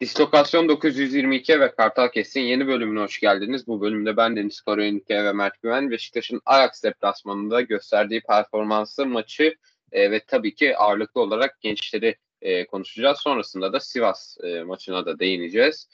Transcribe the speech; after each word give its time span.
Dislokasyon 0.00 0.68
922 0.68 1.60
ve 1.60 1.74
Kartal 1.74 2.08
Kes'in 2.08 2.40
yeni 2.40 2.66
bölümüne 2.66 3.00
hoş 3.00 3.20
geldiniz. 3.20 3.66
Bu 3.66 3.80
bölümde 3.80 4.16
ben 4.16 4.36
Deniz 4.36 4.60
Koroyenike 4.60 5.24
ve 5.24 5.32
Mert 5.32 5.62
Güven 5.62 5.90
Beşiktaş'ın 5.90 6.40
Ajax 6.46 6.82
deplasmanında 6.82 7.60
gösterdiği 7.60 8.20
performansı, 8.20 9.06
maçı 9.06 9.54
e, 9.92 10.10
ve 10.10 10.20
tabii 10.26 10.54
ki 10.54 10.76
ağırlıklı 10.76 11.20
olarak 11.20 11.60
gençleri 11.60 12.16
e, 12.42 12.66
konuşacağız. 12.66 13.18
Sonrasında 13.18 13.72
da 13.72 13.80
Sivas 13.80 14.36
e, 14.42 14.62
maçına 14.62 15.06
da 15.06 15.18
değineceğiz. 15.18 15.88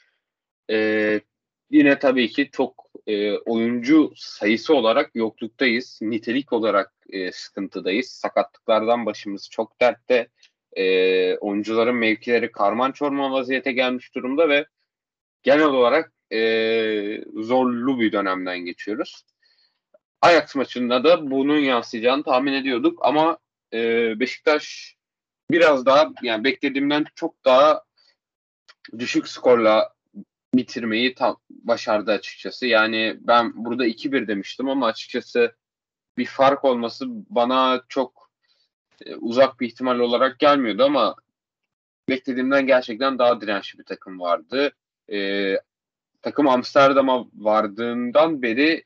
E, 0.70 1.20
yine 1.70 1.98
tabii 1.98 2.28
ki 2.28 2.48
çok 2.52 2.91
e, 3.06 3.38
oyuncu 3.38 4.12
sayısı 4.16 4.74
olarak 4.74 5.10
yokluktayız. 5.14 5.98
Nitelik 6.02 6.52
olarak 6.52 6.92
e, 7.10 7.32
sıkıntıdayız. 7.32 8.09
Sakatlıklardan 8.09 9.06
başımız 9.06 9.50
çok 9.50 9.80
dertte 9.80 10.28
e, 10.76 11.36
oyuncuların 11.36 11.94
mevkileri 11.94 12.52
karman 12.52 12.92
çorman 12.92 13.32
vaziyete 13.32 13.72
gelmiş 13.72 14.14
durumda 14.14 14.48
ve 14.48 14.66
genel 15.42 15.64
olarak 15.64 16.12
e, 16.32 17.24
zorlu 17.34 18.00
bir 18.00 18.12
dönemden 18.12 18.58
geçiyoruz. 18.58 19.24
Ajax 20.20 20.54
maçında 20.54 21.04
da 21.04 21.30
bunun 21.30 21.58
yansıyacağını 21.58 22.22
tahmin 22.22 22.52
ediyorduk 22.52 22.98
ama 23.02 23.38
e, 23.72 23.80
Beşiktaş 24.20 24.96
biraz 25.50 25.86
daha 25.86 26.12
yani 26.22 26.45
beklediğimden 26.45 27.04
çok 27.14 27.45
daha 27.45 27.82
düşük 28.98 29.28
skorla 29.28 29.92
bitirmeyi 30.54 31.14
tam 31.14 31.36
başardı 31.50 32.12
açıkçası. 32.12 32.66
Yani 32.66 33.16
ben 33.20 33.64
burada 33.64 33.86
2-1 33.86 34.28
demiştim 34.28 34.68
ama 34.68 34.86
açıkçası 34.86 35.56
bir 36.18 36.26
fark 36.26 36.64
olması 36.64 37.06
bana 37.09 37.82
çok 37.88 38.21
uzak 39.20 39.61
bir 39.61 39.66
ihtimal 39.66 39.98
olarak 39.98 40.38
gelmiyordu 40.38 40.84
ama 40.84 41.16
beklediğimden 42.09 42.66
gerçekten 42.66 43.18
daha 43.18 43.40
dirençli 43.40 43.79
bir 43.79 43.85
takım 43.85 44.21
vardı. 44.21 44.73
E, 45.13 45.57
takım 46.23 46.49
Amsterdam'a 46.49 47.26
vardığından 47.35 48.43
beri 48.43 48.85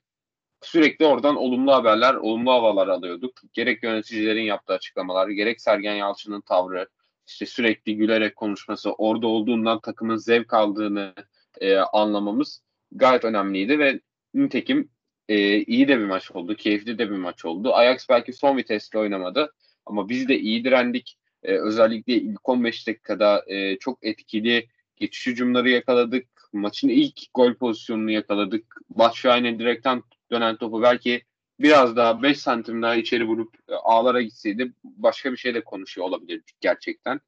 sürekli 0.63 1.07
oradan 1.07 1.37
olumlu 1.37 1.73
haberler, 1.73 2.15
olumlu 2.15 2.53
havalar 2.53 2.89
alıyorduk. 2.89 3.33
Gerek 3.53 3.83
yöneticilerin 3.83 4.43
yaptığı 4.43 4.73
açıklamalar, 4.73 5.29
gerek 5.29 5.61
Sergen 5.61 5.95
Yalçın'ın 5.95 6.41
tavrı, 6.41 6.89
işte 7.27 7.47
sürekli 7.47 7.97
gülerek 7.97 8.37
konuşması, 8.37 8.93
orada 8.93 9.27
olduğundan 9.27 9.81
takımın 9.81 10.17
zevk 10.17 10.55
aldığını 10.55 11.15
e, 11.61 11.77
anlamamız 11.77 12.63
gayet 12.93 13.25
önemliydi 13.25 13.79
ve 13.79 14.01
nitekim 14.35 14.91
e, 15.29 15.59
iyi 15.59 15.89
de 15.89 15.99
bir 15.99 16.05
maç 16.05 16.31
oldu, 16.31 16.57
keyifli 16.57 16.99
de 16.99 17.11
bir 17.11 17.17
maç 17.17 17.45
oldu. 17.45 17.75
Ajax 17.75 18.09
belki 18.09 18.33
son 18.33 18.57
vitesle 18.57 18.99
oynamadı 18.99 19.53
ama 19.87 20.09
biz 20.09 20.29
de 20.29 20.39
iyi 20.39 20.65
direndik. 20.65 21.19
E, 21.43 21.53
özellikle 21.53 22.13
ilk 22.15 22.49
15 22.49 22.87
dakikada 22.87 23.45
e, 23.47 23.79
çok 23.79 23.99
etkili 24.03 24.69
geçiş 24.97 25.27
hücumları 25.27 25.71
yakaladık. 25.71 26.29
Maçın 26.53 26.89
ilk 26.89 27.21
gol 27.35 27.55
pozisyonunu 27.55 28.11
yakaladık. 28.11 28.77
Başşahin'e 28.91 29.59
direkten 29.59 30.03
dönen 30.31 30.57
topu 30.57 30.83
belki 30.83 31.23
biraz 31.61 31.97
daha 31.97 32.23
5 32.23 32.39
santim 32.41 32.83
daha 32.83 32.97
içeri 32.97 33.27
vurup 33.27 33.55
e, 33.69 33.75
ağlara 33.75 34.23
gitseydi 34.23 34.73
başka 34.85 35.33
bir 35.33 35.37
şey 35.37 35.55
de 35.55 35.65
konuşuyor 35.65 36.07
olabilirdik 36.07 36.61
gerçekten. 36.61 37.21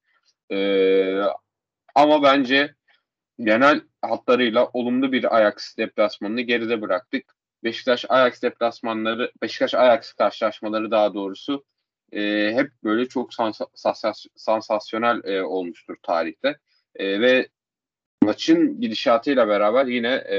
E, 0.50 0.58
ama 1.94 2.22
bence 2.22 2.74
genel 3.40 3.80
hatlarıyla 4.02 4.68
olumlu 4.72 5.12
bir 5.12 5.36
Ajax 5.36 5.76
deplasmanını 5.76 6.40
geride 6.40 6.82
bıraktık. 6.82 7.34
Beşiktaş 7.64 8.04
Ajax 8.08 8.42
deplasmanları, 8.42 9.32
Beşiktaş 9.42 9.74
Ajax 9.74 10.12
karşılaşmaları 10.12 10.90
daha 10.90 11.14
doğrusu 11.14 11.64
e, 12.12 12.52
hep 12.54 12.70
böyle 12.84 13.08
çok 13.08 13.34
sans 13.34 13.60
sansasyonel 14.36 15.20
e, 15.24 15.42
olmuştur 15.42 15.96
tarihte. 16.02 16.58
E, 16.94 17.20
ve 17.20 17.48
maçın 18.22 18.80
gidişatıyla 18.80 19.48
beraber 19.48 19.86
yine 19.86 20.14
e, 20.14 20.38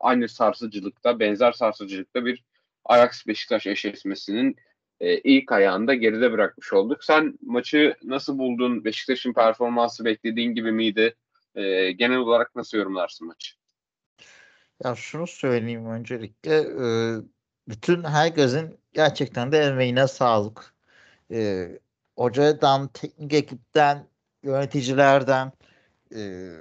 aynı 0.00 0.28
sarsıcılıkta, 0.28 1.20
benzer 1.20 1.52
sarsıcılıkta 1.52 2.24
bir 2.24 2.44
Ajax 2.84 3.26
Beşiktaş 3.26 3.66
eşleşmesinin 3.66 4.56
e, 5.00 5.18
ilk 5.18 5.52
ayağında 5.52 5.94
geride 5.94 6.32
bırakmış 6.32 6.72
olduk. 6.72 7.04
Sen 7.04 7.38
maçı 7.42 7.96
nasıl 8.02 8.38
buldun? 8.38 8.84
Beşiktaş'ın 8.84 9.32
performansı 9.32 10.04
beklediğin 10.04 10.54
gibi 10.54 10.72
miydi? 10.72 11.14
E, 11.54 11.92
genel 11.92 12.18
olarak 12.18 12.56
nasıl 12.56 12.78
yorumlarsın 12.78 13.26
maçı? 13.26 13.54
Ya 14.84 14.94
şunu 14.94 15.26
söyleyeyim 15.26 15.86
öncelikle 15.86 16.56
e, 16.56 16.86
bütün 17.68 18.04
herkesin 18.04 18.81
gerçekten 18.92 19.52
de 19.52 19.58
emeğine 19.58 20.08
sağlık. 20.08 20.74
E, 21.30 21.68
hocadan, 22.16 22.88
teknik 22.88 23.32
ekipten, 23.34 24.06
yöneticilerden, 24.42 25.52
e, 26.14 26.52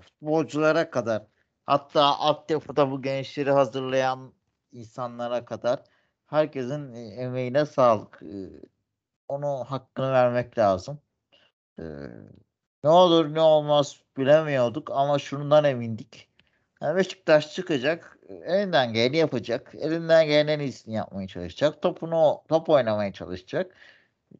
futbolculara 0.00 0.90
kadar 0.90 1.26
hatta 1.66 2.04
altyapıda 2.04 2.90
bu 2.90 3.02
gençleri 3.02 3.50
hazırlayan 3.50 4.32
insanlara 4.72 5.44
kadar 5.44 5.82
herkesin 6.26 6.94
e, 6.94 7.00
emeğine 7.00 7.66
sağlık. 7.66 8.22
E, 8.22 8.36
onu 9.28 9.64
hakkını 9.68 10.12
vermek 10.12 10.58
lazım. 10.58 11.00
E, 11.78 11.84
ne 12.84 12.90
olur 12.90 13.34
ne 13.34 13.40
olmaz 13.40 14.02
bilemiyorduk 14.16 14.90
ama 14.90 15.18
şundan 15.18 15.64
emindik. 15.64 16.28
Yani 16.82 16.96
Beşiktaş 16.96 17.54
çıkacak, 17.54 18.15
elinden 18.28 18.92
geleni 18.92 19.16
yapacak, 19.16 19.74
elinden 19.74 20.26
gelen 20.26 20.46
en 20.48 20.60
iyisini 20.60 20.94
yapmaya 20.94 21.28
çalışacak, 21.28 21.82
topunu 21.82 22.42
top 22.48 22.68
oynamaya 22.68 23.12
çalışacak. 23.12 23.74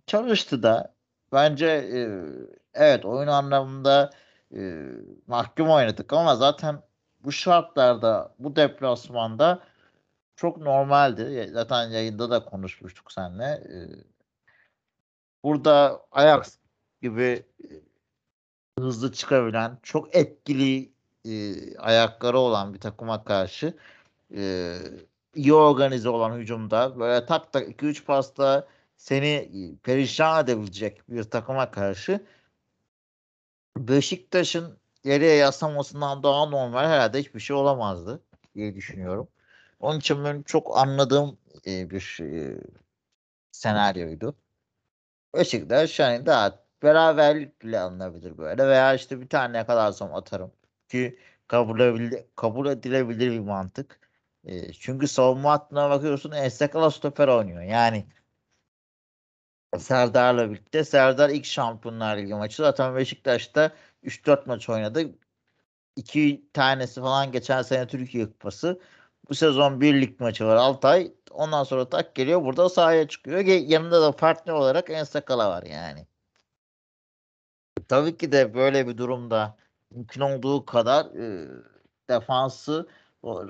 Çalıştı 0.06 0.62
da 0.62 0.94
bence 1.32 1.66
e, 1.66 2.00
evet 2.74 3.04
oyun 3.04 3.28
anlamında 3.28 4.10
e, 4.56 4.82
mahkum 5.26 5.70
oynadık 5.70 6.12
ama 6.12 6.36
zaten 6.36 6.82
bu 7.24 7.32
şartlarda, 7.32 8.34
bu 8.38 8.56
deplasmanda 8.56 9.62
çok 10.36 10.58
normaldi. 10.58 11.50
Zaten 11.52 11.90
yayında 11.90 12.30
da 12.30 12.44
konuşmuştuk 12.44 13.12
seninle. 13.12 13.44
E, 13.44 13.76
burada 15.44 16.02
Ajax 16.12 16.58
gibi 17.02 17.46
e, 17.64 17.70
hızlı 18.78 19.12
çıkabilen, 19.12 19.78
çok 19.82 20.16
etkili 20.16 20.95
e, 21.26 21.76
ayakları 21.78 22.38
olan 22.38 22.74
bir 22.74 22.80
takıma 22.80 23.24
karşı 23.24 23.74
e, 24.36 24.74
iyi 25.34 25.54
organize 25.54 26.08
olan 26.08 26.38
hücumda 26.38 26.98
böyle 27.00 27.26
tak 27.26 27.52
tak 27.52 27.68
2-3 27.68 28.04
pasta 28.04 28.68
seni 28.96 29.50
perişan 29.82 30.44
edebilecek 30.44 31.02
bir 31.08 31.24
takıma 31.24 31.70
karşı 31.70 32.26
Beşiktaş'ın 33.76 34.78
geriye 35.04 35.34
yaslamasından 35.34 36.22
daha 36.22 36.46
normal 36.46 36.84
herhalde 36.84 37.20
hiçbir 37.20 37.40
şey 37.40 37.56
olamazdı 37.56 38.22
diye 38.54 38.74
düşünüyorum. 38.74 39.28
Onun 39.80 39.98
için 39.98 40.24
benim 40.24 40.42
çok 40.42 40.78
anladığım 40.78 41.38
e, 41.66 41.90
bir 41.90 42.18
e, 42.22 42.60
senaryoydu. 43.52 44.36
Beşiktaş 45.34 45.98
yani 45.98 46.26
daha 46.26 46.66
beraberlikle 46.82 47.80
alınabilir 47.80 48.38
böyle 48.38 48.68
veya 48.68 48.94
işte 48.94 49.20
bir 49.20 49.28
tane 49.28 49.56
yakalarsam 49.56 50.14
atarım 50.14 50.52
ki 50.88 51.18
kabul, 51.48 52.12
kabul 52.36 52.66
edilebilir 52.66 53.30
bir 53.30 53.40
mantık. 53.40 54.00
E, 54.44 54.72
çünkü 54.72 55.08
savunma 55.08 55.52
hattına 55.52 55.90
bakıyorsun 55.90 56.30
Ensakala 56.32 56.90
stoper 56.90 57.28
oynuyor. 57.28 57.62
Yani 57.62 58.06
Serdar'la 59.78 60.50
birlikte. 60.50 60.84
Serdar 60.84 61.30
ilk 61.30 61.44
Şampiyonlar 61.44 62.16
Ligi 62.18 62.34
maçı. 62.34 62.56
Zaten 62.56 62.96
Beşiktaş'ta 62.96 63.72
3-4 64.04 64.46
maç 64.46 64.68
oynadı. 64.68 65.14
İki 65.96 66.50
tanesi 66.52 67.00
falan 67.00 67.32
geçen 67.32 67.62
sene 67.62 67.86
Türkiye 67.86 68.26
Kupası. 68.26 68.80
Bu 69.28 69.34
sezon 69.34 69.80
bir 69.80 70.00
lig 70.00 70.20
maçı 70.20 70.44
var 70.46 70.56
Altay. 70.56 71.12
Ondan 71.30 71.64
sonra 71.64 71.88
tak 71.88 72.14
geliyor 72.14 72.44
burada 72.44 72.68
sahaya 72.68 73.08
çıkıyor. 73.08 73.38
Yanında 73.46 74.02
da 74.02 74.12
partner 74.12 74.52
olarak 74.54 74.90
Ensakala 74.90 75.50
var 75.50 75.62
yani. 75.62 76.06
Tabii 77.88 78.16
ki 78.16 78.32
de 78.32 78.54
böyle 78.54 78.88
bir 78.88 78.98
durumda 78.98 79.56
mümkün 79.90 80.20
olduğu 80.20 80.64
kadar 80.66 81.06
e, 81.06 81.48
defansı 82.10 82.88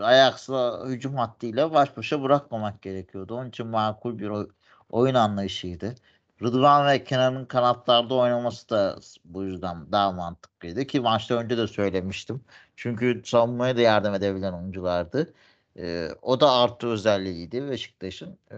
Ajax'la 0.00 0.86
hücum 0.88 1.16
hattıyla 1.16 1.72
baş 1.74 1.96
başa 1.96 2.22
bırakmamak 2.22 2.82
gerekiyordu. 2.82 3.34
Onun 3.34 3.48
için 3.48 3.66
makul 3.66 4.18
bir 4.18 4.28
oy, 4.28 4.48
oyun 4.90 5.14
anlayışıydı. 5.14 5.94
Rıdvan 6.42 6.86
ve 6.88 7.04
Kenan'ın 7.04 7.44
kanatlarda 7.44 8.14
oynaması 8.14 8.70
da 8.70 8.98
bu 9.24 9.44
yüzden 9.44 9.92
daha 9.92 10.12
mantıklıydı 10.12 10.84
ki 10.86 11.00
maçta 11.00 11.34
önce 11.34 11.58
de 11.58 11.66
söylemiştim. 11.66 12.44
Çünkü 12.76 13.22
savunmaya 13.24 13.76
da 13.76 13.80
yardım 13.80 14.14
edebilen 14.14 14.52
oyunculardı. 14.52 15.34
Ee, 15.78 16.08
o 16.22 16.40
da 16.40 16.52
artı 16.52 16.86
özelliğiydi 16.86 17.70
Beşiktaş'ın. 17.70 18.38
Ee, 18.52 18.56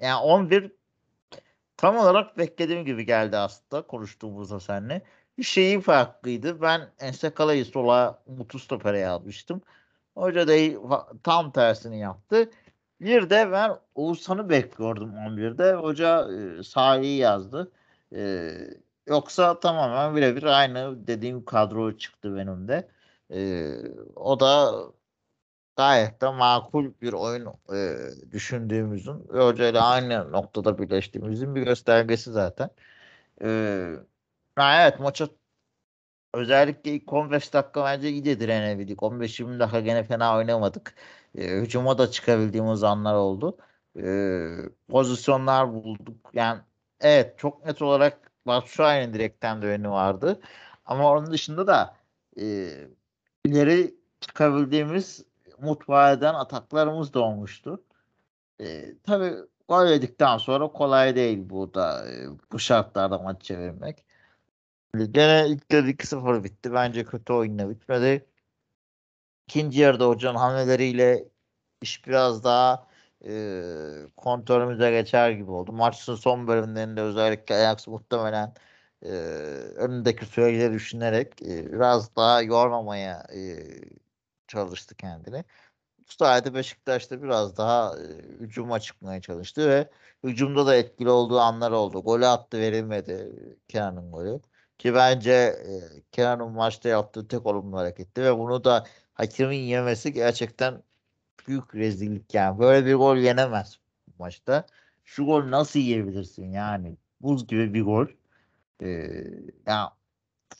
yani 0.00 0.20
11 0.20 0.72
tam 1.76 1.96
olarak 1.96 2.38
beklediğim 2.38 2.84
gibi 2.84 3.06
geldi 3.06 3.36
aslında 3.36 3.82
konuştuğumuzda 3.86 4.60
seninle 4.60 5.02
şeyi 5.44 5.80
farklıydı. 5.80 6.62
Ben 6.62 6.80
Ensekala'yı 7.00 7.64
sola 7.64 8.22
Mutlu 8.26 8.58
Stoper'e 8.58 9.08
almıştım. 9.08 9.62
Hoca 10.14 10.48
da 10.48 11.06
tam 11.24 11.52
tersini 11.52 12.00
yaptı. 12.00 12.50
Bir 13.00 13.30
de 13.30 13.52
ben 13.52 13.78
Oğuzhan'ı 13.94 14.50
bekliyordum 14.50 15.10
11'de. 15.14 15.74
Hoca 15.74 16.28
e, 16.60 16.62
sahayı 16.62 17.16
yazdı. 17.16 17.72
E, 18.14 18.50
Yoksa 19.10 19.60
tamamen 19.60 20.16
birebir 20.16 20.42
aynı 20.42 21.06
dediğim 21.06 21.44
kadro 21.44 21.96
çıktı 21.98 22.36
benim 22.36 22.68
de. 22.68 22.88
Ee, 23.30 23.74
o 24.16 24.40
da 24.40 24.72
gayet 25.76 26.20
de 26.20 26.30
makul 26.30 26.92
bir 27.02 27.12
oyun 27.12 27.46
e, 27.74 27.96
düşündüğümüzün 28.32 29.28
ve 29.28 29.44
hocayla 29.44 29.86
aynı 29.88 30.32
noktada 30.32 30.78
birleştiğimizin 30.78 31.54
bir 31.54 31.62
göstergesi 31.62 32.32
zaten. 32.32 32.70
Ee, 34.60 34.82
evet 34.82 35.00
maça 35.00 35.28
özellikle 36.34 36.90
ilk 36.90 37.12
15 37.12 37.52
dakika 37.54 37.84
bence 37.84 38.08
iyi 38.10 38.24
de 38.24 38.40
direnebildik. 38.40 39.02
15-20 39.02 39.60
dakika 39.60 39.80
gene 39.80 40.04
fena 40.04 40.36
oynamadık. 40.36 40.94
Ee, 41.34 41.44
hücuma 41.48 41.98
da 41.98 42.10
çıkabildiğimiz 42.10 42.84
anlar 42.84 43.14
oldu. 43.14 43.58
Ee, 43.96 44.56
pozisyonlar 44.88 45.72
bulduk. 45.72 46.30
Yani 46.34 46.60
evet 47.00 47.38
çok 47.38 47.66
net 47.66 47.82
olarak 47.82 48.32
Batshuayi'nin 48.46 49.14
direkten 49.14 49.62
dönü 49.62 49.90
vardı. 49.90 50.40
Ama 50.86 51.10
onun 51.12 51.30
dışında 51.32 51.66
da 51.66 51.96
e, 52.40 52.70
ileri 53.44 53.94
çıkabildiğimiz 54.20 55.24
mutfağa 55.60 56.02
ataklarımız 56.34 57.14
da 57.14 57.20
olmuştu. 57.20 57.84
E, 58.60 58.94
tabii 59.04 59.34
gol 59.68 59.86
yedikten 59.86 60.38
sonra 60.38 60.68
kolay 60.68 61.16
değil 61.16 61.38
bu 61.50 61.74
da 61.74 62.08
e, 62.10 62.26
bu 62.52 62.58
şartlarda 62.58 63.18
maç 63.18 63.42
çevirmek. 63.42 64.04
Gene 64.94 65.48
ilk 65.48 65.72
yarı 65.72 65.90
2-0 65.90 66.44
bitti. 66.44 66.72
Bence 66.72 67.04
kötü 67.04 67.32
oyunla 67.32 67.70
bitmedi. 67.70 68.26
İkinci 69.48 69.80
yarıda 69.80 70.08
hocanın 70.08 70.38
hamleleriyle 70.38 71.28
iş 71.82 72.06
biraz 72.06 72.44
daha 72.44 72.86
e, 73.26 73.62
kontrolümüze 74.16 74.90
geçer 74.90 75.30
gibi 75.30 75.50
oldu. 75.50 75.72
Maçın 75.72 76.14
son 76.14 76.46
bölümlerinde 76.48 77.00
özellikle 77.02 77.54
Ajax 77.54 77.86
muhtemelen 77.88 78.54
e, 79.02 79.08
önündeki 79.76 80.26
süreçleri 80.26 80.72
düşünerek 80.74 81.42
e, 81.42 81.72
biraz 81.72 82.16
daha 82.16 82.42
yormamaya 82.42 83.26
e, 83.34 83.40
çalıştı 84.48 84.94
kendini. 84.96 85.44
Bu 85.98 86.12
sayede 86.12 86.54
Beşiktaş'ta 86.54 87.22
biraz 87.22 87.56
daha 87.56 87.96
e, 87.98 88.02
hücuma 88.40 88.80
çıkmaya 88.80 89.20
çalıştı 89.20 89.68
ve 89.70 89.90
hücumda 90.24 90.66
da 90.66 90.76
etkili 90.76 91.10
olduğu 91.10 91.40
anlar 91.40 91.72
oldu. 91.72 92.02
Golü 92.02 92.26
attı 92.26 92.58
verilmedi 92.58 93.32
Kenan'ın 93.68 94.12
golü. 94.12 94.40
Ki 94.80 94.94
bence 94.94 95.32
e, 95.32 95.72
Kenan'ın 96.12 96.52
maçta 96.52 96.88
yaptığı 96.88 97.28
tek 97.28 97.46
olumlu 97.46 97.76
hareketti 97.78 98.22
ve 98.22 98.38
bunu 98.38 98.64
da 98.64 98.86
hakemin 99.14 99.58
yemesi 99.58 100.12
gerçekten 100.12 100.82
büyük 101.46 101.74
rezillik 101.74 102.34
yani. 102.34 102.58
Böyle 102.58 102.86
bir 102.86 102.94
gol 102.94 103.16
yenemez 103.16 103.78
maçta. 104.18 104.66
Şu 105.04 105.26
gol 105.26 105.50
nasıl 105.50 105.80
yiyebilirsin 105.80 106.52
yani? 106.52 106.96
Buz 107.20 107.46
gibi 107.46 107.74
bir 107.74 107.82
gol. 107.82 108.06
Ee, 108.82 108.86
yani 109.66 109.88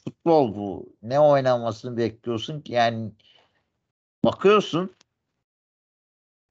futbol 0.04 0.54
bu. 0.54 0.92
Ne 1.02 1.20
oynamasını 1.20 1.96
bekliyorsun 1.96 2.60
ki? 2.60 2.72
Yani 2.72 3.12
bakıyorsun 4.24 4.94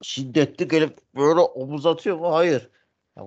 şiddetli 0.01 0.67
gelip 0.67 0.97
böyle 1.15 1.39
omuz 1.39 1.85
atıyor 1.85 2.17
mu? 2.17 2.33
Hayır. 2.33 2.69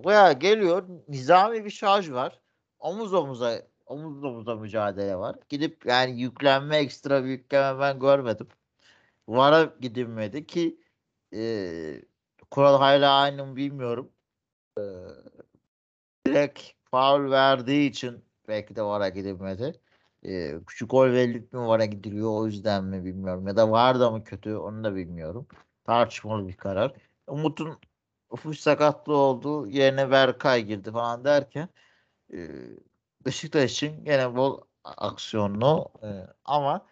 Ya 0.07 0.33
geliyor 0.33 0.89
nizami 1.09 1.65
bir 1.65 1.71
şarj 1.71 2.11
var. 2.11 2.41
Omuz 2.79 3.15
omuza 3.15 3.72
omuz 3.87 4.25
omuza 4.25 4.57
mücadele 4.57 5.17
var. 5.17 5.37
Gidip 5.49 5.87
yani 5.87 6.21
yüklenme 6.21 6.77
ekstra 6.77 7.25
bir 7.25 7.29
yükleme 7.29 7.81
ben 7.81 8.01
görmedim. 8.01 8.49
Vara 9.29 9.75
gidilmedi 9.81 10.47
ki 10.47 10.81
e, 11.35 12.03
kural 12.51 12.79
hala 12.79 13.13
aynı 13.21 13.47
mı 13.47 13.57
bilmiyorum. 13.57 14.13
E, 14.79 14.83
direkt 16.27 16.61
faul 16.91 17.31
verdiği 17.31 17.91
için 17.91 18.25
belki 18.49 18.77
de 18.77 18.83
vara 18.83 19.09
gidilmedi. 19.09 19.81
E, 20.25 20.55
küçük 20.67 20.91
gol 20.91 21.07
verilip 21.07 21.53
mi 21.53 21.61
vara 21.67 21.85
gidiliyor 21.85 22.31
o 22.31 22.47
yüzden 22.47 22.85
mi 22.85 23.05
bilmiyorum. 23.05 23.47
Ya 23.49 23.57
da 23.57 23.71
var 23.71 24.01
da 24.01 24.11
mı 24.11 24.25
kötü 24.25 24.57
onu 24.57 24.85
da 24.85 24.95
bilmiyorum. 24.97 25.47
Tartışmalı 25.85 26.49
bir 26.49 26.57
karar. 26.57 26.93
Umut'un 27.27 27.79
ufuk 28.31 28.57
sakatlığı 28.57 29.17
oldu. 29.17 29.67
Yerine 29.69 30.11
Berkay 30.11 30.65
girdi 30.65 30.93
falan 30.93 31.25
derken 31.25 31.69
e, 32.35 32.39
Beşiktaş 33.27 33.73
için 33.73 34.05
gene 34.05 34.37
bol 34.37 34.61
aksiyonlu 34.85 35.93
e, 36.03 36.09
ama 36.45 36.87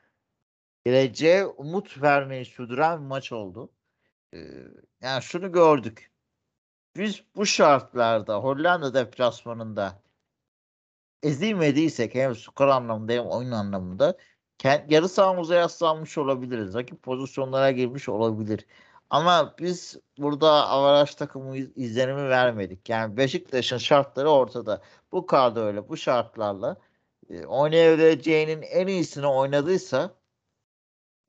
geleceğe 0.85 1.47
umut 1.47 2.03
vermeyi 2.03 2.45
sürdüren 2.45 3.01
bir 3.01 3.07
maç 3.07 3.33
oldu 3.33 3.73
yani 5.03 5.23
şunu 5.23 5.53
gördük. 5.53 6.11
Biz 6.97 7.23
bu 7.37 7.47
şartlarda 7.47 8.37
Hollanda 8.37 8.95
deplasmanında 8.95 10.03
ezilmediysek 11.23 12.15
hem 12.15 12.35
skor 12.35 12.69
anlamında 12.69 13.13
hem 13.13 13.27
oyun 13.27 13.51
anlamında 13.51 14.19
yarı 14.65 15.09
sahamıza 15.09 15.55
yaslanmış 15.55 16.19
olabiliriz. 16.19 16.75
Rakip 16.75 17.03
pozisyonlara 17.03 17.71
girmiş 17.71 18.09
olabilir. 18.09 18.67
Ama 19.11 19.55
biz 19.59 19.97
burada 20.19 20.51
avaraj 20.69 21.15
takımı 21.15 21.57
izlenimi 21.57 22.29
vermedik. 22.29 22.89
Yani 22.89 23.17
Beşiktaş'ın 23.17 23.79
şartları 23.79 24.31
ortada. 24.31 24.83
Bu 25.13 25.27
kadroyla, 25.27 25.89
bu 25.89 25.97
şartlarla 25.97 26.77
e, 27.31 27.47
oynayabileceğinin 27.47 28.63
en 28.63 28.87
iyisini 28.87 29.27
oynadıysa 29.27 30.15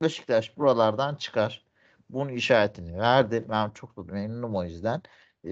Beşiktaş 0.02 0.58
buralardan 0.58 1.14
çıkar 1.14 1.64
bunun 2.10 2.32
işaretini 2.32 2.98
verdi. 2.98 3.46
Ben 3.48 3.70
çok 3.70 3.96
da 3.96 4.02
memnunum 4.02 4.56
o 4.56 4.64
yüzden. 4.64 5.02
Ee, 5.44 5.50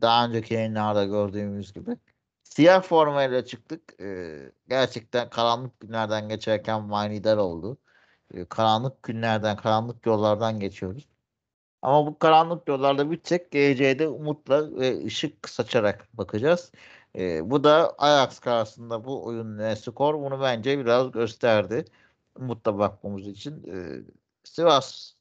daha 0.00 0.26
önceki 0.26 0.54
yayınlarda 0.54 1.04
gördüğümüz 1.04 1.72
gibi. 1.72 1.96
Siyah 2.42 2.82
formayla 2.82 3.44
çıktık. 3.44 4.00
Ee, 4.00 4.52
gerçekten 4.68 5.30
karanlık 5.30 5.80
günlerden 5.80 6.28
geçerken 6.28 6.82
manidar 6.82 7.36
oldu. 7.36 7.78
Karanlık 8.48 9.02
günlerden, 9.02 9.56
karanlık 9.56 10.06
yollardan 10.06 10.60
geçiyoruz. 10.60 11.08
Ama 11.86 12.06
bu 12.06 12.18
karanlık 12.18 12.68
yollarda 12.68 13.10
bitecek. 13.10 13.50
Geleceğe 13.50 14.08
umutla 14.08 14.76
ve 14.80 15.04
ışık 15.04 15.48
saçarak 15.48 16.08
bakacağız. 16.12 16.72
Ee, 17.16 17.50
bu 17.50 17.64
da 17.64 17.94
Ajax 17.98 18.38
karşısında 18.38 19.04
bu 19.04 19.26
oyun 19.26 19.58
ne 19.58 19.76
skor 19.76 20.14
bunu 20.14 20.40
bence 20.40 20.78
biraz 20.78 21.12
gösterdi. 21.12 21.84
Umutla 22.34 22.78
bakmamız 22.78 23.28
için. 23.28 23.64
Ee, 23.66 24.02
Sivas 24.44 25.12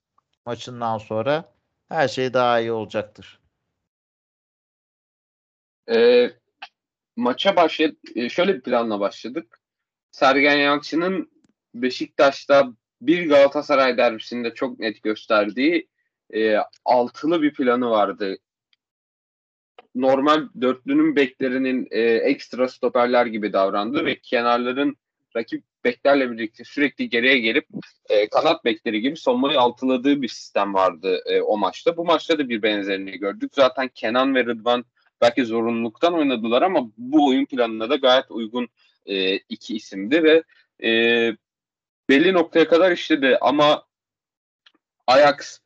maçından 0.46 0.98
sonra 0.98 1.54
her 1.90 2.08
şey 2.08 2.34
daha 2.34 2.60
iyi 2.60 2.72
olacaktır. 2.72 3.40
E, 5.92 6.30
maça 7.16 7.56
başladı. 7.56 7.96
E, 8.16 8.30
şöyle 8.30 8.56
bir 8.56 8.62
planla 8.62 9.00
başladık. 9.00 9.60
Sergen 10.12 10.58
Yalçın'ın 10.58 11.32
Beşiktaş'ta 11.74 12.68
bir 13.01 13.30
Galatasaray 13.30 13.98
derbisinde 13.98 14.54
çok 14.54 14.80
net 14.80 15.04
gösterdiği 15.04 15.95
e, 16.36 16.58
altılı 16.86 17.42
bir 17.42 17.54
planı 17.54 17.89
vardı. 17.89 18.38
Normal 19.96 20.48
dörtlünün 20.62 21.15
beklerinin 21.15 21.88
e, 21.92 22.01
ekstra 22.01 22.68
stoperler 22.68 23.25
gibi 23.25 23.54
davrandı 23.54 24.06
ve 24.06 24.20
kenarların 24.20 24.98
rakip 25.36 25.63
beklerle 25.84 26.32
birlikte 26.32 26.63
sürekli 26.63 27.10
geriye 27.10 27.39
gelip 27.39 27.68
e, 28.10 28.30
kanat 28.30 28.65
bekleri 28.65 29.01
gibi 29.01 29.18
savunmayı 29.18 29.60
altıladığı 29.60 30.22
bir 30.22 30.27
sistem 30.27 30.74
vardı 30.74 31.22
e, 31.25 31.42
o 31.42 31.58
maçta. 31.58 31.98
Bu 31.98 32.06
maçta 32.06 32.39
da 32.39 32.50
bir 32.50 32.62
benzerini 32.62 33.12
gördük. 33.12 33.51
Zaten 33.56 33.88
Kenan 33.88 34.36
ve 34.36 34.46
Rıdvan 34.46 34.86
belki 35.22 35.46
zorunluluktan 35.46 36.13
oynadılar 36.13 36.62
ama 36.62 36.92
bu 36.98 37.27
oyun 37.27 37.46
planına 37.46 37.89
da 37.89 37.96
gayet 37.96 38.32
uygun 38.32 38.68
e, 39.06 39.36
iki 39.36 39.75
isimdi 39.75 40.24
ve 40.24 40.44
e, 40.84 40.89
belli 42.10 42.34
noktaya 42.34 42.68
kadar 42.68 42.92
işledi 42.92 43.38
ama 43.42 43.86
Ajax 45.08 45.60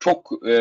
çok 0.00 0.32
e, 0.46 0.54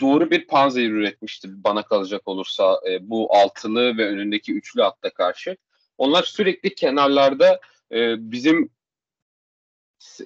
doğru 0.00 0.30
bir 0.30 0.46
panzehir 0.46 0.90
üretmişti 0.90 1.64
bana 1.64 1.82
kalacak 1.82 2.28
olursa 2.28 2.80
e, 2.90 3.10
bu 3.10 3.36
altılı 3.36 3.98
ve 3.98 4.08
önündeki 4.08 4.52
üçlü 4.52 4.82
hatta 4.82 5.10
karşı. 5.10 5.56
Onlar 5.98 6.22
sürekli 6.22 6.74
kenarlarda 6.74 7.60
e, 7.92 8.30
bizim 8.32 8.70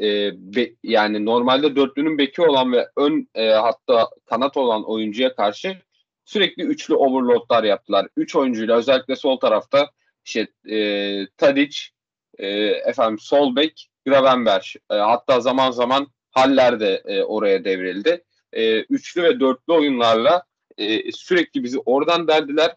e, 0.01 0.31
be, 0.35 0.73
yani 0.83 1.25
normalde 1.25 1.77
dörtlünün 1.77 2.19
beki 2.19 2.43
olan 2.43 2.73
ve 2.73 2.89
ön 2.97 3.29
e, 3.35 3.49
hatta 3.49 4.09
kanat 4.27 4.57
olan 4.57 4.85
oyuncuya 4.85 5.35
karşı 5.35 5.79
sürekli 6.25 6.63
üçlü 6.63 6.95
overloadlar 6.95 7.65
yaptılar. 7.65 8.09
Üç 8.17 8.37
oyuncuyla 8.37 8.77
özellikle 8.77 9.17
sol 9.17 9.37
tarafta 9.37 9.91
işte 10.25 10.47
e, 10.71 11.27
Tadic, 11.37 11.79
e, 12.39 12.49
efendim 12.67 13.19
sol 13.19 13.57
bek, 13.57 13.89
Gravenberg 14.07 14.65
e, 14.91 14.95
hatta 14.95 15.41
zaman 15.41 15.71
zaman 15.71 16.09
Haller 16.33 16.81
de 16.81 17.03
e, 17.05 17.23
oraya 17.23 17.65
devrildi. 17.65 18.25
E, 18.53 18.81
üçlü 18.81 19.23
ve 19.23 19.41
dörtlü 19.41 19.73
oyunlarla 19.73 20.43
e, 20.79 21.13
sürekli 21.13 21.65
bizi 21.65 21.79
oradan 21.79 22.29
derdiler. 22.29 22.77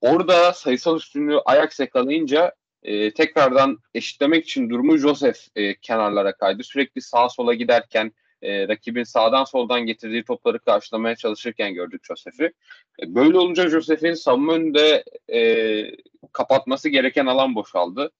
Orada 0.00 0.52
sayısal 0.52 0.96
üstünlüğü 0.96 1.38
ayak 1.44 1.80
yakalayınca 1.80 2.52
e, 2.82 3.14
tekrardan 3.14 3.78
eşitlemek 3.94 4.44
için 4.44 4.70
durumu 4.70 4.96
Joseph 4.96 5.38
e, 5.56 5.74
kenarlara 5.74 6.32
kaydı. 6.32 6.62
Sürekli 6.62 7.00
sağa 7.00 7.28
sola 7.28 7.54
giderken 7.54 8.12
e, 8.42 8.68
rakibin 8.68 9.04
sağdan 9.04 9.44
soldan 9.44 9.80
getirdiği 9.80 10.24
topları 10.24 10.58
karşılamaya 10.58 11.16
çalışırken 11.16 11.74
gördük 11.74 12.04
Joseph'i. 12.04 12.52
E, 13.02 13.14
böyle 13.14 13.38
olunca 13.38 13.68
Joseph'in 13.68 14.14
savunma 14.14 14.54
önünde 14.54 15.04
e, 15.32 15.40
kapatması 16.32 16.88
gereken 16.88 17.26
alan 17.26 17.54
boşaldı. 17.54 18.10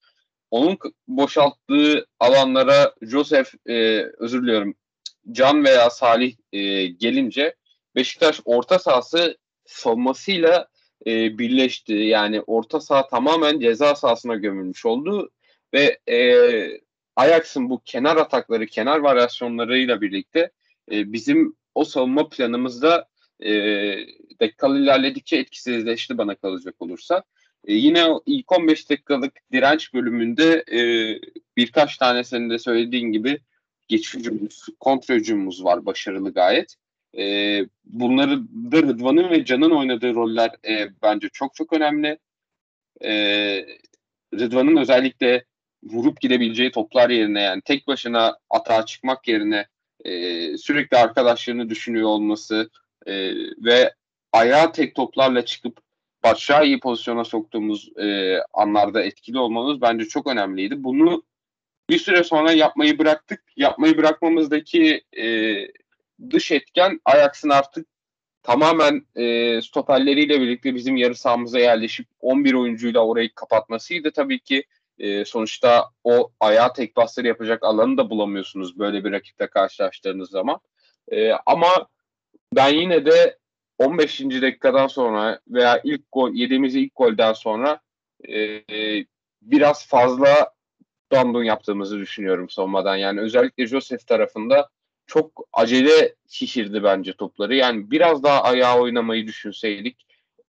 Onun 0.51 0.77
boşalttığı 1.07 2.07
alanlara 2.19 2.93
Joseph 3.01 3.49
e, 3.69 4.05
özür 4.17 4.43
diliyorum 4.43 4.75
Can 5.31 5.65
veya 5.65 5.89
Salih 5.89 6.35
e, 6.53 6.87
gelince 6.87 7.55
Beşiktaş 7.95 8.41
orta 8.45 8.79
sahası 8.79 9.37
savunmasıyla 9.65 10.67
e, 11.07 11.37
birleşti. 11.37 11.93
Yani 11.93 12.41
orta 12.41 12.79
saha 12.79 13.07
tamamen 13.07 13.59
ceza 13.59 13.95
sahasına 13.95 14.35
gömülmüş 14.35 14.85
oldu 14.85 15.31
ve 15.73 15.99
e, 16.09 16.35
Ajax'ın 17.15 17.69
bu 17.69 17.81
kenar 17.85 18.17
atakları, 18.17 18.65
kenar 18.65 18.99
varyasyonlarıyla 18.99 20.01
birlikte 20.01 20.51
e, 20.91 21.13
bizim 21.13 21.55
o 21.75 21.85
savunma 21.85 22.29
planımızda 22.29 23.07
e, 23.39 23.51
dakikalar 24.39 24.79
ilerledikçe 24.79 25.37
etkisizleşti 25.37 26.17
bana 26.17 26.35
kalacak 26.35 26.75
olursa. 26.79 27.23
E, 27.67 27.73
yine 27.73 28.05
ilk 28.25 28.51
15 28.51 28.89
dakikalık 28.89 29.33
direnç 29.51 29.93
bölümünde 29.93 30.63
e, 30.71 30.79
birkaç 31.57 31.97
tanesini 31.97 32.49
de 32.49 32.59
söylediğin 32.59 33.11
gibi 33.11 33.39
geçici 33.87 34.31
kontra 34.79 35.13
hücumumuz 35.15 35.63
var 35.63 35.85
başarılı 35.85 36.33
gayet. 36.33 36.75
E, 37.17 37.23
bunları 37.85 38.41
da 38.71 38.81
Rıdvan'ın 38.81 39.29
ve 39.29 39.45
Can'ın 39.45 39.71
oynadığı 39.71 40.13
roller 40.13 40.51
e, 40.67 40.89
bence 41.01 41.29
çok 41.33 41.55
çok 41.55 41.73
önemli. 41.73 42.19
E, 43.03 43.11
Rıdvan'ın 44.33 44.77
özellikle 44.77 45.45
vurup 45.83 46.21
gidebileceği 46.21 46.71
toplar 46.71 47.09
yerine 47.09 47.41
yani 47.41 47.61
tek 47.61 47.87
başına 47.87 48.37
atağa 48.49 48.85
çıkmak 48.85 49.27
yerine 49.27 49.67
e, 50.05 50.57
sürekli 50.57 50.97
arkadaşlarını 50.97 51.69
düşünüyor 51.69 52.07
olması 52.07 52.69
e, 53.05 53.13
ve 53.57 53.93
ayağa 54.31 54.71
tek 54.71 54.95
toplarla 54.95 55.45
çıkıp 55.45 55.77
iyi 56.63 56.79
pozisyona 56.79 57.23
soktuğumuz 57.23 57.89
e, 57.97 58.37
anlarda 58.53 59.03
etkili 59.03 59.39
olmamız 59.39 59.81
bence 59.81 60.05
çok 60.05 60.27
önemliydi. 60.27 60.83
Bunu 60.83 61.23
bir 61.89 61.99
süre 61.99 62.23
sonra 62.23 62.51
yapmayı 62.51 62.99
bıraktık. 62.99 63.43
Yapmayı 63.57 63.97
bırakmamızdaki 63.97 65.03
e, 65.17 65.55
dış 66.29 66.51
etken 66.51 67.01
Ajax'ın 67.05 67.49
artık 67.49 67.87
tamamen 68.43 69.05
e, 69.15 69.61
stoperleriyle 69.61 70.41
birlikte 70.41 70.75
bizim 70.75 70.97
yarı 70.97 71.15
sahamıza 71.15 71.59
yerleşip 71.59 72.07
11 72.19 72.53
oyuncuyla 72.53 73.05
orayı 73.05 73.35
kapatmasıydı. 73.35 74.11
Tabii 74.11 74.39
ki 74.39 74.63
e, 74.99 75.25
sonuçta 75.25 75.89
o 76.03 76.31
ayağa 76.39 76.73
tek 76.73 76.95
basları 76.95 77.27
yapacak 77.27 77.63
alanı 77.63 77.97
da 77.97 78.09
bulamıyorsunuz 78.09 78.79
böyle 78.79 79.03
bir 79.03 79.11
rakiple 79.11 79.47
karşılaştığınız 79.47 80.29
zaman. 80.29 80.59
E, 81.11 81.31
ama 81.45 81.87
ben 82.55 82.73
yine 82.73 83.05
de 83.05 83.37
15. 83.77 84.21
dakikadan 84.21 84.87
sonra 84.87 85.39
veya 85.47 85.81
ilk 85.83 86.01
gol 86.11 86.33
yediğimiz 86.33 86.75
ilk 86.75 86.95
golden 86.95 87.33
sonra 87.33 87.79
e, 88.29 88.63
biraz 89.41 89.87
fazla 89.87 90.53
dandun 91.13 91.43
yaptığımızı 91.43 91.99
düşünüyorum 91.99 92.49
savunmadan. 92.49 92.95
Yani 92.95 93.21
özellikle 93.21 93.67
Joseph 93.67 94.07
tarafında 94.07 94.69
çok 95.07 95.47
acele 95.53 96.15
şişirdi 96.29 96.83
bence 96.83 97.13
topları. 97.13 97.55
Yani 97.55 97.91
biraz 97.91 98.23
daha 98.23 98.43
ayağa 98.43 98.79
oynamayı 98.79 99.27
düşünseydik 99.27 100.05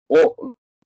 o 0.09 0.37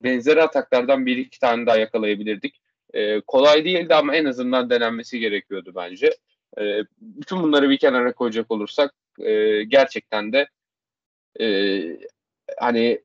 benzeri 0.03 0.43
ataklardan 0.43 1.07
bir 1.07 1.17
iki 1.17 1.41
tane 1.41 1.67
daha 1.67 1.77
yakalayabilirdik. 1.77 2.61
E, 2.95 3.21
kolay 3.21 3.65
değildi 3.65 3.95
ama 3.95 4.17
en 4.17 4.25
azından 4.25 4.71
denenmesi 4.71 5.19
gerekiyordu 5.19 5.73
bence. 5.77 6.17
E, 6.59 6.85
bütün 7.01 7.43
bunları 7.43 7.71
bir 7.71 7.79
kenara 7.79 8.13
koyacak 8.13 8.51
olursak 8.51 8.95
e, 9.21 9.63
gerçekten 9.65 10.33
de 10.33 10.49
e, 11.41 11.47
hani 12.59 13.03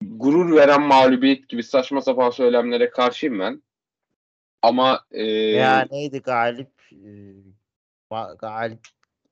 gurur 0.00 0.56
veren 0.56 0.82
mağlubiyet 0.82 1.48
gibi 1.48 1.62
saçma 1.62 2.00
sapan 2.00 2.30
söylemlere 2.30 2.90
karşıyım 2.90 3.38
ben. 3.38 3.62
Ama 4.64 5.04
e, 5.10 5.26
ya 5.26 5.86
neydi 5.90 6.18
galip 6.18 6.70
e, 6.92 7.08
galip 8.38 8.78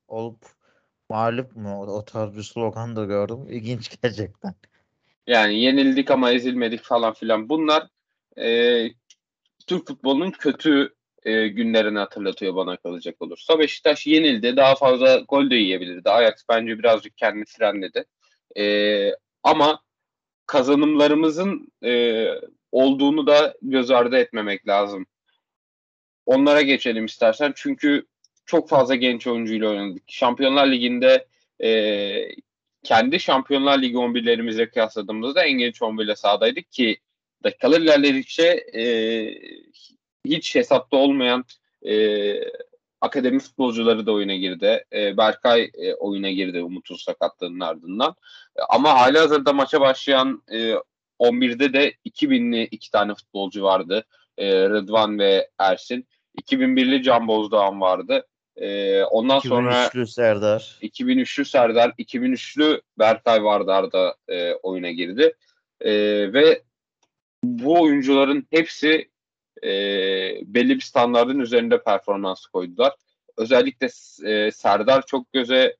olup 0.08 0.44
mağlup 1.08 1.56
mu 1.56 1.82
o 1.82 2.04
tarz 2.04 2.36
bir 2.36 2.42
slogan 2.42 2.96
da 2.96 3.04
gördüm. 3.04 3.46
İlginç 3.48 4.00
gerçekten. 4.02 4.54
Yani 5.26 5.60
yenildik 5.60 6.10
ama 6.10 6.32
ezilmedik 6.32 6.82
falan 6.82 7.12
filan. 7.12 7.48
Bunlar 7.48 7.88
e, 8.38 8.86
Türk 9.66 9.86
futbolunun 9.86 10.30
kötü 10.30 10.94
e, 11.22 11.48
günlerini 11.48 11.98
hatırlatıyor 11.98 12.54
bana 12.54 12.76
kalacak 12.76 13.22
olursa. 13.22 13.58
Beşiktaş 13.58 14.06
yenildi. 14.06 14.56
Daha 14.56 14.74
fazla 14.74 15.16
gol 15.28 15.50
de 15.50 15.56
yiyebilirdi. 15.56 16.10
Ajax 16.10 16.34
bence 16.48 16.78
birazcık 16.78 17.16
kendini 17.16 17.44
frenledi. 17.44 18.04
E, 18.58 18.64
ama 19.42 19.80
kazanımlarımızın 20.46 21.72
e, 21.84 22.26
olduğunu 22.72 23.26
da 23.26 23.54
göz 23.62 23.90
ardı 23.90 24.16
etmemek 24.16 24.68
lazım. 24.68 25.06
Onlara 26.26 26.62
geçelim 26.62 27.04
istersen. 27.04 27.52
Çünkü 27.56 28.06
çok 28.46 28.68
fazla 28.68 28.94
genç 28.94 29.26
oyuncuyla 29.26 29.68
oynadık. 29.68 30.02
Şampiyonlar 30.06 30.66
Ligi'nde 30.66 31.26
e, 31.64 31.70
kendi 32.82 33.20
Şampiyonlar 33.20 33.82
Ligi 33.82 33.96
11'lerimizle 33.96 34.70
kıyasladığımızda 34.70 35.44
en 35.44 35.58
genç 35.58 35.82
11 35.82 36.04
ile 36.04 36.16
sahadaydık 36.16 36.72
ki 36.72 36.96
dakikalar 37.44 37.80
ilerledikçe 37.80 38.66
e, 38.74 38.84
hiç 40.26 40.54
hesapta 40.54 40.96
olmayan 40.96 41.44
e, 41.86 42.34
akademi 43.00 43.38
futbolcuları 43.38 44.06
da 44.06 44.12
oyuna 44.12 44.34
girdi. 44.34 44.84
E, 44.92 45.16
Berkay 45.16 45.70
e, 45.74 45.94
oyuna 45.94 46.30
girdi 46.30 46.62
Umut'un 46.62 46.96
sakatlığının 46.96 47.60
ardından. 47.60 48.14
E, 48.56 48.60
ama 48.68 49.00
hali 49.00 49.18
hazırda 49.18 49.52
maça 49.52 49.80
başlayan 49.80 50.42
e, 50.52 50.74
11'de 51.20 51.72
de 51.72 51.94
2000'li 52.06 52.62
iki 52.64 52.90
tane 52.90 53.14
futbolcu 53.14 53.62
vardı. 53.62 54.04
E, 54.38 54.68
Rıdvan 54.68 55.18
ve 55.18 55.50
Ersin. 55.58 56.06
2001'li 56.42 57.02
Can 57.02 57.28
Bozdağan 57.28 57.80
vardı. 57.80 58.26
E, 58.56 59.02
ondan 59.02 59.38
2003'lü 59.38 59.48
sonra 59.48 59.86
2003'lü 59.86 60.06
Serdar. 60.06 60.78
2003'lü 60.82 61.44
Serdar, 61.44 61.90
2003'lü 61.90 62.80
Berkay 62.98 63.44
Vardar 63.44 63.92
da 63.92 64.14
e, 64.28 64.54
oyuna 64.54 64.90
girdi. 64.90 65.34
E, 65.80 65.92
ve 66.32 66.62
bu 67.44 67.82
oyuncuların 67.82 68.46
hepsi 68.50 69.10
e, 69.62 69.70
belli 70.42 70.74
bir 70.76 70.80
standartın 70.80 71.38
üzerinde 71.38 71.82
performans 71.82 72.46
koydular. 72.46 72.92
Özellikle 73.36 73.88
e, 74.30 74.50
Serdar 74.50 75.06
çok 75.06 75.32
göze 75.32 75.76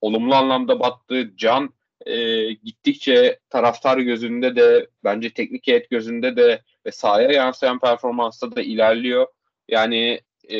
olumlu 0.00 0.34
anlamda 0.34 0.80
battı. 0.80 1.30
Can 1.36 1.70
e, 2.06 2.52
gittikçe 2.52 3.38
taraftar 3.50 3.98
gözünde 3.98 4.56
de 4.56 4.86
bence 5.04 5.30
teknik 5.30 5.66
heyet 5.66 5.90
gözünde 5.90 6.36
de 6.36 6.62
ve 6.86 6.92
sahaya 6.92 7.30
yansıyan 7.32 7.78
performansta 7.78 8.56
da 8.56 8.62
ilerliyor. 8.62 9.26
Yani 9.68 10.20
e, 10.50 10.58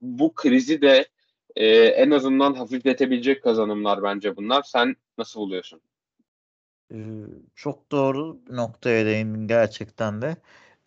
bu 0.00 0.34
krizi 0.34 0.82
de 0.82 1.08
e, 1.56 1.66
en 1.76 2.10
azından 2.10 2.54
hafifletebilecek 2.54 3.42
kazanımlar 3.42 4.02
bence 4.02 4.36
bunlar. 4.36 4.62
Sen 4.62 4.96
nasıl 5.18 5.40
buluyorsun? 5.40 5.80
çok 7.54 7.92
doğru 7.92 8.38
noktaya 8.50 9.06
değindin 9.06 9.48
gerçekten 9.48 10.22
de. 10.22 10.36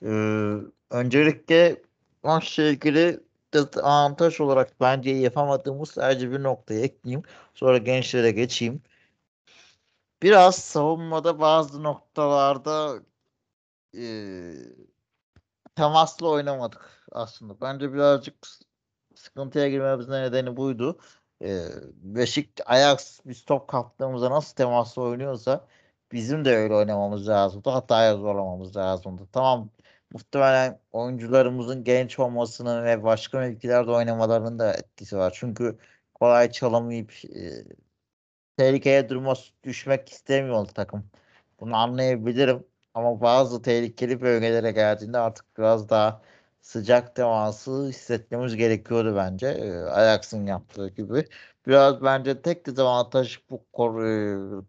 Ee, 0.03 0.55
öncelikle 0.89 1.81
maçla 2.23 2.63
ilgili 2.63 3.19
avantaj 3.81 4.39
olarak 4.39 4.81
bence 4.81 5.11
yapamadığımız 5.11 5.89
sadece 5.89 6.31
bir 6.31 6.43
noktaya 6.43 6.81
ekleyeyim. 6.81 7.23
Sonra 7.53 7.77
gençlere 7.77 8.31
geçeyim. 8.31 8.81
Biraz 10.21 10.55
savunmada 10.55 11.39
bazı 11.39 11.83
noktalarda 11.83 12.99
e, 13.97 14.03
temaslı 15.75 16.29
oynamadık 16.29 17.07
aslında. 17.11 17.61
Bence 17.61 17.93
birazcık 17.93 18.35
sıkıntıya 19.15 19.69
girmemizin 19.69 20.11
nedeni 20.11 20.57
buydu. 20.57 20.99
Ee, 21.43 21.65
Beşik 21.95 22.59
Ajax 22.65 23.19
biz 23.25 23.45
top 23.45 23.67
kaptığımızda 23.67 24.31
nasıl 24.31 24.55
temaslı 24.55 25.01
oynuyorsa 25.01 25.67
bizim 26.11 26.45
de 26.45 26.55
öyle 26.57 26.75
oynamamız 26.75 27.27
lazımdı. 27.27 27.69
Hataya 27.69 28.17
zorlamamız 28.17 28.75
lazımdı. 28.77 29.27
Tamam 29.31 29.69
muhtemelen 30.13 30.79
oyuncularımızın 30.91 31.83
genç 31.83 32.19
olmasının 32.19 32.83
ve 32.85 33.03
başka 33.03 33.39
mevkilerde 33.39 33.91
oynamalarının 33.91 34.59
da 34.59 34.73
etkisi 34.73 35.17
var. 35.17 35.33
Çünkü 35.39 35.77
kolay 36.13 36.51
çalamayıp 36.51 37.11
e, 37.25 37.65
tehlikeye 38.57 39.09
durma 39.09 39.33
düşmek 39.63 40.09
istemiyor 40.09 40.65
takım. 40.65 41.09
Bunu 41.59 41.75
anlayabilirim. 41.75 42.65
Ama 42.93 43.21
bazı 43.21 43.61
tehlikeli 43.61 44.21
bölgelere 44.21 44.71
geldiğinde 44.71 45.17
artık 45.17 45.57
biraz 45.57 45.89
daha 45.89 46.21
sıcak 46.61 47.15
teması 47.15 47.87
hissetmemiz 47.87 48.55
gerekiyordu 48.55 49.15
bence. 49.15 49.47
E, 49.47 49.71
Ajax'ın 49.83 50.45
yaptığı 50.45 50.89
gibi. 50.89 51.27
Biraz 51.67 52.01
bence 52.03 52.41
tek 52.41 52.65
dezavantaj 52.65 53.39
bu 53.49 53.55
e, 54.05 54.09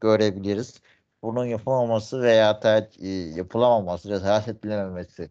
görebiliriz 0.01 0.81
bunun 1.23 1.45
yapılmaması 1.45 2.23
veya 2.23 2.61
ter, 2.61 2.89
e, 3.01 3.09
yapılamaması, 3.09 4.09
cesaret 4.09 4.49
edilememesi 4.49 5.31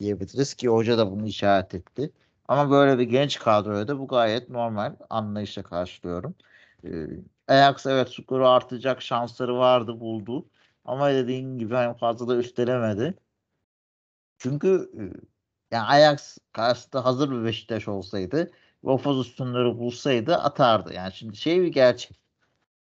diyebiliriz 0.00 0.54
ki 0.54 0.68
hoca 0.68 0.98
da 0.98 1.10
bunu 1.10 1.26
işaret 1.26 1.74
etti. 1.74 2.12
Ama 2.48 2.70
böyle 2.70 2.98
bir 2.98 3.04
genç 3.04 3.38
kadroya 3.38 3.88
da 3.88 3.98
bu 3.98 4.08
gayet 4.08 4.50
normal 4.50 4.96
anlayışla 5.10 5.62
karşılıyorum. 5.62 6.34
E, 6.84 6.88
Ajax 7.48 7.86
evet 7.86 8.08
skoru 8.08 8.48
artacak 8.48 9.02
şansları 9.02 9.56
vardı 9.58 10.00
buldu. 10.00 10.46
Ama 10.88 11.10
dediğin 11.10 11.58
gibi 11.58 11.74
hani 11.74 11.96
fazla 11.96 12.28
da 12.28 12.36
üstelemedi. 12.36 13.14
Çünkü 14.38 14.90
e, 14.98 15.02
yani 15.76 15.86
Ajax 15.86 16.38
karşısında 16.52 17.04
hazır 17.04 17.30
bir 17.30 17.44
Beşiktaş 17.44 17.88
olsaydı 17.88 18.50
ve 18.84 18.90
o 18.90 18.98
pozisyonları 18.98 19.78
bulsaydı 19.78 20.36
atardı. 20.36 20.94
Yani 20.94 21.12
şimdi 21.12 21.36
şey 21.36 21.62
bir 21.62 21.68
gerçek. 21.68 22.20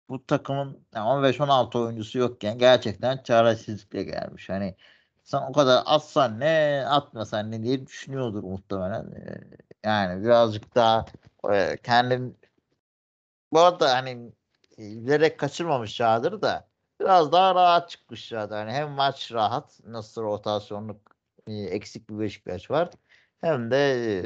Bu 0.09 0.25
takımın 0.25 0.87
yani 0.95 1.07
15-16 1.07 1.79
oyuncusu 1.79 2.19
yokken 2.19 2.57
gerçekten 2.59 3.23
çaresizlikle 3.23 4.03
gelmiş. 4.03 4.49
Hani 4.49 4.75
sen 5.23 5.41
o 5.41 5.53
kadar 5.53 5.83
atsan 5.85 6.39
ne 6.39 6.85
atmasan 6.89 7.51
ne 7.51 7.63
diye 7.63 7.87
düşünüyordur 7.87 8.43
muhtemelen. 8.43 9.11
E, 9.11 9.41
yani 9.83 10.23
birazcık 10.23 10.75
daha 10.75 11.05
e, 11.53 11.77
kendim 11.83 12.37
bu 13.51 13.59
arada 13.59 13.93
hani 13.95 14.33
bilerek 14.77 15.39
kaçırmamış 15.39 15.95
Çağdır 15.95 16.41
da 16.41 16.72
biraz 17.01 17.31
daha 17.31 17.55
rahat 17.55 17.89
çıkmış 17.89 18.29
Çağdır. 18.29 18.55
Hani 18.55 18.71
hem 18.71 18.89
maç 18.91 19.31
rahat 19.33 19.79
nasıl 19.87 20.23
rotasyonluk 20.23 20.97
e, 21.47 21.53
eksik 21.53 22.09
bir 22.09 22.19
Beşiktaş 22.19 22.71
var. 22.71 22.89
Hem 23.41 23.71
de 23.71 23.77
e, 23.77 24.23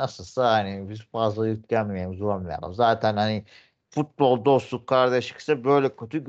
nasılsa 0.00 0.52
hani 0.52 0.90
biz 0.90 1.02
fazla 1.02 1.48
yüklenmeyelim, 1.48 2.14
zorlamayalım. 2.14 2.74
Zaten 2.74 3.16
hani 3.16 3.44
futbol 3.90 4.44
dostluk 4.44 4.86
kardeşlik 4.86 5.40
ise 5.40 5.64
böyle 5.64 5.96
kötü 5.96 6.26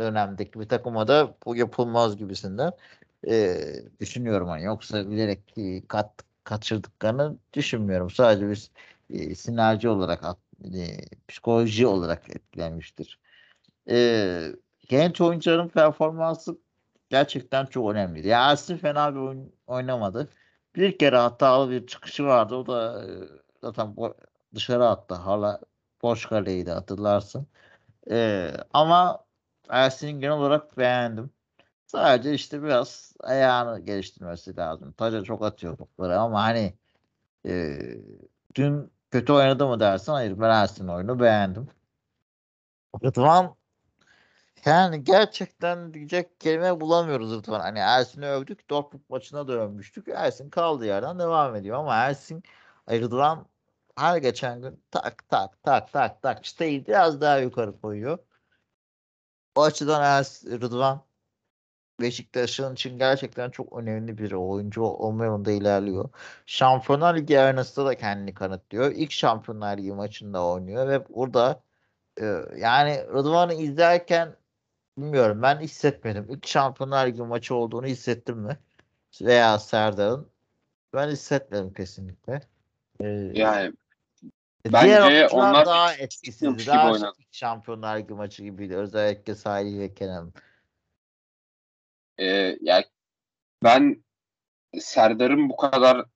dönemdeki 0.00 0.60
bir 0.60 0.68
takıma 0.68 1.08
da 1.08 1.36
bu 1.46 1.56
yapılmaz 1.56 2.16
gibisinden 2.16 2.72
e, 3.28 3.56
düşünüyorum. 4.00 4.48
Hani 4.48 4.64
yoksa 4.64 5.10
bilerek 5.10 5.40
kat, 5.88 6.12
kaçırdıklarını 6.44 7.36
düşünmüyorum. 7.52 8.10
Sadece 8.10 8.50
biz 8.50 8.70
e, 9.10 9.34
sinerji 9.34 9.88
olarak 9.88 10.24
e, 10.64 10.98
psikoloji 11.28 11.86
olarak 11.86 12.30
etkilenmiştir. 12.36 13.18
E, 13.90 14.52
genç 14.88 15.20
oyuncuların 15.20 15.68
performansı 15.68 16.58
gerçekten 17.10 17.66
çok 17.66 17.90
önemli. 17.90 18.28
Ya 18.28 18.50
Ersin 18.50 18.76
fena 18.76 19.14
bir 19.14 19.20
oyun 19.20 19.52
oynamadı. 19.66 20.28
Bir 20.76 20.98
kere 20.98 21.16
hatalı 21.16 21.70
bir 21.70 21.86
çıkışı 21.86 22.24
vardı. 22.24 22.54
O 22.54 22.66
da 22.66 23.04
e, 23.04 23.08
zaten 23.62 23.96
dışarı 24.54 24.86
attı. 24.86 25.14
Hala 25.14 25.60
boş 26.02 26.26
kaleydi 26.26 26.70
hatırlarsın. 26.70 27.46
E, 28.10 28.50
ama 28.72 29.24
Ersin'in 29.68 30.20
genel 30.20 30.34
olarak 30.36 30.78
beğendim. 30.78 31.30
Sadece 31.86 32.34
işte 32.34 32.62
biraz 32.62 33.14
ayağını 33.20 33.80
geliştirmesi 33.80 34.56
lazım. 34.56 34.92
Taca 34.92 35.24
çok 35.24 35.44
atıyor 35.44 35.76
topları 35.76 36.18
ama 36.20 36.42
hani 36.42 36.74
e, 37.46 37.78
dün 38.54 38.92
kötü 39.10 39.32
oynadı 39.32 39.66
mı 39.66 39.80
dersin? 39.80 40.12
Hayır 40.12 40.40
ben 40.40 40.50
Ersin 40.50 40.88
oyunu 40.88 41.20
beğendim. 41.20 41.68
Rıdvan 43.04 43.56
yani 44.64 45.04
gerçekten 45.04 45.94
diyecek 45.94 46.40
kelime 46.40 46.80
bulamıyoruz 46.80 47.32
Rıdvan. 47.32 47.60
Hani 47.60 47.78
Ersin'i 47.78 48.26
övdük. 48.26 48.70
Dortmund 48.70 49.02
maçına 49.08 49.48
da 49.48 49.52
övmüştük. 49.52 50.08
Ersin 50.08 50.50
kaldığı 50.50 50.86
yerden 50.86 51.18
devam 51.18 51.56
ediyor. 51.56 51.78
Ama 51.78 51.94
Ersin 51.96 52.42
Rıdvan 52.90 53.46
her 53.96 54.16
geçen 54.16 54.62
gün 54.62 54.82
tak 54.90 55.28
tak 55.28 55.62
tak 55.62 55.92
tak 55.92 56.22
tak 56.22 56.44
çıtayı 56.44 56.86
biraz 56.86 57.20
daha 57.20 57.38
yukarı 57.38 57.80
koyuyor. 57.80 58.18
O 59.54 59.62
açıdan 59.62 60.02
Ersin, 60.02 60.60
Rıdvan 60.60 61.06
Beşiktaş'ın 62.00 62.74
için 62.74 62.98
gerçekten 62.98 63.50
çok 63.50 63.72
önemli 63.78 64.18
bir 64.18 64.32
oyuncu 64.32 64.82
olma 64.82 65.24
yolunda 65.24 65.50
ilerliyor. 65.50 66.10
Şampiyonlar 66.46 67.16
Ligi 67.16 67.40
arenasında 67.40 67.86
da 67.86 67.94
kendini 67.96 68.34
kanıtlıyor. 68.34 68.92
İlk 68.92 69.12
Şampiyonlar 69.12 69.78
Ligi 69.78 69.92
maçında 69.92 70.46
oynuyor 70.46 70.88
ve 70.88 71.08
burada 71.08 71.62
yani 72.56 73.06
Rıdvan'ı 73.14 73.54
izlerken 73.54 74.36
bilmiyorum 74.98 75.42
ben 75.42 75.60
hissetmedim. 75.60 76.26
İlk 76.30 76.46
Şampiyonlar 76.46 77.06
Ligi 77.06 77.22
maçı 77.22 77.54
olduğunu 77.54 77.86
hissettim 77.86 78.38
mi? 78.38 78.58
Veya 79.20 79.58
Serdar'ın 79.58 80.30
ben 80.94 81.08
hissetmedim 81.08 81.72
kesinlikle. 81.72 82.40
Ee, 83.00 83.06
yani 83.34 83.72
Bence 84.72 85.28
onlar 85.28 85.66
daha 85.66 85.94
etkisizdi. 85.94 86.66
Daha 86.66 87.12
Şampiyonlar 87.32 87.98
Ligi 87.98 88.14
maçı 88.14 88.42
gibiydi. 88.42 88.76
Özellikle 88.76 89.34
Salih 89.34 89.78
ve 89.78 89.94
Kenan. 89.94 90.32
Ee, 92.18 92.58
yani 92.60 92.84
ben 93.64 94.04
Serdar'ın 94.80 95.48
bu 95.48 95.56
kadar 95.56 96.06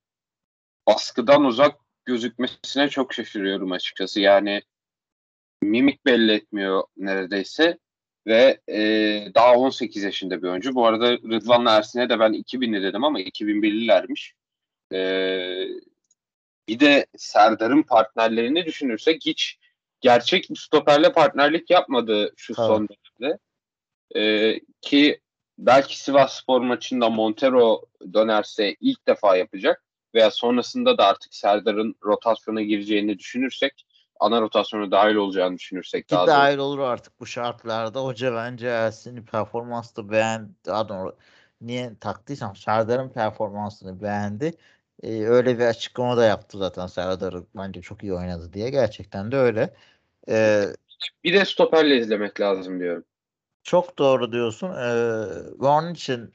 baskıdan 0.86 1.44
uzak 1.44 1.76
gözükmesine 2.04 2.88
çok 2.88 3.14
şaşırıyorum 3.14 3.72
açıkçası. 3.72 4.20
Yani 4.20 4.62
mimik 5.62 6.06
belli 6.06 6.32
etmiyor 6.32 6.84
neredeyse 6.96 7.78
ve 8.30 8.60
e, 8.68 8.80
daha 9.34 9.54
18 9.54 10.02
yaşında 10.02 10.42
bir 10.42 10.48
oyuncu. 10.48 10.74
Bu 10.74 10.86
arada 10.86 11.12
Rıdvan'la 11.12 11.76
Ersin'e 11.76 12.08
de 12.08 12.20
ben 12.20 12.32
2000'li 12.32 12.82
dedim 12.82 13.04
ama 13.04 13.20
2001'lilermiş. 13.20 14.32
E, 14.92 15.00
bir 16.68 16.80
de 16.80 17.06
Serdar'ın 17.16 17.82
partnerlerini 17.82 18.66
düşünürsek 18.66 19.26
hiç 19.26 19.58
gerçek 20.00 20.50
bir 20.50 20.56
stoperle 20.56 21.12
partnerlik 21.12 21.70
yapmadı 21.70 22.32
şu 22.36 22.54
evet. 22.58 22.66
son 22.66 22.88
dönemde. 22.88 23.38
E, 24.16 24.54
ki 24.80 25.20
belki 25.58 26.00
Sivas 26.00 26.40
Spor 26.40 26.60
maçında 26.60 27.10
Montero 27.10 27.82
dönerse 28.12 28.76
ilk 28.80 29.06
defa 29.06 29.36
yapacak 29.36 29.84
veya 30.14 30.30
sonrasında 30.30 30.98
da 30.98 31.06
artık 31.06 31.34
Serdar'ın 31.34 31.94
rotasyona 32.04 32.62
gireceğini 32.62 33.18
düşünürsek 33.18 33.86
ana 34.20 34.40
rotasyona 34.40 34.90
dahil 34.90 35.14
olacağını 35.14 35.58
düşünürsek 35.58 36.08
Ki 36.08 36.14
daha 36.14 36.26
dahil 36.26 36.58
olur 36.58 36.78
artık 36.78 37.20
bu 37.20 37.26
şartlarda. 37.26 38.04
Hoca 38.04 38.34
bence 38.34 38.66
Ersin'in 38.66 39.22
performansını 39.22 40.10
beğendi. 40.10 40.50
Doğru 40.66 41.16
niye 41.60 41.92
taktıysam 42.00 42.56
Serdar'ın 42.56 43.08
performansını 43.08 44.02
beğendi. 44.02 44.54
Ee, 45.02 45.26
öyle 45.26 45.58
bir 45.58 45.64
açıklama 45.64 46.16
da 46.16 46.24
yaptı 46.24 46.58
zaten 46.58 46.86
Serdar 46.86 47.34
bence 47.56 47.82
çok 47.82 48.02
iyi 48.02 48.14
oynadı 48.14 48.52
diye. 48.52 48.70
Gerçekten 48.70 49.32
de 49.32 49.36
öyle. 49.36 49.74
Ee, 50.28 50.64
bir 51.24 51.32
de 51.32 51.44
stoperle 51.44 51.96
izlemek 51.96 52.40
lazım 52.40 52.80
diyorum. 52.80 53.04
Çok 53.62 53.98
doğru 53.98 54.32
diyorsun. 54.32 54.70
Ee, 54.70 55.26
ve 55.60 55.66
onun 55.66 55.94
için 55.94 56.34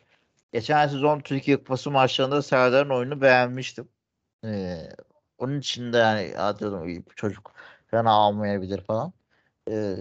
geçen 0.54 0.88
sezon 0.88 1.20
Türkiye 1.20 1.58
Kupası 1.58 1.92
maçlarında 1.92 2.42
Serdar'ın 2.42 2.90
oyunu 2.90 3.22
beğenmiştim. 3.22 3.90
Ee, 4.46 4.78
onun 5.38 5.60
için 5.60 5.94
de 5.94 5.98
yani 5.98 6.32
ya 6.36 6.60
diyordum 6.60 7.06
çocuk 7.16 7.52
fena 7.96 8.12
almayabilir 8.12 8.82
falan. 8.82 9.14
Ee, 9.70 9.98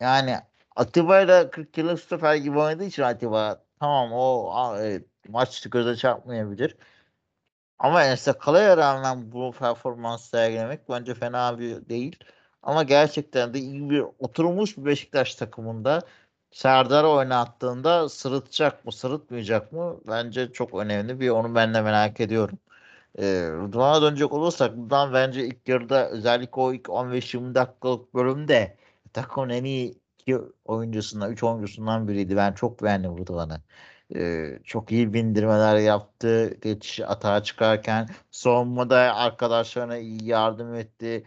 yani 0.00 0.36
Atiba 0.76 1.20
ile 1.20 1.50
40 1.50 1.78
yıllık 1.78 2.00
stoper 2.00 2.34
gibi 2.34 2.58
oynadığı 2.58 2.84
için 2.84 3.02
Atiba 3.02 3.64
tamam 3.80 4.12
o 4.12 4.54
evet, 4.78 5.06
maç 5.28 5.66
göze 5.70 5.96
çarpmayabilir. 5.96 6.76
Ama 7.78 8.04
Enes 8.04 8.28
Kala'ya 8.40 8.76
rağmen 8.76 9.32
bu 9.32 9.52
performans 9.52 10.30
sergilemek 10.30 10.88
bence 10.88 11.14
fena 11.14 11.58
bir 11.58 11.88
değil. 11.88 12.16
Ama 12.62 12.82
gerçekten 12.82 13.54
de 13.54 13.58
iyi 13.58 13.90
bir 13.90 14.04
oturmuş 14.18 14.78
bir 14.78 14.84
Beşiktaş 14.84 15.34
takımında 15.34 16.02
Serdar 16.50 17.04
oynattığında 17.04 18.08
sırıtacak 18.08 18.84
mı, 18.84 18.92
sırıtmayacak 18.92 19.72
mı? 19.72 20.00
Bence 20.08 20.52
çok 20.52 20.74
önemli 20.74 21.20
bir 21.20 21.30
onu 21.30 21.54
ben 21.54 21.74
de 21.74 21.82
merak 21.82 22.20
ediyorum. 22.20 22.58
Ee, 23.18 23.48
Rıdvan'a 23.52 24.02
dönecek 24.02 24.32
olursak 24.32 24.72
Rıdvan 24.72 25.12
bence 25.12 25.46
ilk 25.46 25.68
yarıda 25.68 26.10
özellikle 26.10 26.60
o 26.60 26.72
ilk 26.72 26.88
15-20 26.88 27.54
dakikalık 27.54 28.14
bölümde 28.14 28.76
takımın 29.12 29.48
en 29.48 29.64
iyi 29.64 30.00
iki 30.18 30.38
oyuncusundan, 30.64 31.32
üç 31.32 31.42
oyuncusundan 31.42 32.08
biriydi. 32.08 32.36
Ben 32.36 32.52
çok 32.52 32.82
beğendim 32.82 33.18
Rıdvan'ı. 33.18 33.62
Ee, 34.16 34.58
çok 34.64 34.92
iyi 34.92 35.12
bindirmeler 35.12 35.76
yaptı. 35.78 36.54
Geçiş 36.62 37.00
atağa 37.00 37.42
çıkarken 37.42 38.08
savunmada 38.30 38.96
arkadaşlarına 39.16 39.96
iyi 39.96 40.24
yardım 40.24 40.74
etti 40.74 41.24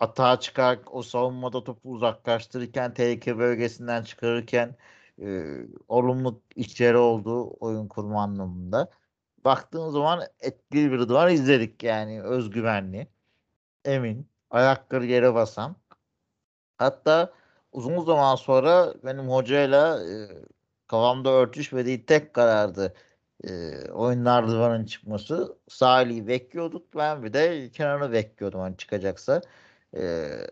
atağa 0.00 0.40
çıkar 0.40 0.78
o 0.90 1.02
savunmada 1.02 1.64
topu 1.64 1.90
uzaklaştırırken 1.92 2.94
tehlike 2.94 3.38
bölgesinden 3.38 4.02
çıkarırken 4.02 4.76
e, 5.22 5.44
olumlu 5.88 6.42
işleri 6.56 6.96
oldu 6.96 7.50
oyun 7.60 7.88
kurma 7.88 8.22
anlamında. 8.22 8.90
Baktığın 9.46 9.90
zaman 9.90 10.22
etkili 10.40 10.92
bir 10.92 10.98
duvar 10.98 11.28
izledik 11.28 11.82
yani 11.82 12.22
özgüvenli, 12.22 13.08
emin, 13.84 14.28
ayakları 14.50 15.06
yere 15.06 15.34
basan. 15.34 15.76
Hatta 16.78 17.32
uzun 17.72 18.04
zaman 18.04 18.36
sonra 18.36 18.94
benim 19.04 19.28
hocayla 19.28 20.04
e, 20.10 20.28
kafamda 20.88 21.30
örtüşmediği 21.30 22.06
tek 22.06 22.34
karardı 22.34 22.94
e, 23.44 23.50
oyunlar 23.90 24.46
Rıdvan'ın 24.46 24.84
çıkması. 24.84 25.58
Salih'i 25.68 26.26
bekliyorduk. 26.28 26.96
Ben 26.96 27.22
bir 27.22 27.32
de 27.32 27.70
Kenan'ı 27.70 28.12
bekliyordum 28.12 28.60
hani 28.60 28.76
çıkacaksa 28.76 29.42
e, 29.94 30.02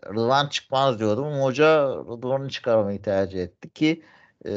Rıdvan 0.09 0.47
çıkmaz 0.49 0.99
diyordum. 0.99 1.41
Hoca 1.41 1.87
Rıdvan'ı 1.89 2.49
çıkarmayı 2.49 3.01
tercih 3.01 3.43
etti 3.43 3.73
ki 3.73 4.03
e, 4.47 4.51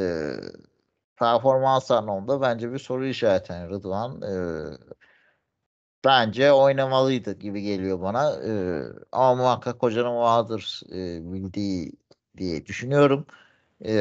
performans 1.18 1.90
anlamında 1.90 2.40
bence 2.40 2.72
bir 2.72 2.78
soru 2.78 3.07
işareti. 3.07 3.52
Yani 3.52 3.70
Rıdvan 3.70 4.22
e, 4.22 4.33
bence 6.04 6.52
oynamalıydı 6.52 7.33
gibi 7.38 7.62
geliyor 7.62 8.00
bana. 8.00 8.33
E, 8.46 8.83
ama 9.12 9.35
muhakkak 9.35 9.83
hocanın 9.83 10.16
vardır 10.16 10.81
e, 10.92 11.33
bildiği 11.33 11.92
diye 12.37 12.66
düşünüyorum. 12.66 13.26
E, 13.85 13.92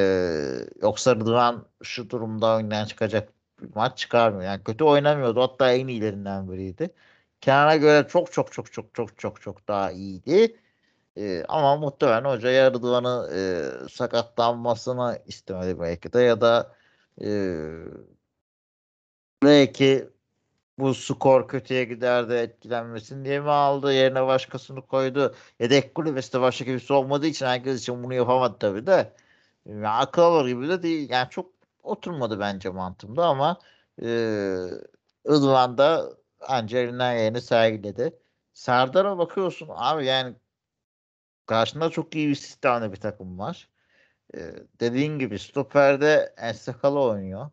yoksa 0.82 1.16
Rıdvan 1.16 1.68
şu 1.84 2.10
durumda 2.10 2.56
oyundan 2.56 2.86
çıkacak 2.86 3.34
bir 3.62 3.76
maç 3.76 3.98
çıkarmıyor. 3.98 4.44
Yani 4.46 4.64
kötü 4.64 4.84
oynamıyordu. 4.84 5.42
Hatta 5.42 5.74
en 5.74 5.88
iyilerinden 5.88 6.52
biriydi. 6.52 6.94
Kenan'a 7.42 7.76
göre 7.76 8.08
çok 8.08 8.32
çok 8.34 8.52
çok 8.54 8.74
çok 8.74 8.96
çok 8.96 9.20
çok 9.20 9.42
çok 9.42 9.68
daha 9.68 9.92
iyiydi. 9.92 10.60
Ee, 11.18 11.44
ama 11.50 11.78
muhtemelen 11.78 12.26
hoca 12.26 12.72
Rıdvan'ı 12.74 13.30
e, 13.86 13.90
sakatlanmasını 13.90 15.20
istemedi 15.26 15.80
belki 15.80 16.14
de 16.14 16.20
ya 16.22 16.42
da 16.42 16.77
e, 17.22 17.28
belki 19.44 20.10
bu 20.80 20.94
skor 20.96 21.48
kötüye 21.48 21.84
giderdi 21.86 22.34
etkilenmesin 22.34 23.26
diye 23.26 23.40
mi 23.40 23.50
aldı 23.52 23.94
yerine 23.94 24.28
başkasını 24.28 24.82
koydu 24.82 25.36
yedek 25.60 25.96
kulübesi 25.96 26.34
de 26.34 26.42
başka 26.42 26.66
kimse 26.66 26.94
olmadığı 26.94 27.28
için 27.28 27.46
herkes 27.46 27.82
için 27.82 28.04
bunu 28.04 28.14
yapamadı 28.14 28.58
tabii 28.60 28.88
de 28.88 29.14
yani 29.66 29.88
akıl 29.90 30.22
alır 30.22 30.48
gibi 30.48 30.70
de 30.70 30.84
değil 30.84 31.10
yani 31.10 31.30
çok 31.30 31.52
oturmadı 31.84 32.40
bence 32.40 32.70
mantığımda 32.70 33.26
ama 33.28 33.60
e, 34.02 34.08
Rıdvan 35.28 35.78
da 35.78 36.14
anca 36.42 36.80
elinden 36.80 37.18
geleni 37.18 37.42
sergiledi. 37.42 38.20
Serdar'a 38.54 39.18
bakıyorsun 39.18 39.70
abi 39.72 40.06
yani 40.06 40.36
karşında 41.46 41.90
çok 41.90 42.16
iyi 42.16 42.30
bir 42.30 42.36
sistemli 42.36 42.92
bir 42.92 42.98
takım 42.98 43.40
var. 43.40 43.70
Ee, 44.36 44.40
dediğin 44.80 45.20
gibi 45.20 45.40
stoperde 45.40 46.34
Ensakala 46.38 47.00
oynuyor. 47.00 47.50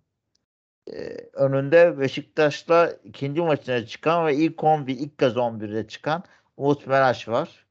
Ee, 0.92 1.16
önünde 1.32 1.98
Beşiktaş'la 1.98 2.92
ikinci 3.04 3.42
maçına 3.42 3.86
çıkan 3.86 4.26
ve 4.26 4.36
ilk 4.36 4.64
11, 4.64 4.98
ilk 4.98 5.18
kez 5.18 5.36
11'e 5.36 5.88
çıkan 5.88 6.24
Umut 6.56 6.86
Meraş 6.86 7.28
var. 7.28 7.66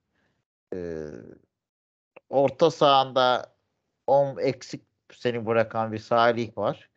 Ee, 0.74 1.08
orta 2.30 2.72
sahanda 2.72 3.56
10 4.08 4.38
eksik 4.38 4.84
seni 5.12 5.46
bırakan 5.46 5.92
bir 5.92 6.00
Salih 6.00 6.58
var. 6.58 6.90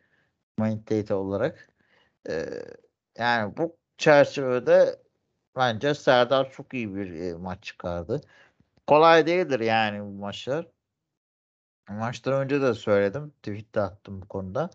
Manitete 0.57 1.13
olarak. 1.13 1.69
Yani 3.17 3.57
bu 3.57 3.77
çerçevede 3.97 4.99
bence 5.55 5.93
Serdar 5.95 6.51
çok 6.51 6.73
iyi 6.73 6.95
bir 6.95 7.13
e, 7.13 7.33
maç 7.33 7.63
çıkardı. 7.63 8.21
Kolay 8.87 9.27
değildir 9.27 9.59
yani 9.59 10.01
bu 10.01 10.11
maçlar. 10.11 10.67
Maçtan 11.89 12.33
önce 12.33 12.61
de 12.61 12.73
söyledim. 12.73 13.33
Tweet 13.43 13.75
de 13.75 13.81
attım 13.81 14.21
bu 14.21 14.27
konuda. 14.27 14.69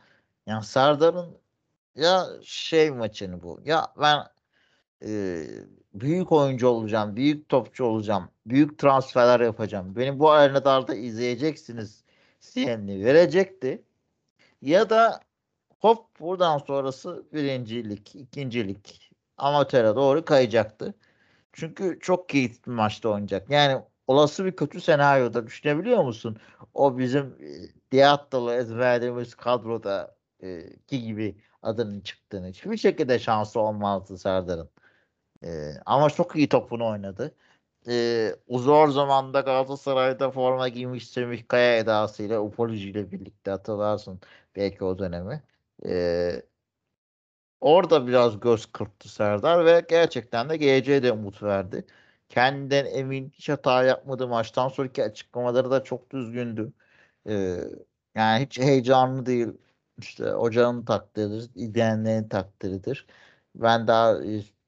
Yani 0.47 0.65
Serdar'ın 0.65 1.39
ya 1.97 2.27
şey 2.43 2.91
maçını 2.91 3.43
bu. 3.43 3.61
Ya 3.65 3.87
ben 4.01 4.27
e, 5.07 5.45
büyük 5.95 6.33
oyuncu 6.33 6.69
olacağım. 6.69 7.17
Büyük 7.17 7.49
topçu 7.49 7.85
olacağım. 7.85 8.31
Büyük 8.47 8.79
transferler 8.79 9.41
yapacağım. 9.41 9.97
Beni 9.97 10.19
bu 10.19 10.31
arenalarda 10.31 10.95
izleyeceksiniz. 10.95 12.05
Siyenli 12.41 13.05
verecekti. 13.05 13.83
Ya 14.63 14.91
da 14.91 15.21
hop 15.81 16.21
buradan 16.21 16.59
sonrası 16.59 17.27
birincilik, 17.33 18.15
ikincilik 18.15 19.13
amatöre 19.37 19.97
doğru 19.97 20.25
kayacaktı. 20.25 20.95
Çünkü 21.53 21.99
çok 22.01 22.29
keyifli 22.29 22.73
maçta 22.73 23.09
oynayacak. 23.09 23.51
Yani 23.51 23.83
olası 24.07 24.45
bir 24.45 24.57
kötü 24.57 24.81
senaryoda 24.81 25.47
düşünebiliyor 25.47 26.05
musun? 26.05 26.39
O 26.75 26.99
bizim 26.99 27.25
e, 27.41 27.49
Diatta'lı 27.93 28.55
ezberlediğimiz 28.55 29.35
kadroda 29.35 30.17
ki 30.87 31.03
gibi 31.03 31.37
adının 31.63 32.01
çıktığını. 32.01 32.49
Hiçbir 32.49 32.77
şekilde 32.77 33.19
şansı 33.19 33.61
olmazdı 33.61 34.19
Serdar'ın. 34.19 34.71
E, 35.45 35.73
ama 35.87 36.11
çok 36.11 36.37
iyi 36.37 36.49
topunu 36.49 36.87
oynadı. 36.89 37.35
E, 37.89 38.37
zor 38.51 38.89
zamanda 38.89 39.41
Galatasaray'da 39.41 40.31
forma 40.31 40.69
giymiş 40.69 41.09
Semih 41.09 41.49
Kaya 41.49 41.79
edasıyla 41.79 42.41
Upolucu 42.41 42.89
ile 42.89 43.13
birlikte 43.13 43.51
hatırlarsın 43.51 44.21
belki 44.57 44.85
o 44.85 44.99
dönemi. 44.99 45.43
E, 45.87 46.43
orada 47.61 48.07
biraz 48.07 48.41
göz 48.41 48.67
kırptı 48.73 49.09
Serdar 49.09 49.65
ve 49.67 49.85
gerçekten 49.89 50.49
de 50.49 50.57
geleceğe 50.57 51.03
de 51.03 51.13
umut 51.13 51.43
verdi. 51.43 51.85
Kendinden 52.33 52.87
emin, 52.87 53.31
hiç 53.31 53.49
hata 53.49 53.85
yapmadı. 53.85 54.29
Maçtan 54.29 54.69
sonraki 54.69 55.05
açıklamaları 55.05 55.71
da 55.71 55.85
çok 55.85 56.11
düzgündü. 56.11 56.73
Ee, 57.29 57.59
yani 58.15 58.45
hiç 58.45 58.59
heyecanlı 58.59 59.27
değil. 59.27 59.49
İşte 59.99 60.31
hocanın 60.31 60.85
takdiridir, 60.85 61.51
izleyenlerin 61.55 62.29
takdiridir. 62.29 63.07
Ben 63.55 63.87
daha 63.89 64.19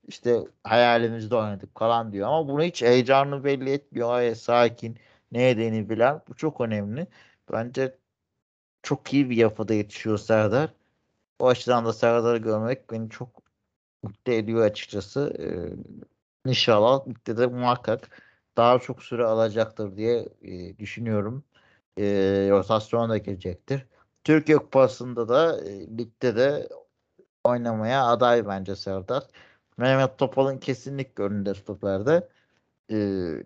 işte 0.08 0.38
hayalimizde 0.64 1.36
oynadık 1.36 1.78
falan 1.78 2.12
diyor 2.12 2.28
ama 2.28 2.48
bunu 2.48 2.62
hiç 2.62 2.82
heyecanlı 2.82 3.44
belli 3.44 3.70
etmiyor. 3.72 4.08
Gayet 4.08 4.38
sakin, 4.38 4.98
ne 5.32 5.42
yediğini 5.42 5.90
bilen. 5.90 6.20
Bu 6.28 6.34
çok 6.36 6.60
önemli. 6.60 7.06
Bence 7.52 7.98
çok 8.82 9.14
iyi 9.14 9.30
bir 9.30 9.36
yapıda 9.36 9.74
yetişiyor 9.74 10.18
Serdar. 10.18 10.70
O 11.38 11.48
açıdan 11.48 11.86
da 11.86 11.92
Serdar'ı 11.92 12.38
görmek 12.38 12.90
beni 12.92 13.10
çok 13.10 13.42
mutlu 14.02 14.32
ediyor 14.32 14.66
açıkçası. 14.66 15.34
Ee, 15.40 15.44
inşallah 16.46 17.08
ligde 17.08 17.36
de 17.36 17.46
muhakkak 17.46 18.22
daha 18.56 18.78
çok 18.78 19.02
süre 19.02 19.24
alacaktır 19.24 19.96
diye 19.96 20.28
e, 20.42 20.78
düşünüyorum. 20.78 21.44
E, 21.98 22.04
rotasyon 22.50 23.10
da 23.10 23.18
gelecektir. 23.18 23.86
Türkiye 24.24 24.58
Kupası'nda 24.58 25.28
da 25.28 25.60
e, 25.60 25.98
ligde 25.98 26.36
de 26.36 26.68
oynamaya 27.44 28.04
aday 28.06 28.46
bence 28.46 28.76
Serdar. 28.76 29.24
Mehmet 29.76 30.18
Topal'ın 30.18 30.58
kesinlikle 30.58 31.24
önünde 31.24 31.54
stoperde. 31.54 32.28
E, 32.90 32.96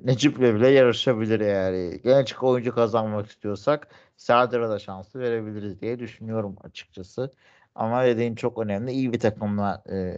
Necip'le 0.04 0.40
bile 0.40 0.68
yarışabilir 0.68 1.40
yani. 1.40 2.00
Genç 2.04 2.36
oyuncu 2.42 2.74
kazanmak 2.74 3.26
istiyorsak 3.26 3.88
Serdar'a 4.16 4.70
da 4.70 4.78
şansı 4.78 5.18
verebiliriz 5.20 5.80
diye 5.80 5.98
düşünüyorum 5.98 6.56
açıkçası. 6.64 7.32
Ama 7.74 8.04
dediğin 8.04 8.34
çok 8.34 8.58
önemli. 8.58 8.92
İyi 8.92 9.12
bir 9.12 9.20
takımla 9.20 9.82
e, 9.90 10.16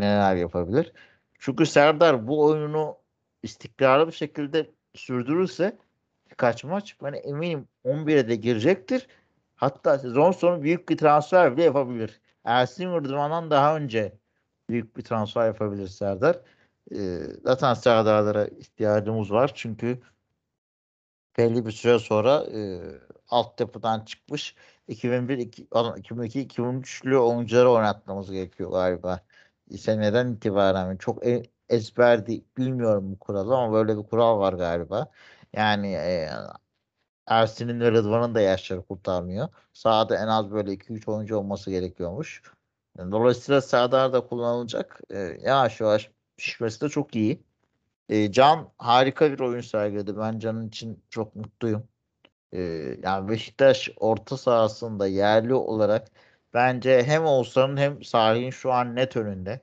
neler 0.00 0.36
yapabilir. 0.36 0.92
Çünkü 1.38 1.66
Serdar 1.66 2.26
bu 2.26 2.44
oyunu 2.44 2.96
istikrarlı 3.42 4.06
bir 4.06 4.12
şekilde 4.12 4.70
sürdürürse 4.94 5.78
birkaç 6.30 6.64
maç 6.64 6.96
ben 7.02 7.12
eminim 7.12 7.68
11'e 7.84 8.28
de 8.28 8.36
girecektir. 8.36 9.06
Hatta 9.56 9.98
sezon 9.98 10.32
sonu 10.32 10.62
büyük 10.62 10.88
bir 10.88 10.98
transfer 10.98 11.52
bile 11.52 11.64
yapabilir. 11.64 12.20
Ersin 12.44 12.94
Rıdvan'dan 12.94 13.50
daha 13.50 13.76
önce 13.76 14.18
büyük 14.70 14.96
bir 14.96 15.02
transfer 15.02 15.46
yapabilir 15.46 15.88
Serdar. 15.88 16.40
Ee, 16.94 17.18
zaten 17.44 17.74
Serdar'lara 17.74 18.46
ihtiyacımız 18.46 19.32
var. 19.32 19.52
Çünkü 19.54 20.02
belli 21.38 21.66
bir 21.66 21.70
süre 21.70 21.98
sonra 21.98 22.44
e, 22.44 22.80
altyapıdan 23.28 24.04
çıkmış 24.04 24.54
2001 24.88 25.38
2002 25.38 26.46
2003'lü 26.46 27.16
oyuncuları 27.16 27.70
oynatmamız 27.70 28.30
gerekiyor 28.30 28.70
galiba. 28.70 29.20
Seneden 29.78 30.32
itibaren 30.32 30.96
çok 30.96 31.26
e, 31.26 31.42
ezber 31.68 32.26
değil, 32.26 32.44
bilmiyorum 32.56 33.12
bu 33.12 33.18
kuralı 33.18 33.56
ama 33.56 33.72
böyle 33.72 33.98
bir 33.98 34.02
kural 34.02 34.38
var 34.38 34.52
galiba. 34.52 35.10
Yani 35.52 35.92
e, 35.92 36.30
Ersin'in 37.26 37.80
ve 37.80 37.92
Rıdvan'ın 37.92 38.34
da 38.34 38.40
yaşları 38.40 38.82
kurtarmıyor. 38.82 39.48
Sahada 39.72 40.16
en 40.16 40.26
az 40.26 40.50
böyle 40.50 40.72
2-3 40.72 41.08
oyuncu 41.08 41.36
olması 41.36 41.70
gerekiyormuş. 41.70 42.42
Dolayısıyla 42.98 43.60
Serdar 43.60 44.12
da 44.12 44.26
kullanılacak. 44.26 45.00
E, 45.10 45.18
yavaş 45.42 45.80
yavaş 45.80 46.10
pişmesi 46.36 46.80
de 46.80 46.88
çok 46.88 47.16
iyi. 47.16 47.42
E, 48.08 48.32
Can 48.32 48.72
harika 48.78 49.32
bir 49.32 49.40
oyun 49.40 49.60
sergiledi. 49.60 50.18
Ben 50.18 50.38
Can'ın 50.38 50.68
için 50.68 51.04
çok 51.10 51.36
mutluyum. 51.36 51.88
E, 52.52 52.60
yani 53.02 53.28
Beşiktaş 53.28 53.90
orta 53.96 54.36
sahasında 54.36 55.06
yerli 55.06 55.54
olarak 55.54 56.08
bence 56.56 57.04
hem 57.04 57.24
Oğuzhan'ın 57.26 57.76
hem 57.76 58.04
Salih'in 58.04 58.50
şu 58.50 58.72
an 58.72 58.96
net 58.96 59.16
önünde. 59.16 59.60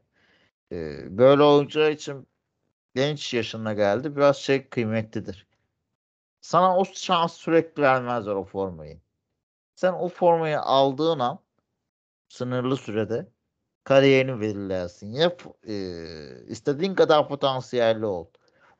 E, 0.71 0.77
böyle 1.17 1.43
oyuncular 1.43 1.91
için 1.91 2.27
genç 2.95 3.33
yaşına 3.33 3.73
geldi. 3.73 4.15
Biraz 4.15 4.37
şey 4.37 4.69
kıymetlidir. 4.69 5.47
Sana 6.41 6.77
o 6.77 6.85
şans 6.85 7.33
sürekli 7.33 7.81
vermezler 7.83 8.35
o 8.35 8.43
formayı. 8.45 9.01
Sen 9.75 9.93
o 9.93 10.09
formayı 10.09 10.61
aldığın 10.61 11.19
an 11.19 11.39
sınırlı 12.29 12.77
sürede 12.77 13.27
kariyerini 13.83 14.41
belirlersin. 14.41 15.13
Yap 15.13 15.43
e, 15.67 15.75
istediğin 16.47 16.95
kadar 16.95 17.27
potansiyelli 17.29 18.05
ol. 18.05 18.27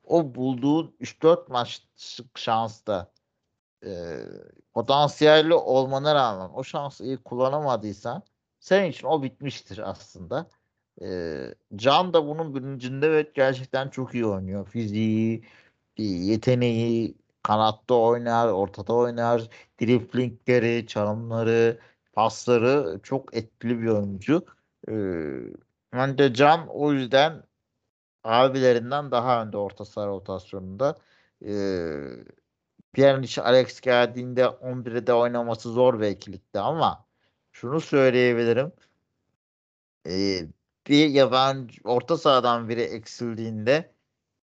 O 0.03 0.35
bulduğun 0.35 0.95
3-4 1.01 1.49
maçlık 1.49 2.39
şansta 2.39 3.11
e, 3.85 4.19
potansiyelli 4.73 5.53
olmana 5.53 6.15
rağmen 6.15 6.49
o 6.55 6.63
şansı 6.63 7.05
iyi 7.05 7.17
kullanamadıysan 7.17 8.23
senin 8.59 8.91
için 8.91 9.07
o 9.07 9.23
bitmiştir 9.23 9.89
aslında. 9.89 10.49
E, 11.01 11.07
Can 11.75 12.13
da 12.13 12.27
bunun 12.27 12.55
bilincinde 12.55 13.11
ve 13.11 13.31
gerçekten 13.35 13.89
çok 13.89 14.13
iyi 14.15 14.25
oynuyor. 14.25 14.67
Fiziği, 14.67 15.43
yeteneği, 15.97 17.15
kanatta 17.43 17.95
oynar, 17.95 18.47
ortada 18.47 18.93
oynar, 18.93 19.49
driplingleri, 19.81 20.87
çalımları, 20.87 21.79
pasları 22.13 22.99
çok 23.03 23.35
etkili 23.37 23.81
bir 23.81 23.87
oyuncu. 23.87 24.45
Ee, 24.89 24.93
bence 25.93 26.33
Can 26.33 26.67
o 26.67 26.93
yüzden 26.93 27.43
abilerinden 28.23 29.11
daha 29.11 29.43
önde 29.43 29.57
orta 29.57 29.85
saha 29.85 30.07
rotasyonunda. 30.07 30.97
Ee, 32.97 33.01
Pjanic 33.01 33.41
Alex 33.41 33.81
geldiğinde 33.81 34.43
11'de 34.45 35.13
oynaması 35.13 35.69
zor 35.71 35.99
belki 35.99 36.31
ligde 36.33 36.59
ama 36.59 37.05
şunu 37.51 37.81
söyleyebilirim. 37.81 38.71
e, 40.07 40.41
bir 40.87 41.09
yabancı 41.09 41.81
orta 41.83 42.17
sahadan 42.17 42.69
biri 42.69 42.81
eksildiğinde 42.81 43.93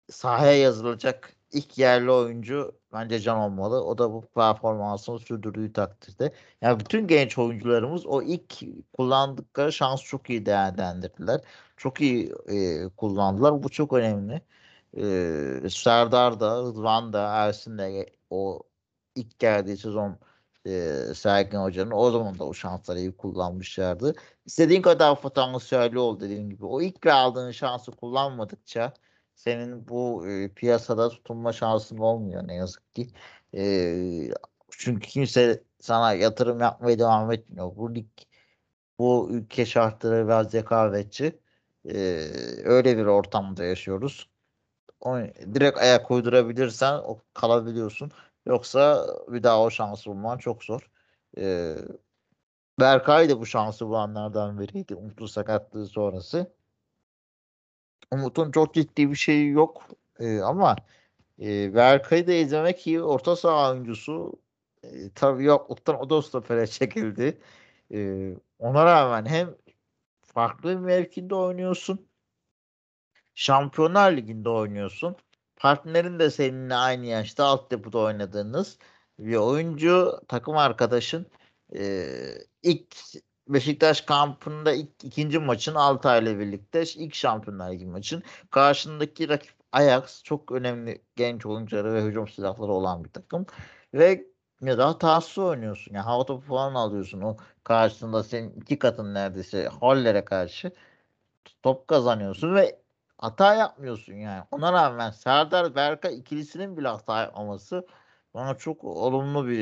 sahaya 0.09 0.57
yazılacak 0.59 1.33
ilk 1.53 1.77
yerli 1.77 2.11
oyuncu 2.11 2.79
bence 2.93 3.19
Can 3.19 3.37
olmalı. 3.37 3.83
O 3.85 3.97
da 3.97 4.13
bu 4.13 4.25
performansını 4.35 5.19
sürdürdüğü 5.19 5.73
takdirde. 5.73 6.33
Yani 6.61 6.79
bütün 6.79 7.07
genç 7.07 7.37
oyuncularımız 7.37 8.05
o 8.05 8.21
ilk 8.23 8.59
kullandıkları 8.97 9.73
şans 9.73 10.03
çok 10.03 10.29
iyi 10.29 10.45
değerlendirdiler. 10.45 11.41
Çok 11.77 12.01
iyi 12.01 12.33
e, 12.47 12.89
kullandılar. 12.97 13.63
Bu 13.63 13.69
çok 13.69 13.93
önemli. 13.93 14.41
E, 14.97 15.69
Serdar 15.69 16.39
da, 16.39 16.61
Rıdvan 16.63 17.13
da, 17.13 17.21
Ersin 17.35 17.77
de 17.77 18.14
o 18.29 18.59
ilk 19.15 19.39
geldiği 19.39 19.77
sezon 19.77 20.19
e, 20.65 21.01
Sergen 21.15 21.61
Hoca'nın 21.61 21.91
o 21.91 22.11
zaman 22.11 22.39
da 22.39 22.45
o 22.45 22.53
şansları 22.53 22.99
iyi 22.99 23.17
kullanmışlardı. 23.17 24.15
İstediğin 24.45 24.81
kadar 24.81 25.21
potansiyelli 25.21 25.99
ol 25.99 26.19
dediğim 26.19 26.49
gibi. 26.49 26.65
O 26.65 26.81
ilk 26.81 27.05
aldığın 27.05 27.51
şansı 27.51 27.91
kullanmadıkça 27.91 28.93
senin 29.35 29.87
bu 29.87 30.27
e, 30.27 30.49
piyasada 30.49 31.09
tutunma 31.09 31.53
şansın 31.53 31.97
olmuyor 31.97 32.47
ne 32.47 32.55
yazık 32.55 32.95
ki. 32.95 33.09
E, 33.55 34.33
çünkü 34.69 35.07
kimse 35.09 35.63
sana 35.79 36.13
yatırım 36.13 36.59
yapmaya 36.59 36.99
devam 36.99 37.31
etmiyor. 37.31 37.75
Bu 37.75 37.95
lig 37.95 38.07
bu 38.99 39.29
ülke 39.31 39.65
şartları 39.65 40.25
biraz 40.25 40.53
rekabetçi. 40.53 41.39
E, 41.89 41.95
öyle 42.63 42.97
bir 42.97 43.05
ortamda 43.05 43.63
yaşıyoruz. 43.63 44.29
Direkt 45.53 45.77
ayak 45.77 46.11
uydurabilirsen 46.11 47.01
kalabiliyorsun. 47.33 48.11
Yoksa 48.45 49.07
bir 49.27 49.43
daha 49.43 49.61
o 49.63 49.69
şansı 49.69 50.09
bulman 50.09 50.37
çok 50.37 50.63
zor. 50.63 50.89
E, 51.37 51.75
Berkay 52.79 53.29
da 53.29 53.39
bu 53.39 53.45
şansı 53.45 53.87
bulanlardan 53.87 54.59
biriydi. 54.59 54.95
Umutlu 54.95 55.27
sakatlığı 55.27 55.87
sonrası. 55.87 56.51
Umut'un 58.11 58.51
çok 58.51 58.73
ciddi 58.73 59.09
bir 59.11 59.15
şeyi 59.15 59.49
yok. 59.49 59.87
E, 60.19 60.39
ama 60.39 60.75
e, 61.41 61.75
Berkay'ı 61.75 62.27
da 62.27 62.33
izlemek 62.33 62.87
iyi. 62.87 63.01
Orta 63.03 63.35
saha 63.35 63.71
oyuncusu 63.71 64.39
e, 64.83 65.09
tabii 65.15 65.43
yokluktan 65.43 65.99
o 65.99 66.09
da 66.09 66.21
stopere 66.21 66.67
çekildi. 66.79 67.37
E, 67.91 68.31
ona 68.59 68.85
rağmen 68.85 69.25
hem 69.25 69.55
farklı 70.23 70.69
bir 70.69 70.75
mevkinde 70.75 71.35
oynuyorsun. 71.35 72.07
Şampiyonlar 73.35 74.11
Ligi'nde 74.11 74.49
oynuyorsun. 74.49 75.15
Partnerin 75.55 76.19
de 76.19 76.31
seninle 76.31 76.75
aynı 76.75 77.05
yaşta 77.05 77.45
altyapıda 77.45 77.99
oynadığınız 77.99 78.77
bir 79.19 79.35
oyuncu, 79.35 80.21
takım 80.27 80.57
arkadaşın 80.57 81.25
e, 81.75 82.07
ilk 82.63 82.95
Beşiktaş 83.47 84.01
kampında 84.01 84.73
ilk 84.73 85.03
ikinci 85.03 85.39
maçın 85.39 85.75
Altay 85.75 86.39
birlikte 86.39 86.83
ilk 86.83 87.15
Şampiyonlar 87.15 87.71
Ligi 87.71 87.85
maçın 87.85 88.23
karşındaki 88.51 89.29
rakip 89.29 89.53
Ajax 89.71 90.23
çok 90.23 90.51
önemli 90.51 91.01
genç 91.15 91.45
oyuncuları 91.45 91.93
ve 91.93 92.01
hücum 92.03 92.27
silahları 92.27 92.71
olan 92.71 93.03
bir 93.03 93.09
takım 93.09 93.45
ve 93.93 94.25
ya 94.61 94.77
da 94.77 94.87
hatası 94.87 95.43
oynuyorsun. 95.43 95.93
Yani 95.93 96.03
hava 96.03 96.25
topu 96.25 96.47
falan 96.47 96.75
alıyorsun. 96.75 97.21
O 97.21 97.37
karşısında 97.63 98.23
senin 98.23 98.61
iki 98.61 98.79
katın 98.79 99.13
neredeyse 99.13 99.67
Holler'e 99.67 100.25
karşı 100.25 100.71
top 101.63 101.87
kazanıyorsun 101.87 102.55
ve 102.55 102.79
hata 103.17 103.55
yapmıyorsun 103.55 104.13
yani. 104.13 104.43
Ona 104.51 104.73
rağmen 104.73 105.11
Serdar 105.11 105.75
Berka 105.75 106.09
ikilisinin 106.09 106.77
bile 106.77 106.87
hata 106.87 107.21
yapmaması 107.21 107.87
bana 108.33 108.57
çok 108.57 108.83
olumlu 108.83 109.47
bir 109.47 109.59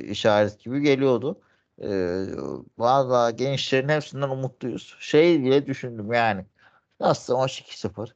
işaret 0.00 0.60
gibi 0.60 0.80
geliyordu. 0.80 1.40
Ee, 1.82 2.26
valla 2.78 3.30
gençlerin 3.30 3.88
hepsinden 3.88 4.28
umutluyuz. 4.28 4.96
Şey 5.00 5.44
bile 5.44 5.66
düşündüm 5.66 6.12
yani. 6.12 6.46
Nasıl 7.00 7.36
maç 7.36 7.60
2-0. 7.60 8.14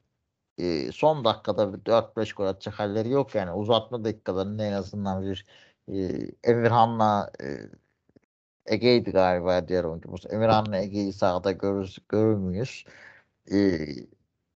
Ee, 0.58 0.92
son 0.92 1.24
dakikada 1.24 1.74
bir 1.74 1.78
4-5 1.78 2.34
gol 2.34 2.46
atacak 2.46 2.78
halleri 2.78 3.10
yok 3.10 3.34
yani. 3.34 3.52
Uzatma 3.52 4.04
dakikalarında 4.04 4.64
en 4.64 4.72
azından 4.72 5.22
bir 5.22 5.46
e, 5.88 5.94
Emirhan'la 6.44 7.32
e, 7.42 7.46
Ege'ydi 8.66 9.10
galiba 9.10 9.68
diğer 9.68 9.84
oyuncumuz. 9.84 10.26
Emirhan'la 10.30 10.78
Ege'yi 10.78 11.12
sahada 11.12 11.52
görür, 11.52 11.96
görür 12.08 12.36
müyüz? 12.36 12.84
Ee, 13.52 13.86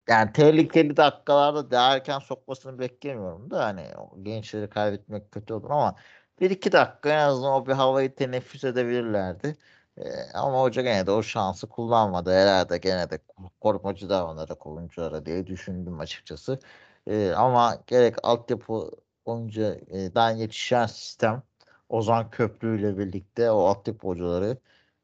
yani 0.09 0.33
tehlikeli 0.33 0.97
dakikalarda 0.97 1.71
derken 1.71 2.19
sokmasını 2.19 2.79
beklemiyorum 2.79 3.51
da 3.51 3.65
hani 3.65 3.83
gençleri 4.23 4.69
kaybetmek 4.69 5.31
kötü 5.31 5.53
olur 5.53 5.69
ama 5.69 5.95
bir 6.41 6.49
iki 6.51 6.71
dakika 6.71 7.09
en 7.09 7.17
azından 7.17 7.53
o 7.53 7.67
bir 7.67 7.73
havayı 7.73 8.15
teneffüs 8.15 8.63
edebilirlerdi. 8.63 9.57
Ee, 9.97 10.03
ama 10.33 10.61
hoca 10.61 10.81
gene 10.81 11.07
de 11.07 11.11
o 11.11 11.23
şansı 11.23 11.67
kullanmadı. 11.69 12.33
Herhalde 12.33 12.77
gene 12.77 13.09
de 13.09 13.19
korumacı 13.61 14.09
davranacak 14.09 14.67
oyunculara 14.67 15.25
diye 15.25 15.47
düşündüm 15.47 15.99
açıkçası. 15.99 16.59
Ee, 17.07 17.31
ama 17.31 17.77
gerek 17.87 18.15
altyapı 18.23 18.91
oyuncudan 19.25 20.31
yetişen 20.31 20.85
sistem 20.85 21.43
Ozan 21.89 22.29
Köprü 22.29 22.79
ile 22.79 22.97
birlikte 22.97 23.51
o 23.51 23.65
altyapı 23.65 24.07
hocaları 24.07 24.57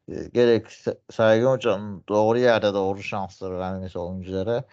e, 0.07 0.13
gerek 0.33 0.67
Sergen 1.11 1.45
Hoca'nın 1.45 2.03
doğru 2.09 2.39
yerde 2.39 2.73
doğru 2.73 3.03
şansları 3.03 3.59
vermesi 3.59 3.99
oyunculara 3.99 4.63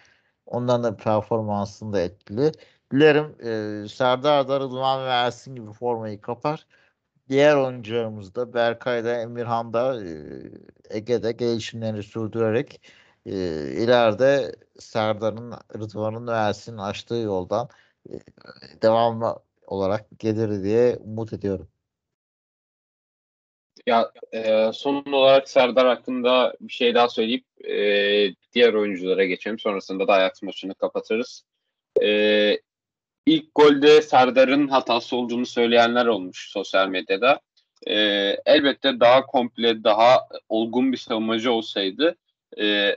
onların 0.53 0.85
da 0.85 0.97
performansında 0.97 2.01
etkili. 2.01 2.53
Dilerim 2.93 3.37
e, 3.85 3.89
Serdar 3.89 4.49
da 4.49 4.61
Rıdvan 4.61 5.05
ve 5.05 5.09
Ersin 5.09 5.55
gibi 5.57 5.73
formayı 5.73 6.21
kapar. 6.21 6.67
Diğer 7.29 7.57
oyuncularımız 7.57 8.35
da 8.35 8.55
Berkay 8.55 9.05
da 9.05 9.21
Emirhan 9.21 9.73
da 9.73 10.05
e, 10.05 10.09
Ege'de 10.91 11.33
gelişimlerini 11.33 12.03
sürdürerek 12.03 12.83
e, 13.27 13.33
ileride 13.73 14.57
Serdar'ın, 14.79 15.55
Rıdvan'ın 15.75 16.27
ve 16.27 16.33
Ersin'in 16.33 16.79
açtığı 16.79 17.15
yoldan 17.15 17.69
e, 18.11 18.13
devamlı 18.83 19.39
olarak 19.67 20.07
gelir 20.19 20.65
diye 20.65 20.97
umut 20.97 21.33
ediyorum. 21.33 21.69
Ya 23.87 24.13
e, 24.33 24.71
son 24.75 25.05
olarak 25.13 25.49
Serdar 25.49 25.87
hakkında 25.87 26.55
bir 26.61 26.73
şey 26.73 26.95
daha 26.95 27.09
söyleyip 27.09 27.45
e, 27.65 27.75
diğer 28.53 28.75
oyunculara 28.75 29.25
geçelim. 29.25 29.59
Sonrasında 29.59 30.09
da 30.09 30.13
Ajax 30.13 30.43
maçını 30.43 30.75
kapatırız. 30.75 31.45
E, 32.03 32.59
ilk 33.27 33.55
golde 33.55 34.03
Serdar'ın 34.03 34.69
hatası 34.69 35.17
olduğunu 35.17 35.47
söyleyenler 35.47 36.07
olmuş 36.07 36.51
sosyal 36.51 36.89
medyada. 36.89 37.41
E, 37.87 37.97
elbette 38.47 39.01
daha 39.01 39.27
komple, 39.27 39.85
daha 39.85 40.21
olgun 40.49 40.93
bir 40.93 40.97
savunmacı 40.97 41.53
olsaydı 41.53 42.17
e, 42.61 42.97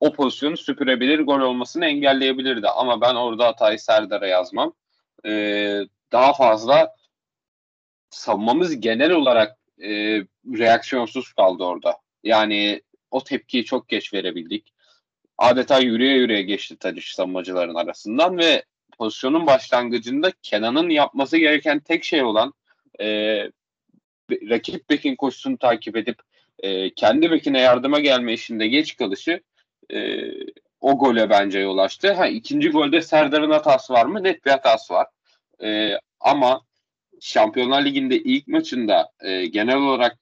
o 0.00 0.12
pozisyonu 0.12 0.56
süpürebilir, 0.56 1.20
gol 1.20 1.40
olmasını 1.40 1.86
engelleyebilirdi. 1.86 2.68
Ama 2.68 3.00
ben 3.00 3.14
orada 3.14 3.46
hatayı 3.46 3.78
Serdar'a 3.78 4.26
yazmam. 4.26 4.72
E, 5.26 5.80
daha 6.12 6.32
fazla 6.32 6.94
savunmamız 8.10 8.80
genel 8.80 9.10
olarak 9.10 9.56
e, 9.82 9.90
reaksiyonsuz 10.58 11.32
kaldı 11.32 11.64
orada. 11.64 11.98
Yani 12.24 12.82
o 13.10 13.24
tepkiyi 13.24 13.64
çok 13.64 13.88
geç 13.88 14.14
verebildik. 14.14 14.72
Adeta 15.38 15.78
yürüye 15.78 16.16
yürüye 16.16 16.42
geçti 16.42 16.76
Tadiç 16.76 17.08
savunmacıların 17.08 17.74
arasından 17.74 18.38
ve 18.38 18.64
pozisyonun 18.98 19.46
başlangıcında 19.46 20.32
Kenan'ın 20.42 20.88
yapması 20.88 21.36
gereken 21.36 21.80
tek 21.80 22.04
şey 22.04 22.22
olan 22.22 22.54
e, 23.00 23.06
rakip 24.30 24.90
bekin 24.90 25.16
koşusunu 25.16 25.58
takip 25.58 25.96
edip 25.96 26.18
e, 26.58 26.94
kendi 26.94 27.30
bekine 27.30 27.60
yardıma 27.60 28.00
gelme 28.00 28.32
işinde 28.32 28.68
geç 28.68 28.96
kalışı 28.96 29.40
e, 29.92 30.20
o 30.80 30.98
gole 30.98 31.30
bence 31.30 31.58
yol 31.58 31.78
açtı. 31.78 32.12
Ha, 32.12 32.26
ikinci 32.26 32.70
golde 32.70 33.02
Serdar'ın 33.02 33.50
hatası 33.50 33.92
var 33.92 34.06
mı? 34.06 34.24
Net 34.24 34.44
bir 34.44 34.50
hatası 34.50 34.94
var. 34.94 35.06
E, 35.62 35.98
ama 36.20 36.65
Şampiyonlar 37.20 37.84
Ligi'nde 37.84 38.18
ilk 38.18 38.48
maçında 38.48 39.12
e, 39.20 39.46
genel 39.46 39.76
olarak 39.76 40.18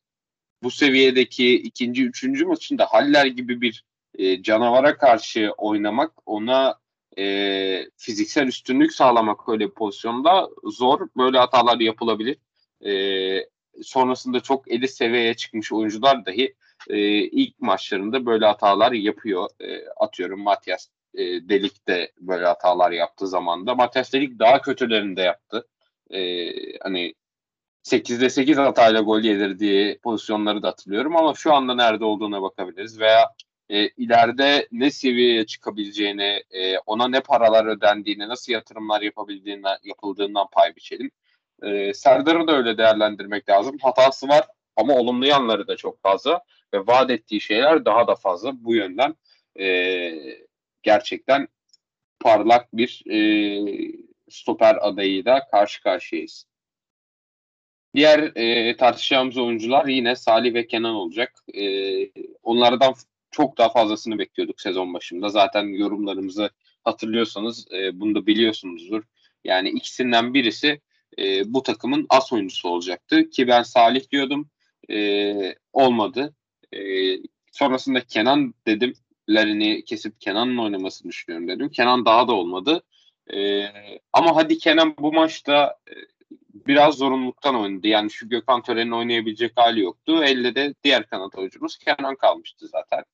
bu 0.62 0.70
seviyedeki 0.70 1.54
ikinci, 1.54 2.04
üçüncü 2.04 2.46
maçında 2.46 2.86
Haller 2.86 3.26
gibi 3.26 3.60
bir 3.60 3.84
e, 4.14 4.42
canavara 4.42 4.96
karşı 4.96 5.52
oynamak, 5.56 6.12
ona 6.26 6.78
e, 7.18 7.86
fiziksel 7.96 8.46
üstünlük 8.46 8.92
sağlamak 8.92 9.48
öyle 9.48 9.66
bir 9.66 9.74
pozisyonda 9.74 10.48
zor. 10.64 11.08
Böyle 11.16 11.38
hatalar 11.38 11.80
yapılabilir. 11.80 12.36
E, 12.86 12.92
sonrasında 13.82 14.40
çok 14.40 14.70
eli 14.70 14.88
seviyeye 14.88 15.34
çıkmış 15.34 15.72
oyuncular 15.72 16.26
dahi 16.26 16.54
e, 16.90 16.98
ilk 17.18 17.60
maçlarında 17.60 18.26
böyle 18.26 18.46
hatalar 18.46 18.92
yapıyor. 18.92 19.48
E, 19.60 19.88
atıyorum 19.96 20.42
Matias 20.42 20.88
e, 21.14 21.22
Delik 21.24 21.88
de 21.88 22.12
böyle 22.20 22.44
hatalar 22.46 22.90
yaptığı 22.90 23.28
zaman 23.28 23.66
da 23.66 23.74
Matias 23.74 24.12
Delik 24.12 24.38
daha 24.38 24.60
kötülerini 24.60 25.16
de 25.16 25.22
yaptı. 25.22 25.68
E, 26.10 26.52
hani 26.78 27.14
8'de 27.84 28.30
8 28.30 28.58
hatayla 28.58 29.00
gol 29.00 29.20
yedirdiği 29.20 29.98
pozisyonları 29.98 30.62
da 30.62 30.68
hatırlıyorum 30.68 31.16
ama 31.16 31.34
şu 31.34 31.54
anda 31.54 31.74
nerede 31.74 32.04
olduğuna 32.04 32.42
bakabiliriz 32.42 33.00
veya 33.00 33.30
e, 33.68 33.88
ileride 33.88 34.68
ne 34.72 34.90
seviyeye 34.90 35.46
çıkabileceğini, 35.46 36.42
e, 36.50 36.78
ona 36.78 37.08
ne 37.08 37.20
paralar 37.20 37.66
ödendiğini, 37.66 38.28
nasıl 38.28 38.52
yatırımlar 38.52 39.02
yapabildiğinden, 39.02 39.76
yapıldığından 39.84 40.46
pay 40.52 40.76
biçelim. 40.76 41.10
E, 41.62 41.94
Serdar'ı 41.94 42.46
da 42.46 42.56
öyle 42.56 42.78
değerlendirmek 42.78 43.48
lazım. 43.48 43.78
Hatası 43.82 44.28
var 44.28 44.46
ama 44.76 44.94
olumlu 44.94 45.26
yanları 45.26 45.68
da 45.68 45.76
çok 45.76 46.02
fazla. 46.02 46.42
ve 46.74 46.86
vaat 46.86 47.10
ettiği 47.10 47.40
şeyler 47.40 47.84
daha 47.84 48.06
da 48.06 48.14
fazla. 48.14 48.64
Bu 48.64 48.74
yönden 48.74 49.14
e, 49.60 50.12
gerçekten 50.82 51.48
parlak 52.20 52.68
bir 52.72 53.02
e, 53.06 53.18
stoper 54.30 54.78
adayı 54.80 55.24
da 55.24 55.48
karşı 55.50 55.82
karşıyayız. 55.82 56.46
Diğer 57.94 58.32
e, 58.36 58.76
tartışacağımız 58.76 59.38
oyuncular 59.38 59.86
yine 59.86 60.16
Salih 60.16 60.54
ve 60.54 60.66
Kenan 60.66 60.94
olacak. 60.94 61.32
E, 61.54 61.64
onlardan 62.42 62.94
çok 63.30 63.58
daha 63.58 63.68
fazlasını 63.68 64.18
bekliyorduk 64.18 64.60
sezon 64.60 64.94
başında. 64.94 65.28
Zaten 65.28 65.64
yorumlarımızı 65.64 66.50
hatırlıyorsanız 66.84 67.66
e, 67.72 68.00
bunu 68.00 68.14
da 68.14 68.26
biliyorsunuzdur. 68.26 69.02
Yani 69.44 69.68
ikisinden 69.68 70.34
birisi 70.34 70.80
e, 71.18 71.54
bu 71.54 71.62
takımın 71.62 72.06
as 72.08 72.32
oyuncusu 72.32 72.68
olacaktı 72.68 73.30
ki 73.30 73.48
ben 73.48 73.62
Salih 73.62 74.10
diyordum. 74.10 74.50
E, 74.90 75.54
olmadı. 75.72 76.34
E, 76.72 76.78
sonrasında 77.52 78.00
Kenan 78.00 78.54
dedim. 78.66 78.94
Larin'i 79.28 79.84
kesip 79.84 80.20
Kenan'ın 80.20 80.58
oynamasını 80.58 81.10
düşünüyorum 81.10 81.48
dedim. 81.48 81.68
Kenan 81.68 82.04
daha 82.04 82.28
da 82.28 82.32
olmadı. 82.32 82.82
E, 83.32 83.66
ama 84.12 84.36
hadi 84.36 84.58
Kenan 84.58 84.94
bu 84.98 85.12
maçta 85.12 85.78
e, 85.88 85.94
biraz 86.54 86.94
zorunluluktan 86.94 87.56
oynadı. 87.56 87.86
Yani 87.88 88.10
şu 88.10 88.28
Gökhan 88.28 88.62
Tören'in 88.62 88.90
oynayabilecek 88.90 89.52
hali 89.56 89.80
yoktu. 89.80 90.24
Elde 90.24 90.54
de 90.54 90.74
diğer 90.84 91.06
kanat 91.06 91.34
oyuncumuz 91.34 91.78
Kenan 91.78 92.16
kalmıştı 92.16 92.68
zaten. 92.68 93.04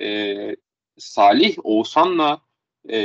E, 0.00 0.56
Salih 0.98 1.56
Oğuzhan'la 1.64 2.40
e, 2.88 2.98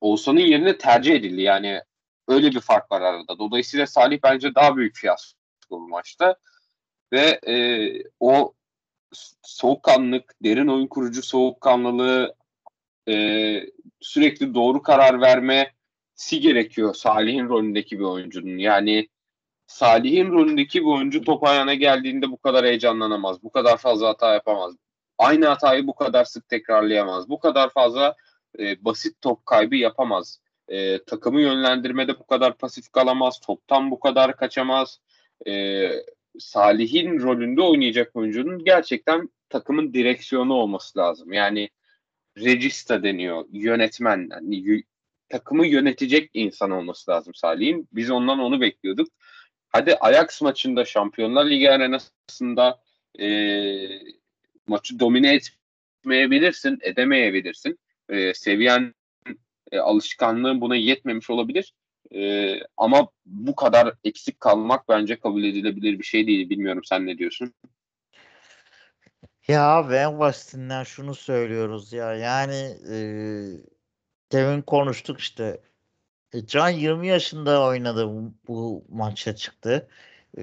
Oğuzhan'ın 0.00 0.40
yerine 0.40 0.78
tercih 0.78 1.14
edildi. 1.14 1.42
Yani 1.42 1.80
öyle 2.28 2.50
bir 2.50 2.60
fark 2.60 2.92
var 2.92 3.00
arada. 3.00 3.38
Dolayısıyla 3.38 3.86
Salih 3.86 4.18
bence 4.22 4.54
daha 4.54 4.76
büyük 4.76 4.96
fiyasko 4.96 5.38
bu 5.70 5.88
maçta. 5.88 6.36
Ve 7.12 7.40
e, 7.48 7.56
o 8.20 8.54
soğukkanlılık, 9.42 10.34
derin 10.44 10.68
oyun 10.68 10.86
kurucu 10.86 11.22
soğukkanlılığı 11.22 12.34
e, 13.08 13.14
sürekli 14.04 14.54
doğru 14.54 14.82
karar 14.82 15.20
vermesi 15.20 16.40
gerekiyor 16.40 16.94
Salih'in 16.94 17.48
rolündeki 17.48 17.98
bir 17.98 18.04
oyuncunun. 18.04 18.58
Yani 18.58 19.08
Salih'in 19.66 20.30
rolündeki 20.32 20.80
bir 20.80 20.86
oyuncu 20.86 21.24
top 21.24 21.44
ayağına 21.44 21.74
geldiğinde 21.74 22.30
bu 22.30 22.38
kadar 22.38 22.66
heyecanlanamaz. 22.66 23.42
Bu 23.42 23.50
kadar 23.50 23.76
fazla 23.76 24.08
hata 24.08 24.34
yapamaz. 24.34 24.74
Aynı 25.18 25.46
hatayı 25.46 25.86
bu 25.86 25.94
kadar 25.94 26.24
sık 26.24 26.48
tekrarlayamaz. 26.48 27.28
Bu 27.28 27.38
kadar 27.38 27.70
fazla 27.70 28.14
e, 28.58 28.84
basit 28.84 29.20
top 29.20 29.46
kaybı 29.46 29.76
yapamaz. 29.76 30.40
E, 30.68 31.04
takımı 31.04 31.40
yönlendirmede 31.40 32.18
bu 32.18 32.26
kadar 32.26 32.56
pasif 32.56 32.92
kalamaz. 32.92 33.40
Toptan 33.40 33.90
bu 33.90 34.00
kadar 34.00 34.36
kaçamaz. 34.36 35.00
E, 35.46 35.86
Salih'in 36.38 37.20
rolünde 37.20 37.62
oynayacak 37.62 38.16
oyuncunun 38.16 38.64
gerçekten 38.64 39.28
takımın 39.48 39.94
direksiyonu 39.94 40.54
olması 40.54 40.98
lazım. 40.98 41.32
Yani 41.32 41.70
regista 42.38 43.02
deniyor. 43.02 43.44
Yönetmen. 43.52 44.28
Yani 44.30 44.84
takımı 45.28 45.66
yönetecek 45.66 46.30
insan 46.34 46.70
olması 46.70 47.10
lazım 47.10 47.34
Salih'in. 47.34 47.88
Biz 47.92 48.10
ondan 48.10 48.38
onu 48.38 48.60
bekliyorduk. 48.60 49.08
Hadi 49.68 49.96
Ajax 49.96 50.42
maçında 50.42 50.84
Şampiyonlar 50.84 51.50
Ligi 51.50 51.70
arenasında 51.70 52.80
e, 53.20 53.28
maçı 54.66 55.00
domine 55.00 55.34
etmeyebilirsin, 55.34 56.78
edemeyebilirsin. 56.82 57.78
E, 58.08 58.34
seviyen 58.34 58.94
e, 59.72 59.78
alışkanlığın 59.78 60.60
buna 60.60 60.76
yetmemiş 60.76 61.30
olabilir. 61.30 61.74
E, 62.14 62.54
ama 62.76 63.08
bu 63.26 63.54
kadar 63.54 63.94
eksik 64.04 64.40
kalmak 64.40 64.88
bence 64.88 65.16
kabul 65.16 65.44
edilebilir 65.44 65.98
bir 65.98 66.04
şey 66.04 66.26
değil. 66.26 66.50
Bilmiyorum 66.50 66.82
sen 66.84 67.06
ne 67.06 67.18
diyorsun? 67.18 67.54
Ya 69.48 69.62
abi 69.68 69.94
en 69.94 70.18
basitinden 70.18 70.84
şunu 70.84 71.14
söylüyoruz 71.14 71.92
ya 71.92 72.14
yani 72.14 72.54
e, 72.90 72.96
demin 74.32 74.62
konuştuk 74.62 75.20
işte 75.20 75.60
e, 76.34 76.46
Can 76.46 76.68
20 76.70 77.08
yaşında 77.08 77.62
oynadı 77.62 78.08
bu, 78.08 78.34
bu 78.48 78.84
maça 78.88 79.36
çıktı. 79.36 79.88
E, 80.38 80.42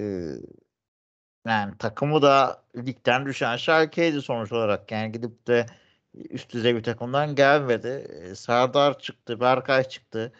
yani 1.46 1.78
takımı 1.78 2.22
da 2.22 2.62
ligden 2.76 3.26
düşen 3.26 3.56
Schalke'ydi 3.56 4.22
sonuç 4.22 4.52
olarak. 4.52 4.92
Yani 4.92 5.12
gidip 5.12 5.46
de 5.46 5.66
üst 6.14 6.52
düzey 6.52 6.76
bir 6.76 6.82
takımdan 6.82 7.34
gelmedi. 7.34 7.88
E, 8.22 8.34
Serdar 8.34 8.98
çıktı, 8.98 9.40
Berkay 9.40 9.84
çıktı. 9.84 10.32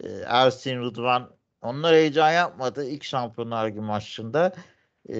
E, 0.00 0.08
Ersin, 0.26 0.82
Rıdvan 0.82 1.36
onlar 1.62 1.94
heyecan 1.94 2.32
yapmadı 2.32 2.84
ilk 2.88 3.04
Şampiyonlar 3.04 3.68
Ligi 3.68 3.80
maçında. 3.80 4.54
E, 5.10 5.16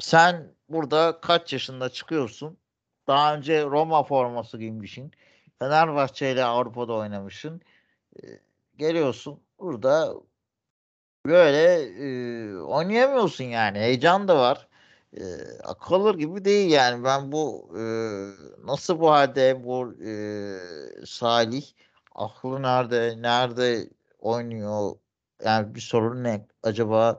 sen 0.00 0.54
burada 0.68 1.20
kaç 1.20 1.52
yaşında 1.52 1.88
çıkıyorsun? 1.88 2.58
Daha 3.06 3.34
önce 3.36 3.64
Roma 3.64 4.02
forması 4.02 4.58
giymişsin. 4.58 5.12
Fenerbahçe 5.58 6.32
ile 6.32 6.44
Avrupa'da 6.44 6.92
oynamışsın. 6.92 7.60
E, 8.16 8.22
geliyorsun 8.76 9.40
burada 9.58 10.14
böyle 11.26 11.82
e, 11.82 12.56
oynayamıyorsun 12.58 13.44
yani. 13.44 13.78
Heyecan 13.78 14.28
da 14.28 14.38
var. 14.38 14.68
E, 15.16 15.22
akılır 15.64 16.14
gibi 16.14 16.44
değil 16.44 16.70
yani. 16.70 17.04
Ben 17.04 17.32
bu 17.32 17.70
e, 17.78 17.82
nasıl 18.66 19.00
bu 19.00 19.10
halde 19.10 19.64
bu 19.64 19.94
e, 20.04 20.12
Salih 21.06 21.64
aklı 22.14 22.62
nerede 22.62 23.14
nerede 23.22 23.90
oynuyor 24.20 24.96
yani 25.44 25.74
bir 25.74 25.80
sorun 25.80 26.24
ne 26.24 26.46
acaba 26.62 27.18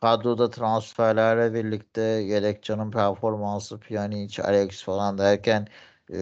kadroda 0.00 0.50
transferlerle 0.50 1.54
birlikte 1.54 2.24
Gerekcan'ın 2.24 2.90
performansı 2.90 3.80
Pjanic, 3.80 4.42
Alex 4.42 4.82
falan 4.84 5.18
derken 5.18 5.68
e, 6.12 6.18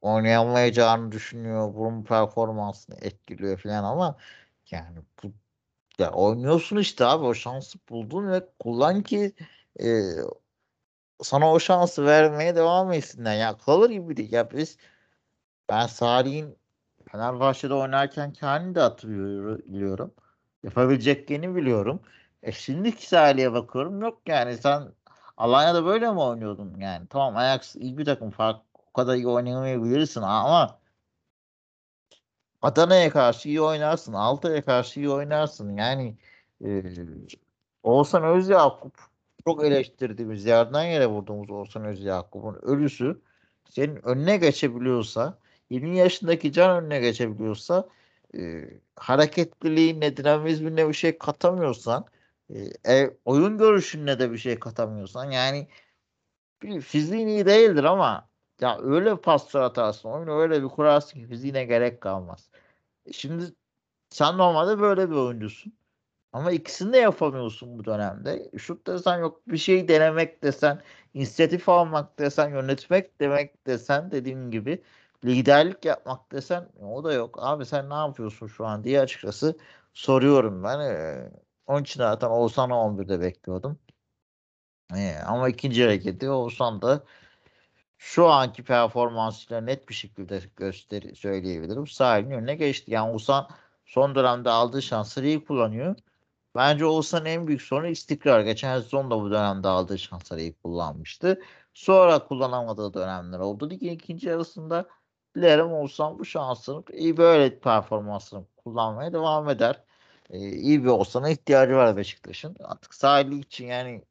oynayamayacağını 0.00 1.12
düşünüyor. 1.12 1.74
Bunun 1.74 2.04
performansını 2.04 2.96
etkiliyor 3.00 3.58
falan 3.58 3.84
ama 3.84 4.16
yani 4.70 4.98
bu 5.22 5.32
ya 5.98 6.12
oynuyorsun 6.12 6.76
işte 6.76 7.04
abi 7.06 7.24
o 7.24 7.34
şansı 7.34 7.78
buldun 7.90 8.32
ve 8.32 8.48
kullan 8.58 9.02
ki 9.02 9.34
e, 9.80 9.86
sana 11.22 11.52
o 11.52 11.60
şansı 11.60 12.06
vermeye 12.06 12.56
devam 12.56 12.92
etsinler. 12.92 13.36
Ya 13.36 13.58
kalır 13.58 13.90
gibi 13.90 14.16
değil. 14.16 14.32
Ya 14.32 14.50
biz 14.50 14.78
ben 15.68 15.86
Salih'in 15.86 16.58
Fenerbahçe'de 17.12 17.74
oynarken 17.74 18.32
kendini 18.32 18.74
de 18.74 18.80
hatırlıyorum. 18.80 20.14
Yapabileceklerini 20.62 21.56
biliyorum. 21.56 22.00
E 22.42 22.52
şimdiki 22.52 23.08
Salih'e 23.08 23.52
bakıyorum. 23.52 24.02
Yok 24.02 24.20
yani 24.26 24.58
sen 24.58 24.82
Alanya'da 25.36 25.84
böyle 25.84 26.12
mi 26.12 26.20
oynuyordun 26.20 26.74
yani? 26.80 27.06
Tamam 27.06 27.36
Ajax 27.36 27.76
iyi 27.76 27.98
bir 27.98 28.04
takım. 28.04 28.30
Fark, 28.30 28.60
o 28.74 28.92
kadar 28.92 29.14
iyi 29.14 29.28
oynayamayabilirsin 29.28 30.22
ama 30.22 30.78
Adana'ya 32.62 33.10
karşı 33.10 33.48
iyi 33.48 33.60
oynarsın. 33.60 34.12
Altay'a 34.12 34.64
karşı 34.64 35.00
iyi 35.00 35.10
oynarsın. 35.10 35.76
Yani 35.76 36.16
e, 36.64 36.82
Oğuzhan 37.82 38.24
Özyakup 38.24 38.94
çok 39.44 39.64
eleştirdiğimiz 39.64 40.44
yerden 40.46 40.84
yere 40.84 41.06
vurduğumuz 41.06 41.50
Oğuzhan 41.50 41.84
Özyakup'un 41.84 42.58
ölüsü 42.62 43.20
senin 43.70 44.08
önüne 44.08 44.36
geçebiliyorsa 44.36 45.38
20 45.70 45.98
yaşındaki 45.98 46.52
can 46.52 46.82
önüne 46.82 47.00
geçebiliyorsa 47.00 47.88
e, 48.38 48.70
hareketliliğine, 48.96 50.16
dinamizmine 50.16 50.88
bir 50.88 50.94
şey 50.94 51.18
katamıyorsan 51.18 52.06
e, 52.50 52.92
e, 52.94 53.16
oyun 53.24 53.58
görüşüne 53.58 54.18
de 54.18 54.32
bir 54.32 54.38
şey 54.38 54.58
katamıyorsan 54.58 55.30
yani 55.30 55.68
bir, 56.62 56.80
fiziğin 56.80 57.28
iyi 57.28 57.46
değildir 57.46 57.84
ama 57.84 58.28
ya 58.60 58.78
öyle 58.82 59.16
paslar 59.16 59.62
atarsın, 59.62 60.08
oyunu 60.08 60.40
öyle 60.40 60.62
bir 60.62 60.68
kurarsın 60.68 61.20
ki 61.20 61.26
fiziğine 61.26 61.64
gerek 61.64 62.00
kalmaz. 62.00 62.50
E, 63.06 63.12
şimdi 63.12 63.44
sen 64.10 64.38
normalde 64.38 64.80
böyle 64.80 65.10
bir 65.10 65.14
oyuncusun. 65.16 65.72
Ama 66.32 66.52
ikisini 66.52 66.92
de 66.92 66.98
yapamıyorsun 66.98 67.78
bu 67.78 67.84
dönemde. 67.84 68.50
Şut 68.58 68.86
desen 68.86 69.18
yok 69.18 69.48
bir 69.48 69.58
şey 69.58 69.88
denemek 69.88 70.42
desen, 70.42 70.82
inisiyatif 71.14 71.68
almak 71.68 72.18
desen, 72.18 72.50
yönetmek 72.50 73.20
demek 73.20 73.66
desen 73.66 74.10
dediğim 74.10 74.50
gibi 74.50 74.82
liderlik 75.24 75.84
yapmak 75.84 76.32
desen 76.32 76.68
o 76.82 77.04
da 77.04 77.12
yok. 77.12 77.36
Abi 77.40 77.66
sen 77.66 77.90
ne 77.90 77.94
yapıyorsun 77.94 78.46
şu 78.46 78.66
an 78.66 78.84
diye 78.84 79.00
açıkçası 79.00 79.58
soruyorum 79.94 80.64
ben. 80.64 80.80
Ee, 80.80 81.30
onun 81.66 81.82
için 81.82 81.98
zaten 81.98 82.28
Oğuzhan'ı 82.28 82.72
11'de 82.72 83.20
bekliyordum. 83.20 83.78
Ee, 84.96 85.16
ama 85.26 85.48
ikinci 85.48 85.84
hareketi 85.84 86.30
Oğuzhan 86.30 86.82
da 86.82 87.04
şu 87.98 88.28
anki 88.28 88.64
performansıyla 88.64 89.60
net 89.60 89.88
bir 89.88 89.94
şekilde 89.94 90.40
gösteri 90.56 91.16
söyleyebilirim. 91.16 91.86
Sahilin 91.86 92.30
önüne 92.30 92.54
geçti. 92.54 92.90
Yani 92.90 93.10
Oğuzhan 93.10 93.48
son 93.86 94.14
dönemde 94.14 94.50
aldığı 94.50 94.82
şansları 94.82 95.26
iyi 95.26 95.44
kullanıyor. 95.44 95.96
Bence 96.54 96.84
Oğuzhan'ın 96.86 97.24
en 97.24 97.46
büyük 97.46 97.62
sorunu 97.62 97.86
istikrar. 97.86 98.40
Geçen 98.40 98.80
sezon 98.80 99.10
da 99.10 99.20
bu 99.20 99.30
dönemde 99.30 99.68
aldığı 99.68 99.98
şansları 99.98 100.40
iyi 100.40 100.54
kullanmıştı. 100.54 101.42
Sonra 101.74 102.26
kullanamadığı 102.26 102.94
dönemler 102.94 103.38
oldu. 103.38 103.70
Ligin 103.70 103.90
ikinci 103.90 104.28
yarısında 104.28 104.88
dilerim 105.36 105.72
Oğuzhan 105.72 106.18
bu 106.18 106.24
şansını 106.24 106.82
iyi 106.92 107.16
böyle 107.16 107.58
performansını 107.60 108.44
kullanmaya 108.56 109.12
devam 109.12 109.48
eder. 109.48 109.82
e, 110.30 110.38
iyi 110.38 110.84
bir 110.84 110.88
olsana 110.88 111.30
ihtiyacı 111.30 111.74
var 111.74 111.96
Beşiktaş'ın. 111.96 112.56
Artık 112.64 112.94
sahili 112.94 113.38
için 113.38 113.66
yani 113.66 114.04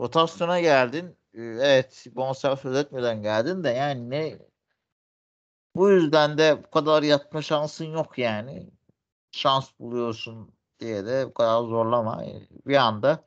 rotasyona 0.00 0.60
geldin. 0.60 1.16
E, 1.34 1.42
evet 1.42 2.06
bonservis 2.16 2.64
ödetmeden 2.64 3.22
geldin 3.22 3.64
de 3.64 3.70
yani 3.70 4.10
ne 4.10 4.38
bu 5.76 5.90
yüzden 5.90 6.38
de 6.38 6.64
bu 6.64 6.70
kadar 6.70 7.02
yatma 7.02 7.42
şansın 7.42 7.84
yok 7.84 8.18
yani. 8.18 8.70
Şans 9.32 9.70
buluyorsun 9.80 10.52
diye 10.80 11.06
de 11.06 11.26
bu 11.28 11.34
kadar 11.34 11.62
zorlama. 11.62 12.24
E, 12.24 12.42
bir 12.66 12.76
anda 12.76 13.24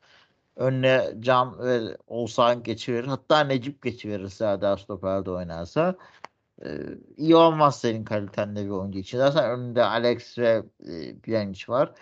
önüne 0.56 1.14
Can 1.20 1.60
ve 1.60 1.98
Oğuzhan 2.08 2.64
geçiverir. 2.64 3.08
Hatta 3.08 3.40
Necip 3.40 3.84
geçiverir 3.84 4.30
Serdar 4.30 4.78
Stoper'de 4.78 5.32
oynarsa. 5.32 5.96
Ee, 6.66 6.70
iyi 7.18 7.36
olmaz 7.36 7.80
senin 7.80 8.06
kalitende 8.06 8.66
bir 8.66 8.70
oyuncu 8.70 9.00
için. 9.00 9.18
Zaten 9.18 9.52
önünde 9.52 9.84
Alex 9.84 10.38
ve 10.38 10.64
e, 10.86 11.20
Pjanic 11.20 11.66
var. 11.68 11.94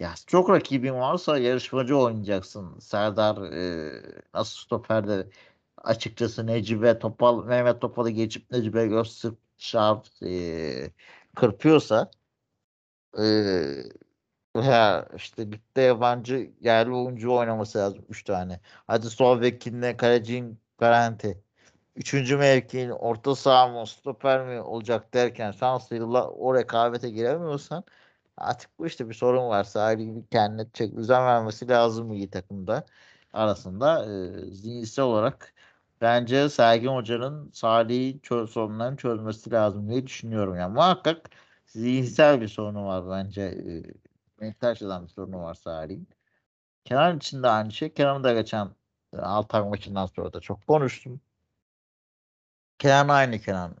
Ya 0.00 0.14
çok 0.26 0.50
rakibin 0.50 0.94
varsa 0.94 1.38
yarışmacı 1.38 1.98
oynayacaksın. 1.98 2.78
Serdar 2.78 3.52
e, 3.52 3.92
nasıl 4.34 4.56
stoperde 4.60 5.28
açıkçası 5.78 6.46
Necip'e 6.46 6.98
Topal, 6.98 7.44
Mehmet 7.44 7.80
Topal'ı 7.80 8.10
geçip 8.10 8.50
Necip'e 8.50 8.86
göz 8.86 9.24
şart 9.58 10.22
e, 10.22 10.92
kırpıyorsa 11.36 12.10
e, 13.18 13.22
ya 14.54 15.08
işte 15.16 15.46
ligde 15.52 15.80
yabancı 15.82 16.50
yerli 16.60 16.92
oyuncu 16.92 17.32
oynaması 17.32 17.78
lazım 17.78 18.04
3 18.08 18.24
tane. 18.24 18.60
Hadi 18.86 19.10
sol 19.10 19.42
kalecinin 19.96 20.60
garanti. 20.78 21.42
Üçüncü 21.96 22.36
mevkiin 22.36 22.90
orta 22.90 23.34
saha 23.34 23.68
mı 23.68 23.86
stoper 23.86 24.46
mi 24.46 24.60
olacak 24.60 25.14
derken 25.14 25.50
şansıyla 25.52 26.06
o 26.30 26.54
rekabete 26.54 27.10
giremiyorsan 27.10 27.84
artık 28.36 28.78
bu 28.78 28.86
işte 28.86 29.08
bir 29.08 29.14
sorun 29.14 29.48
var. 29.48 29.64
Sahibi 29.64 30.16
bir 30.16 30.26
kendine 30.26 30.66
çek 30.72 30.96
düzen 30.96 31.26
vermesi 31.26 31.68
lazım 31.68 32.12
iyi 32.12 32.30
takımda 32.30 32.86
arasında. 33.32 34.06
E, 34.06 34.54
zihinsel 34.54 35.04
olarak 35.04 35.54
bence 36.00 36.48
Sergen 36.48 36.88
Hoca'nın 36.94 37.50
Salih'in 37.52 38.18
çö 38.18 38.46
sorunlarını 38.46 38.96
çözmesi 38.96 39.50
lazım 39.52 39.88
diye 39.90 40.06
düşünüyorum. 40.06 40.56
Yani 40.56 40.74
muhakkak 40.74 41.30
zihinsel 41.66 42.40
bir 42.40 42.48
sorunu 42.48 42.86
var 42.86 43.10
bence. 43.10 43.42
E, 43.42 43.82
mental 44.40 44.68
açıdan 44.70 45.04
bir 45.04 45.08
sorunu 45.08 45.42
var 45.42 45.54
Salih'in. 45.54 46.08
Kenan 46.84 47.16
için 47.16 47.42
de 47.42 47.48
aynı 47.48 47.72
şey. 47.72 47.94
Kenan'ı 47.94 48.24
da 48.24 48.34
geçen 48.34 48.68
Altay 49.18 49.62
maçından 49.62 50.06
sonra 50.06 50.32
da 50.32 50.40
çok 50.40 50.66
konuştum. 50.66 51.20
Kenan 52.80 53.08
aynı 53.08 53.38
Kenan. 53.40 53.76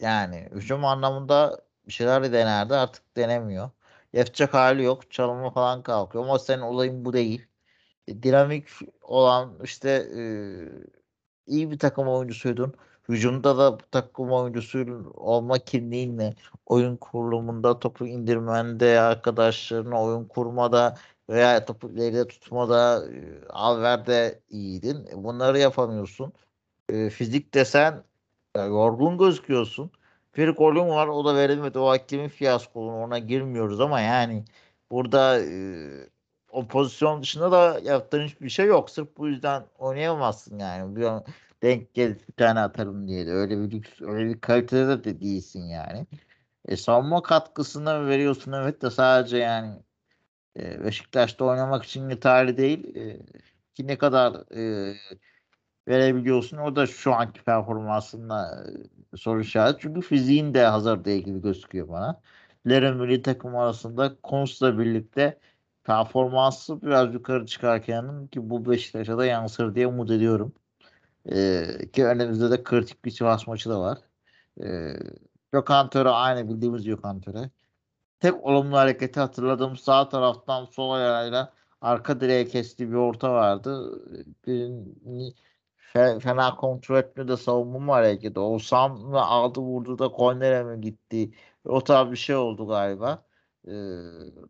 Yani 0.00 0.48
hücum 0.52 0.84
anlamında 0.84 1.60
bir 1.86 1.92
şeyler 1.92 2.32
denerdi 2.32 2.74
artık 2.74 3.16
denemiyor. 3.16 3.70
Yapacak 4.12 4.54
hali 4.54 4.82
yok. 4.84 5.10
Çalımı 5.10 5.50
falan 5.50 5.82
kalkıyor. 5.82 6.24
Ama 6.24 6.38
senin 6.38 6.62
olayın 6.62 7.04
bu 7.04 7.12
değil. 7.12 7.46
E, 8.08 8.22
dinamik 8.22 8.68
olan 9.02 9.58
işte 9.64 9.90
e, 9.90 10.22
iyi 11.46 11.70
bir 11.70 11.78
takım 11.78 12.08
oyuncusuydun. 12.08 12.74
Hücumda 13.08 13.58
da 13.58 13.78
takım 13.90 14.32
oyuncusu 14.32 15.12
olma 15.14 15.58
kimliğinle 15.58 16.34
oyun 16.66 16.96
kurulumunda 16.96 17.78
topu 17.80 18.06
indirmende 18.06 19.00
arkadaşlarına 19.00 20.02
oyun 20.04 20.24
kurmada 20.24 20.96
veya 21.30 21.64
topu 21.64 21.90
ileride 21.90 22.28
tutmada 22.28 23.04
e, 23.12 23.48
alverde 23.48 24.40
iyiydin. 24.50 25.06
E, 25.06 25.24
bunları 25.24 25.58
yapamıyorsun. 25.58 26.32
E, 26.88 27.10
fizik 27.10 27.54
desen 27.54 28.04
ya 28.56 28.64
yorgun 28.66 29.18
gözüküyorsun. 29.18 29.90
Bir 30.36 30.48
golün 30.48 30.88
var 30.88 31.08
o 31.08 31.24
da 31.24 31.36
verilmedi. 31.36 31.78
O 31.78 31.88
hakemin 31.88 32.28
fiyaskolu 32.28 32.92
ona 32.92 33.18
girmiyoruz 33.18 33.80
ama 33.80 34.00
yani 34.00 34.44
burada 34.90 35.40
e, 35.44 36.08
o 36.50 36.68
pozisyon 36.68 37.22
dışında 37.22 37.52
da 37.52 37.80
yaptığın 37.84 38.26
hiçbir 38.26 38.48
şey 38.48 38.66
yok. 38.66 38.90
Sırf 38.90 39.08
bu 39.16 39.28
yüzden 39.28 39.64
oynayamazsın 39.78 40.58
yani. 40.58 40.96
Bir 40.96 41.06
denk 41.62 41.94
gel 41.94 42.16
bir 42.28 42.32
tane 42.36 42.60
atarım 42.60 43.08
diye 43.08 43.26
de 43.26 43.32
öyle 43.32 43.58
bir 43.62 43.70
lüks, 43.70 44.00
öyle 44.00 44.28
bir 44.34 44.40
kalitede 44.40 45.04
de 45.04 45.20
değilsin 45.20 45.62
yani. 45.64 46.06
E, 46.68 46.76
savunma 46.76 47.22
katkısını 47.22 48.08
veriyorsun 48.08 48.52
evet 48.52 48.82
de 48.82 48.90
sadece 48.90 49.36
yani 49.36 49.82
e, 50.58 50.84
Beşiktaş'ta 50.84 51.44
oynamak 51.44 51.84
için 51.84 52.10
yeterli 52.10 52.56
değil. 52.56 52.96
E, 52.96 53.20
ki 53.74 53.86
ne 53.86 53.98
kadar 53.98 54.56
e, 54.56 54.94
verebiliyorsun. 55.88 56.56
O 56.58 56.76
da 56.76 56.86
şu 56.86 57.14
anki 57.14 57.44
performansında 57.44 58.64
e, 59.14 59.16
soru 59.16 59.40
işareti. 59.40 59.78
Çünkü 59.82 60.00
fiziğin 60.00 60.54
de 60.54 60.66
hazır 60.66 61.04
değil 61.04 61.24
gibi 61.24 61.42
gözüküyor 61.42 61.88
bana. 61.88 62.20
Leren 62.68 62.96
milli 62.96 63.22
takım 63.22 63.56
arasında 63.56 64.16
Konus'la 64.22 64.78
birlikte 64.78 65.38
performansı 65.84 66.82
biraz 66.82 67.14
yukarı 67.14 67.46
çıkarken 67.46 68.26
ki 68.26 68.50
bu 68.50 68.70
Beşiktaş'a 68.70 69.18
da 69.18 69.26
yansır 69.26 69.74
diye 69.74 69.86
umut 69.86 70.10
ediyorum. 70.10 70.52
Ee, 71.32 71.66
ki 71.92 72.06
önümüzde 72.06 72.50
de 72.50 72.62
kritik 72.62 73.04
bir 73.04 73.10
Sivas 73.10 73.46
maçı 73.46 73.70
da 73.70 73.80
var. 73.80 73.98
Ee, 74.62 74.96
aynı 76.04 76.48
bildiğimiz 76.48 76.84
Gökhan 76.84 77.20
Töre. 77.20 77.50
Tek 78.20 78.44
olumlu 78.46 78.76
hareketi 78.76 79.20
hatırladığım 79.20 79.76
sağ 79.76 80.08
taraftan 80.08 80.64
sol 80.64 80.90
ayağıyla 80.90 81.52
arka 81.80 82.20
direğe 82.20 82.46
kestiği 82.46 82.90
bir 82.90 82.94
orta 82.94 83.32
vardı. 83.32 84.02
Bir, 85.94 86.20
fena 86.20 86.56
kontrol 86.56 86.96
etmiyor 86.96 87.28
da 87.28 87.36
savunma 87.36 87.78
mı 87.78 87.92
hareketi. 87.92 88.40
Olsam 88.40 88.98
mı 89.00 89.20
aldı 89.20 89.60
vurdu 89.60 89.98
da 89.98 90.08
kornere 90.08 90.62
mi 90.64 90.80
gitti? 90.80 91.30
O 91.64 91.84
tarz 91.84 92.10
bir 92.10 92.16
şey 92.16 92.36
oldu 92.36 92.66
galiba. 92.68 93.24
Ee, 93.68 93.72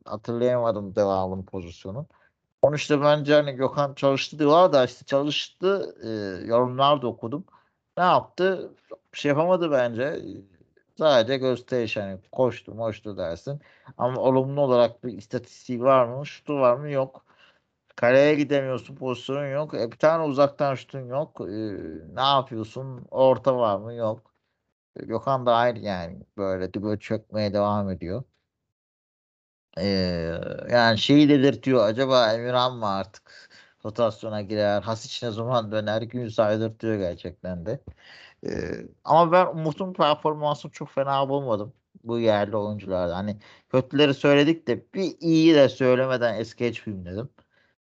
hatırlayamadım 0.05 0.97
devamını 0.97 1.45
pozisyonun. 1.47 2.07
Onu 2.63 2.77
işte 2.77 3.01
bence 3.03 3.35
hani 3.35 3.53
Gökhan 3.53 3.95
çalıştı 3.95 4.39
diyorlar 4.39 4.73
da 4.73 4.85
işte 4.85 5.05
çalıştı 5.07 5.97
e, 6.05 6.09
yorumlar 6.47 7.03
da 7.03 7.07
okudum. 7.07 7.45
Ne 7.99 8.05
yaptı? 8.05 8.75
Bir 9.15 9.19
şey 9.19 9.29
yapamadı 9.29 9.71
bence. 9.71 10.23
Sadece 10.99 11.37
gösteriş 11.37 11.97
hani 11.97 12.19
koştu 12.33 12.75
moştu 12.75 13.17
dersin. 13.17 13.61
Ama 13.99 14.21
olumlu 14.21 14.61
olarak 14.61 15.05
bir 15.05 15.13
istatistiği 15.19 15.83
var 15.83 16.07
mı? 16.07 16.27
Şutu 16.27 16.55
var 16.55 16.77
mı? 16.77 16.91
Yok. 16.91 17.25
Kaleye 17.97 18.35
gidemiyorsun 18.35 18.97
pozisyonun 18.97 19.47
yok. 19.47 19.75
E, 19.75 19.93
bir 19.93 19.97
tane 19.97 20.25
uzaktan 20.25 20.75
şutun 20.75 21.01
yok. 21.09 21.41
E, 21.41 21.45
ne 22.15 22.21
yapıyorsun? 22.21 23.07
Orta 23.11 23.57
var 23.59 23.79
mı? 23.79 23.95
Yok. 23.95 24.35
E, 24.97 25.05
Gökhan 25.07 25.47
da 25.47 25.55
aynı 25.55 25.79
yani 25.79 26.27
böyle 26.37 26.75
dibe 26.75 26.99
çökmeye 26.99 27.55
devam 27.55 27.91
ediyor. 27.91 28.25
Ee, 29.79 30.41
yani 30.71 30.99
şeyi 30.99 31.29
delirtiyor. 31.29 31.85
Acaba 31.87 32.33
Emirhan 32.35 32.77
mı 32.77 32.87
artık 32.87 33.51
rotasyona 33.85 34.43
girer? 34.43 34.83
Hasic 34.83 35.27
ne 35.27 35.31
zaman 35.33 35.73
döner? 35.73 36.03
Gün 36.03 36.29
saydırtıyor 36.29 36.97
gerçekten 36.99 37.67
de. 37.67 37.81
Ee, 38.47 38.87
ama 39.05 39.33
ben 39.33 39.47
Umut'un 39.47 39.93
performansını 39.93 40.73
çok 40.73 40.91
fena 40.91 41.29
bulmadım. 41.29 41.75
Bu 42.05 42.19
yerli 42.21 42.57
oyuncularda. 42.57 43.17
Hani 43.17 43.39
kötüleri 43.71 44.15
söyledik 44.15 44.69
de 44.69 44.87
bir 44.95 45.17
iyi 45.21 45.55
de 45.55 45.69
söylemeden 45.69 46.35
es 46.35 46.55
geçmeyeyim 46.55 47.07
dedim. 47.07 47.31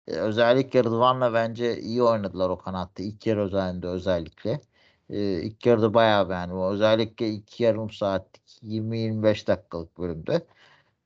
Ee, 0.08 0.12
özellikle 0.12 0.84
Rıdvan'la 0.84 1.34
bence 1.34 1.80
iyi 1.80 2.04
oynadılar 2.04 2.50
o 2.50 2.58
kanatta. 2.58 3.04
İlk 3.04 3.28
yarı 3.28 3.42
özelinde 3.42 3.88
özellikle. 3.88 4.62
Ee, 5.10 5.42
ilk 5.42 5.66
yarıda 5.66 5.94
bayağı 5.94 6.30
beğendim. 6.30 6.62
Özellikle 6.62 7.30
iki 7.30 7.64
yarım 7.64 7.90
saatlik 7.92 8.44
20-25 8.64 9.48
dakikalık 9.48 9.98
bölümde. 10.00 10.48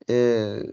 Ee, 0.09 0.63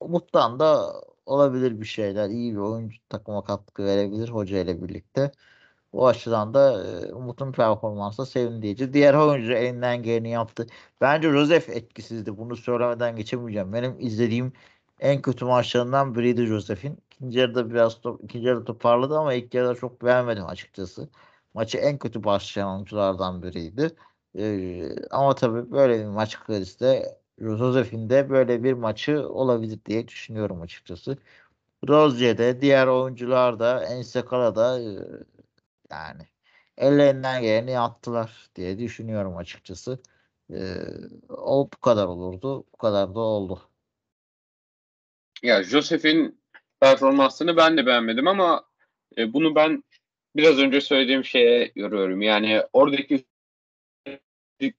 Umut'tan 0.00 0.60
da 0.60 0.92
olabilir 1.26 1.80
bir 1.80 1.86
şeyler. 1.86 2.28
İyi 2.30 2.52
bir 2.52 2.58
oyuncu 2.58 2.96
takıma 3.08 3.44
katkı 3.44 3.84
verebilir 3.84 4.28
hoca 4.28 4.58
ile 4.58 4.82
birlikte. 4.82 5.32
O 5.92 6.06
açıdan 6.06 6.54
da 6.54 6.84
e, 6.84 7.14
Umut'un 7.14 7.52
performansı 7.52 8.26
sevindiğici. 8.26 8.92
Diğer 8.92 9.14
oyuncu 9.14 9.52
elinden 9.52 10.02
geleni 10.02 10.30
yaptı. 10.30 10.66
Bence 11.00 11.30
Josef 11.32 11.68
etkisizdi. 11.68 12.38
Bunu 12.38 12.56
söylemeden 12.56 13.16
geçemeyeceğim. 13.16 13.72
Benim 13.72 13.96
izlediğim 14.00 14.52
en 15.02 15.22
kötü 15.22 15.44
maçlarından 15.44 16.14
biriydi 16.14 16.46
Josef'in. 16.46 16.98
İkinci 17.12 17.38
yarıda 17.38 17.70
biraz 17.70 18.00
top, 18.00 18.24
ikinci 18.24 18.46
yarıda 18.48 18.64
toparladı 18.64 19.18
ama 19.18 19.34
ilk 19.34 19.54
yarıda 19.54 19.74
çok 19.74 20.04
beğenmedim 20.04 20.46
açıkçası. 20.46 21.08
Maçı 21.54 21.78
en 21.78 21.98
kötü 21.98 22.24
başlayan 22.24 22.74
oyunculardan 22.76 23.42
biriydi. 23.42 23.96
Ee, 24.38 25.08
ama 25.10 25.34
tabii 25.34 25.72
böyle 25.72 26.00
bir 26.00 26.06
maç 26.06 26.40
kredisi 26.40 27.04
Josef'in 27.38 28.10
de 28.10 28.30
böyle 28.30 28.62
bir 28.64 28.72
maçı 28.72 29.28
olabilir 29.28 29.80
diye 29.86 30.08
düşünüyorum 30.08 30.60
açıkçası. 30.62 31.18
Rozier'de 31.88 32.60
diğer 32.60 32.86
oyuncular 32.86 33.58
da 33.60 33.84
Ensekala 33.84 34.54
da 34.56 34.80
e, 34.82 34.98
yani 35.90 36.22
ellerinden 36.76 37.42
geleni 37.42 37.70
yaptılar 37.70 38.50
diye 38.56 38.78
düşünüyorum 38.78 39.36
açıkçası. 39.36 39.98
Ee, 40.52 40.84
o 41.28 41.68
bu 41.74 41.80
kadar 41.80 42.06
olurdu. 42.06 42.64
Bu 42.72 42.76
kadar 42.78 43.14
da 43.14 43.20
oldu. 43.20 43.71
Ya 45.42 45.62
Josef'in 45.62 46.42
performansını 46.80 47.56
ben 47.56 47.76
de 47.76 47.86
beğenmedim 47.86 48.28
ama 48.28 48.64
e, 49.18 49.32
bunu 49.32 49.54
ben 49.54 49.84
biraz 50.36 50.58
önce 50.58 50.80
söylediğim 50.80 51.24
şeye 51.24 51.72
yoruyorum. 51.76 52.22
Yani 52.22 52.62
oradaki 52.72 53.24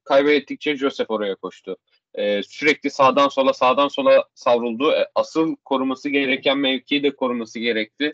kaybettikçe 0.03 0.75
Josef 0.75 1.11
oraya 1.11 1.35
koştu. 1.35 1.77
e, 2.15 2.43
sürekli 2.43 2.89
sağdan 2.89 3.27
sola 3.27 3.53
sağdan 3.53 3.87
sola 3.87 4.23
savruldu. 4.35 4.91
E, 4.91 5.07
asıl 5.15 5.55
koruması 5.55 6.09
gereken 6.09 6.57
mevkiyi 6.57 7.03
de 7.03 7.15
koruması 7.15 7.59
gerekti. 7.59 8.11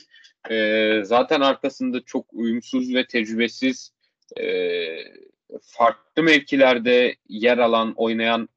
E, 0.50 1.02
zaten 1.04 1.41
arkasında 1.41 2.02
çok 2.06 2.26
uyumsuz 2.34 2.95
ve 2.95 3.08
tecrübesiz 3.08 3.91
e, 4.39 4.43
farklı 5.62 6.24
mevkilerde 6.24 7.16
yer 7.30 7.58
alan, 7.58 7.93
oynayan 7.95 8.50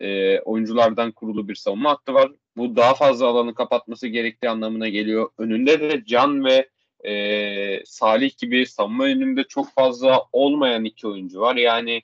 e, 0.00 0.40
oyunculardan 0.40 1.12
kurulu 1.12 1.48
bir 1.48 1.54
savunma 1.54 1.90
hattı 1.90 2.14
var. 2.14 2.32
Bu 2.58 2.76
daha 2.76 2.94
fazla 2.94 3.26
alanı 3.26 3.54
kapatması 3.54 4.08
gerektiği 4.08 4.48
anlamına 4.48 4.88
geliyor. 4.88 5.30
Önünde 5.38 5.80
de 5.80 6.04
Can 6.06 6.44
ve 6.44 6.68
e, 7.04 7.84
Salih 7.84 8.38
gibi 8.38 8.66
savunma 8.66 9.04
önünde 9.04 9.44
çok 9.44 9.74
fazla 9.74 10.24
olmayan 10.32 10.84
iki 10.84 11.06
oyuncu 11.06 11.40
var. 11.40 11.56
Yani 11.56 12.02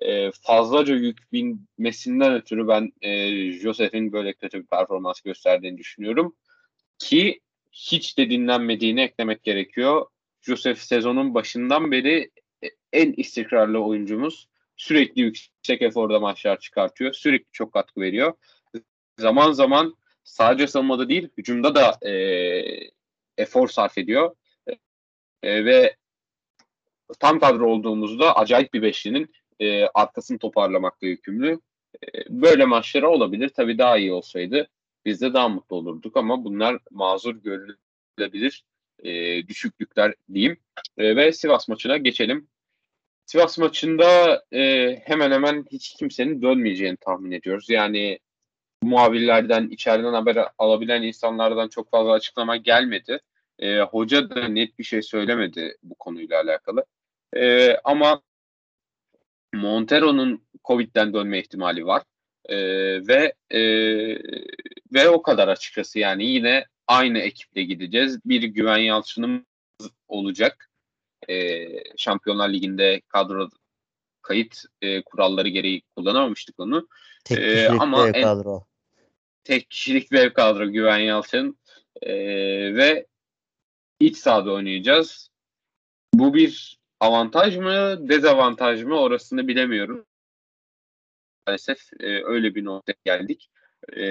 e, 0.00 0.30
fazlaca 0.30 0.94
yük 0.94 1.32
binmesinden 1.32 2.34
ötürü 2.34 2.68
ben 2.68 2.92
e, 3.00 3.52
Josef'in 3.52 4.12
böyle 4.12 4.32
kötü 4.32 4.60
bir 4.60 4.66
performans 4.66 5.20
gösterdiğini 5.20 5.78
düşünüyorum. 5.78 6.36
Ki 6.98 7.40
hiç 7.72 8.18
de 8.18 8.30
dinlenmediğini 8.30 9.00
eklemek 9.00 9.42
gerekiyor. 9.42 10.06
Josef 10.42 10.78
sezonun 10.78 11.34
başından 11.34 11.92
beri 11.92 12.30
en 12.92 13.12
istikrarlı 13.12 13.78
oyuncumuz. 13.78 14.48
Sürekli 14.76 15.22
yüksek 15.22 15.82
eforda 15.82 16.20
maçlar 16.20 16.60
çıkartıyor. 16.60 17.12
Sürekli 17.12 17.52
çok 17.52 17.72
katkı 17.72 18.00
veriyor. 18.00 18.32
Zaman 19.18 19.52
zaman 19.52 19.96
sadece 20.24 20.66
savunmada 20.66 21.08
değil, 21.08 21.28
hücumda 21.38 21.74
da 21.74 22.08
e, 22.08 22.12
efor 23.38 23.68
sarf 23.68 23.98
ediyor. 23.98 24.36
E, 25.42 25.64
ve 25.64 25.96
tam 27.20 27.38
kadro 27.40 27.70
olduğumuzda 27.70 28.36
acayip 28.36 28.74
bir 28.74 28.82
beşlinin 28.82 29.32
e, 29.60 29.86
arkasını 29.86 30.38
toparlamakla 30.38 31.06
yükümlü. 31.06 31.60
E, 32.04 32.08
böyle 32.28 32.64
maçlara 32.64 33.08
olabilir. 33.08 33.48
Tabii 33.48 33.78
daha 33.78 33.98
iyi 33.98 34.12
olsaydı 34.12 34.68
biz 35.04 35.20
de 35.20 35.34
daha 35.34 35.48
mutlu 35.48 35.76
olurduk 35.76 36.16
ama 36.16 36.44
bunlar 36.44 36.78
mazur 36.90 37.34
görülebilir 37.34 38.64
e, 39.02 39.46
düşüklükler 39.48 40.14
diyeyim. 40.34 40.56
E, 40.98 41.16
ve 41.16 41.32
Sivas 41.32 41.68
maçına 41.68 41.96
geçelim. 41.96 42.48
Sivas 43.26 43.58
maçında 43.58 44.42
e, 44.52 44.94
hemen 45.04 45.30
hemen 45.30 45.66
hiç 45.72 45.94
kimsenin 45.94 46.42
dönmeyeceğini 46.42 46.96
tahmin 46.96 47.30
ediyoruz. 47.30 47.70
Yani 47.70 48.18
muhabirlerden, 48.82 49.68
içeriden 49.68 50.12
haber 50.12 50.48
alabilen 50.58 51.02
insanlardan 51.02 51.68
çok 51.68 51.90
fazla 51.90 52.12
açıklama 52.12 52.56
gelmedi. 52.56 53.20
E, 53.58 53.80
hoca 53.80 54.30
da 54.30 54.48
net 54.48 54.78
bir 54.78 54.84
şey 54.84 55.02
söylemedi 55.02 55.76
bu 55.82 55.94
konuyla 55.94 56.40
alakalı. 56.42 56.84
E, 57.36 57.76
ama 57.84 58.22
Montero'nun 59.54 60.42
Covid'den 60.64 61.14
dönme 61.14 61.38
ihtimali 61.38 61.86
var. 61.86 62.02
E, 62.44 62.56
ve 63.08 63.34
e, 63.50 63.60
ve 64.92 65.08
o 65.08 65.22
kadar 65.22 65.48
açıkçası 65.48 65.98
yani 65.98 66.26
yine 66.26 66.64
aynı 66.86 67.18
ekiple 67.18 67.62
gideceğiz. 67.62 68.18
Bir 68.24 68.42
Güven 68.42 68.78
Yalçın'ın 68.78 69.46
olacak. 70.08 70.70
E, 71.28 71.66
Şampiyonlar 71.96 72.48
Ligi'nde 72.48 73.00
kadro 73.08 73.48
kayıt 74.22 74.62
e, 74.82 75.02
kuralları 75.02 75.48
gereği 75.48 75.82
kullanamamıştık 75.96 76.60
onu. 76.60 76.88
Tek 77.28 77.38
kişilik 77.38 77.80
e, 77.80 77.82
ama 77.82 78.06
bir 78.06 78.22
kadro. 78.22 78.66
tek 79.44 79.70
kişilik 79.70 80.12
bir 80.12 80.30
kadro 80.30 80.70
Güven 80.70 80.98
Yalçın. 80.98 81.58
E, 82.02 82.14
ve 82.74 83.06
iç 84.00 84.16
sahada 84.16 84.52
oynayacağız. 84.52 85.30
Bu 86.14 86.34
bir 86.34 86.78
avantaj 87.00 87.56
mı, 87.56 88.08
dezavantaj 88.08 88.82
mı 88.82 89.00
orasını 89.00 89.48
bilemiyorum. 89.48 90.06
Maalesef 91.46 91.92
e, 92.00 92.24
öyle 92.24 92.54
bir 92.54 92.64
noktaya 92.64 92.94
geldik. 93.04 93.50
E, 93.96 94.04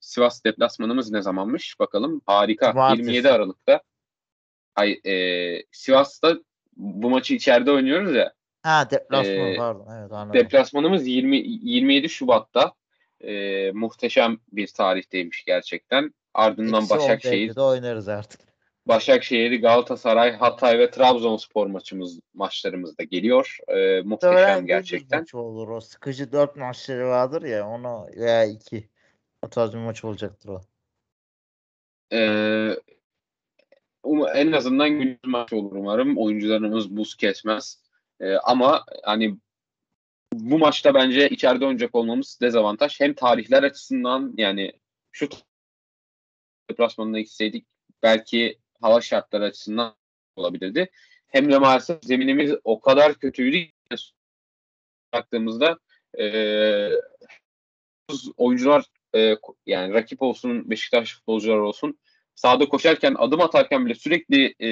Sivas 0.00 0.44
deplasmanımız 0.44 1.10
ne 1.10 1.22
zamanmış? 1.22 1.80
Bakalım. 1.80 2.20
Harika. 2.26 2.70
Cumartesi. 2.72 3.10
27 3.10 3.30
Aralık'ta. 3.30 3.82
Ay, 4.74 5.00
e, 5.06 5.62
Sivas'ta 5.72 6.38
bu 6.76 7.10
maçı 7.10 7.34
içeride 7.34 7.70
oynuyoruz 7.70 8.14
ya. 8.14 8.34
Ha 8.66 8.90
deplasman 8.90 9.52
e, 9.52 9.56
pardon. 9.56 9.86
Evet, 10.00 10.12
anladım. 10.12 10.40
Deplasmanımız 10.40 11.06
20, 11.06 11.36
27 11.36 12.08
Şubat'ta. 12.08 12.72
E, 13.20 13.72
muhteşem 13.72 14.38
bir 14.52 14.66
tarihteymiş 14.66 15.44
gerçekten. 15.44 16.14
Ardından 16.34 16.84
İkisi 16.84 16.94
Başakşehir. 16.98 17.56
oynarız 17.56 18.08
artık. 18.08 18.40
Başakşehir, 18.86 19.60
Galatasaray, 19.60 20.32
Hatay 20.36 20.78
ve 20.78 20.90
Trabzonspor 20.90 21.66
maçımız 21.66 22.20
maçlarımız 22.34 22.98
da 22.98 23.02
geliyor. 23.02 23.58
E, 23.68 24.00
muhteşem 24.00 24.58
Doğru, 24.58 24.66
gerçekten. 24.66 25.20
Maç 25.20 25.34
olur 25.34 25.68
o. 25.68 25.80
Sıkıcı 25.80 26.32
dört 26.32 26.56
maçları 26.56 27.06
vardır 27.08 27.42
ya 27.42 27.68
onu 27.68 28.06
veya 28.16 28.44
iki. 28.44 28.88
O 29.42 29.48
tarz 29.48 29.72
bir 29.72 29.78
maç 29.78 30.04
olacaktır 30.04 30.48
o. 30.48 30.60
Ee, 32.12 32.70
um, 34.02 34.26
en 34.34 34.52
azından 34.52 34.90
güzel 34.90 35.18
maç 35.24 35.52
olur 35.52 35.72
umarım. 35.72 36.18
Oyuncularımız 36.18 36.96
buz 36.96 37.14
kesmez. 37.14 37.85
Ee, 38.20 38.34
ama 38.34 38.84
hani 39.04 39.36
bu 40.32 40.58
maçta 40.58 40.94
bence 40.94 41.28
içeride 41.28 41.64
oynayacak 41.64 41.94
olmamız 41.94 42.38
dezavantaj. 42.40 43.00
Hem 43.00 43.14
tarihler 43.14 43.62
açısından 43.62 44.34
yani 44.36 44.72
şu 45.12 45.28
deplasmanına 46.70 47.20
gitseydik 47.20 47.66
belki 48.02 48.58
hava 48.80 49.00
şartları 49.00 49.44
açısından 49.44 49.94
olabilirdi. 50.36 50.90
Hem 51.26 51.52
de 51.52 51.58
maalesef 51.58 52.04
zeminimiz 52.04 52.52
o 52.64 52.80
kadar 52.80 53.14
kötüydü 53.14 53.70
baktığımızda 55.12 55.78
e, 56.18 56.26
oyuncular 58.36 58.84
e, 59.14 59.36
yani 59.66 59.94
rakip 59.94 60.22
olsun 60.22 60.70
Beşiktaş 60.70 61.14
futbolcular 61.14 61.56
olsun 61.56 61.98
sahada 62.36 62.68
koşarken 62.68 63.14
adım 63.18 63.40
atarken 63.40 63.86
bile 63.86 63.94
sürekli 63.94 64.54
e, 64.62 64.68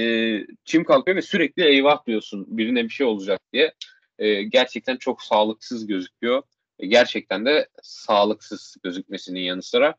çim 0.64 0.84
kalkıyor 0.84 1.16
ve 1.16 1.22
sürekli 1.22 1.64
eyvah 1.64 2.06
diyorsun 2.06 2.46
birine 2.48 2.84
bir 2.84 2.88
şey 2.88 3.06
olacak 3.06 3.40
diye. 3.52 3.74
E, 4.18 4.42
gerçekten 4.42 4.96
çok 4.96 5.22
sağlıksız 5.22 5.86
gözüküyor. 5.86 6.42
E, 6.78 6.86
gerçekten 6.86 7.46
de 7.46 7.68
sağlıksız 7.82 8.76
gözükmesinin 8.82 9.40
yanı 9.40 9.62
sıra. 9.62 9.94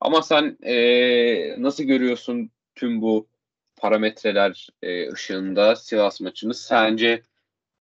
Ama 0.00 0.22
sen 0.22 0.58
e, 0.62 1.62
nasıl 1.62 1.84
görüyorsun 1.84 2.50
tüm 2.74 3.02
bu 3.02 3.28
parametreler 3.76 4.68
e, 4.82 5.12
ışığında 5.12 5.76
Sivas 5.76 6.20
maçını? 6.20 6.54
Sence 6.54 7.22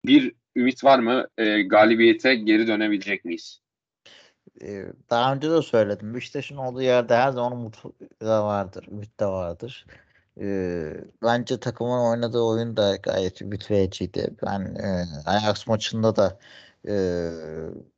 bir 0.05 0.33
ümit 0.55 0.83
var 0.83 0.99
mı? 0.99 1.27
E, 1.37 1.61
galibiyete 1.61 2.35
geri 2.35 2.67
dönebilecek 2.67 3.25
miyiz? 3.25 3.61
Daha 5.09 5.33
önce 5.33 5.51
de 5.51 5.61
söyledim. 5.61 6.13
Beşiktaş'ın 6.15 6.57
olduğu 6.57 6.81
yerde 6.81 7.15
her 7.15 7.31
zaman 7.31 7.51
umut 7.51 7.83
da 8.21 8.45
vardır. 8.45 8.87
Ümit 8.91 9.19
de 9.19 9.25
vardır. 9.25 9.85
bence 11.23 11.59
takımın 11.59 12.11
oynadığı 12.11 12.41
oyun 12.41 12.77
da 12.77 12.95
gayet 12.95 13.41
ümit 13.41 13.71
vericiydi. 13.71 14.35
Ben 14.45 14.75
e, 14.75 15.05
Ajax 15.25 15.67
maçında 15.67 16.15
da 16.15 16.39
e, 16.87 16.93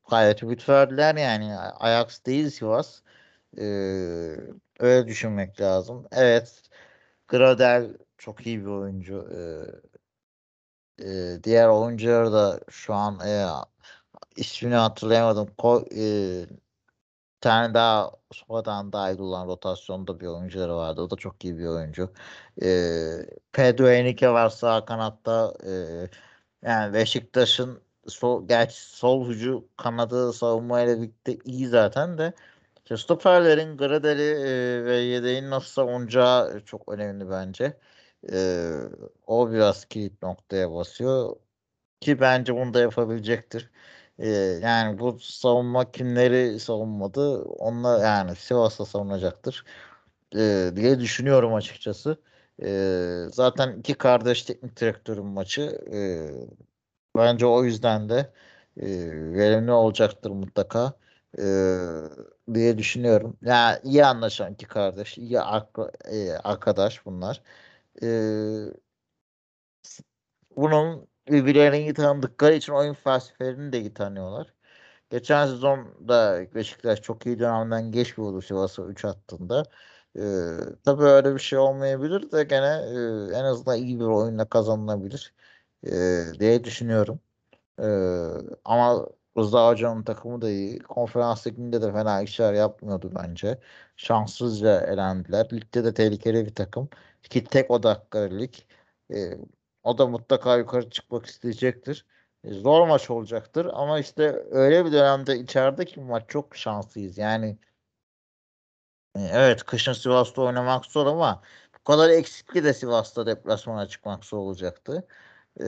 gayet 0.10 0.44
ümit 0.44 0.70
verdiler 0.70 1.16
yani. 1.16 1.58
Ajax 1.58 2.26
değil 2.26 2.50
Sivas. 2.50 3.02
E, 3.58 3.64
öyle 4.80 5.08
düşünmek 5.08 5.62
lazım. 5.62 6.08
Evet 6.12 6.64
Gradel 7.28 7.98
çok 8.18 8.48
iyi 8.48 8.62
bir 8.62 8.70
oyuncu. 8.70 9.30
E, 9.38 9.40
e, 11.00 11.44
diğer 11.44 11.68
oyuncular 11.68 12.32
da 12.34 12.60
şu 12.70 12.94
an 12.94 13.20
e, 13.20 13.46
ismini 14.36 14.76
hatırlayamadım. 14.76 15.48
Ko, 15.58 15.86
e, 15.98 16.04
tane 17.42 17.74
daha 17.74 18.12
sonradan 18.32 18.94
dahil 18.94 19.20
olan 19.20 19.48
rotasyonda 19.48 20.20
bir 20.20 20.28
oyuncuları 20.28 20.76
vardı. 20.76 21.02
O 21.02 21.10
da 21.10 21.16
çok 21.16 21.46
iyi 21.46 21.58
bir 21.58 21.66
oyuncu. 21.66 22.14
E, 22.64 22.68
Pedro 23.54 23.88
Henrique 23.88 24.32
var 24.32 24.50
sağ 24.50 24.86
kanatta. 24.86 25.54
E, 25.66 25.72
yani 26.68 26.94
Beşiktaş'ın 26.94 27.82
sol, 28.08 28.48
gerçi 28.48 28.82
sol 28.82 29.30
hücum 29.30 29.68
kanadı 29.78 30.34
savunmayla 30.34 30.98
birlikte 30.98 31.38
iyi 31.46 31.68
zaten 31.68 32.18
de 32.18 32.34
işte 32.84 32.98
stoperlerin 32.98 33.78
Gradeli 33.78 34.22
e, 34.24 34.86
ve 34.86 34.96
yedeğin 34.98 35.50
nasıl 35.50 35.68
savunacağı 35.70 36.62
çok 36.66 36.90
önemli 36.90 37.30
bence. 37.30 37.78
E, 38.34 38.70
o 39.28 39.52
biraz 39.52 39.86
kilit 39.86 40.22
noktaya 40.22 40.74
basıyor. 40.74 41.36
Ki 42.02 42.22
bence 42.22 42.56
bunu 42.56 42.74
da 42.74 42.82
yapabilecektir. 42.82 43.72
Ee, 44.20 44.28
yani 44.64 45.00
bu 45.00 45.20
savunma 45.20 45.92
kimleri 45.92 46.60
savunmadı? 46.60 47.42
Onlar 47.44 48.02
yani 48.06 48.36
Sivas'ta 48.36 48.86
savunacaktır 48.86 49.66
ee, 50.36 50.72
diye 50.76 51.00
düşünüyorum 51.00 51.54
açıkçası. 51.54 52.18
Ee, 52.64 53.26
zaten 53.34 53.80
iki 53.80 53.94
kardeş 53.94 54.44
teknik 54.44 54.78
direktörün 54.82 55.26
maçı. 55.26 55.62
Ee, 55.94 56.32
bence 57.16 57.46
o 57.46 57.64
yüzden 57.64 58.10
de 58.10 58.34
e, 58.78 58.86
verimli 59.34 59.72
olacaktır 59.72 60.32
mutlaka 60.32 60.94
e, 61.40 61.44
diye 62.54 62.78
düşünüyorum. 62.78 63.38
Yani 63.42 63.80
iyi 63.84 64.06
anlaşan 64.06 64.54
iki 64.54 64.66
kardeş, 64.68 65.18
iyi 65.18 65.40
e, 66.12 66.32
arkadaş 66.32 67.06
bunlar. 67.06 67.42
E, 68.04 68.08
bunun 70.56 71.08
birbirlerini 71.28 71.80
iyi 71.80 71.94
tanıdıkları 71.94 72.54
için 72.54 72.74
oyun 72.74 72.94
felsefelerini 72.94 73.74
de 73.74 73.80
iyi 73.82 73.94
tanıyorlar. 73.94 74.54
Geçen 75.10 75.48
sezon 75.48 76.08
da 76.08 76.46
Beşiktaş 76.56 77.02
çok 77.02 77.26
iyi 77.26 77.40
dönemden 77.40 77.92
geçmiyordu 77.92 78.42
Sivas'a 78.42 78.84
3 78.86 79.06
attığında. 79.06 79.66
Ee, 80.18 80.22
tabii 80.86 81.04
öyle 81.04 81.36
bir 81.36 81.40
şey 81.40 81.60
olmayabilir 81.60 82.32
de 82.32 82.44
gene 82.44 82.68
e, 83.32 83.38
en 83.38 83.44
azından 83.44 83.78
iyi 83.78 84.00
bir 84.00 84.06
oyunla 84.06 84.50
kazanılabilir 84.50 85.34
e, 85.88 85.92
diye 86.40 86.64
düşünüyorum. 86.64 87.20
E, 87.80 87.86
ama 88.66 89.08
Rıza 89.38 89.68
Hoca'nın 89.70 90.04
takımı 90.04 90.42
da 90.42 90.50
iyi. 90.50 90.80
Konferans 90.80 91.48
liginde 91.48 91.82
de 91.82 91.92
fena 91.94 92.22
işler 92.22 92.54
yapmıyordu 92.54 93.12
bence. 93.16 93.60
Şanssızca 93.96 94.82
elendiler. 94.82 95.50
Ligde 95.54 95.84
de 95.84 95.94
tehlikeli 95.94 96.46
bir 96.46 96.56
takım. 96.56 96.90
Ki 97.24 97.44
tek 97.44 97.72
odakları 97.72 98.40
lig. 98.40 98.54
E, 99.14 99.38
o 99.84 99.98
da 99.98 100.08
mutlaka 100.08 100.58
yukarı 100.58 100.90
çıkmak 100.90 101.26
isteyecektir. 101.26 102.06
E, 102.44 102.54
zor 102.54 102.88
maç 102.88 103.10
olacaktır 103.10 103.68
ama 103.74 104.00
işte 104.00 104.46
öyle 104.52 104.86
bir 104.86 104.92
dönemde 104.92 105.40
içerideki 105.40 106.00
maç 106.02 106.24
çok 106.30 106.56
şanslıyız. 106.56 107.18
Yani 107.18 107.58
e, 109.16 109.20
evet 109.22 109.64
kışın 109.64 109.94
Sivas'ta 109.94 110.42
oynamak 110.42 110.86
zor 110.86 111.06
ama 111.08 111.42
bu 111.80 111.84
kadar 111.84 112.10
eksikli 112.10 112.64
de 112.64 112.74
Sivas'ta 112.74 113.26
deplasmana 113.26 113.88
çıkmak 113.88 114.26
zor 114.26 114.38
olacaktı. 114.38 115.08
Ee, 115.60 115.64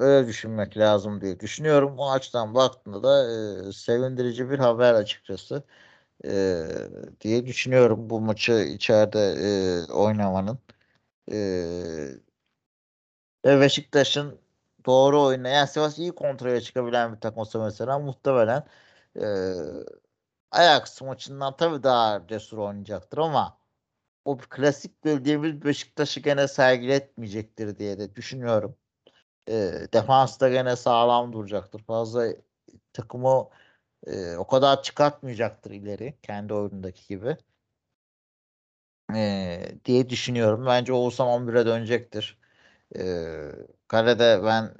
öyle 0.00 0.28
düşünmek 0.28 0.76
lazım 0.78 1.20
diye 1.20 1.40
düşünüyorum. 1.40 1.98
O 1.98 2.10
açıdan 2.12 2.54
baktığında 2.54 3.02
da 3.02 3.32
e, 3.68 3.72
sevindirici 3.72 4.50
bir 4.50 4.58
haber 4.58 4.94
açıkçası 4.94 5.64
e, 6.24 6.64
diye 7.20 7.46
düşünüyorum 7.46 8.10
bu 8.10 8.20
maçı 8.20 8.52
içeride 8.52 9.20
e, 9.88 9.92
oynamanın. 9.92 10.58
E, 11.32 11.36
ve 13.44 13.60
Beşiktaş'ın 13.60 14.40
doğru 14.86 15.22
oyuna 15.22 15.48
yani 15.48 15.68
Sivas 15.68 15.98
iyi 15.98 16.12
kontrole 16.12 16.60
çıkabilen 16.60 17.14
bir 17.14 17.20
takım 17.20 17.38
olsa 17.38 17.64
mesela 17.64 17.98
muhtemelen 17.98 18.66
e, 19.20 19.24
Ajax 20.50 21.02
maçından 21.02 21.56
tabii 21.56 21.82
daha 21.82 22.26
cesur 22.28 22.58
oynayacaktır 22.58 23.18
ama 23.18 23.58
o 24.24 24.38
klasik 24.38 25.04
bildiğimiz 25.04 25.64
Beşiktaş'ı 25.64 26.20
gene 26.20 26.48
sergiletmeyecektir 26.48 27.78
diye 27.78 27.98
de 27.98 28.16
düşünüyorum. 28.16 28.76
E, 29.48 29.54
defans 29.94 30.40
da 30.40 30.48
gene 30.50 30.76
sağlam 30.76 31.32
duracaktır. 31.32 31.84
Fazla 31.84 32.26
takımı 32.92 33.50
e, 34.06 34.36
o 34.36 34.46
kadar 34.46 34.82
çıkartmayacaktır 34.82 35.70
ileri 35.70 36.18
kendi 36.22 36.54
oyunundaki 36.54 37.08
gibi. 37.08 37.36
E, 39.16 39.72
diye 39.84 40.10
düşünüyorum. 40.10 40.66
Bence 40.66 40.92
Oğuzhan 40.92 41.28
11'e 41.28 41.66
dönecektir. 41.66 42.39
E, 42.98 43.26
kalede 43.88 44.40
ben 44.44 44.74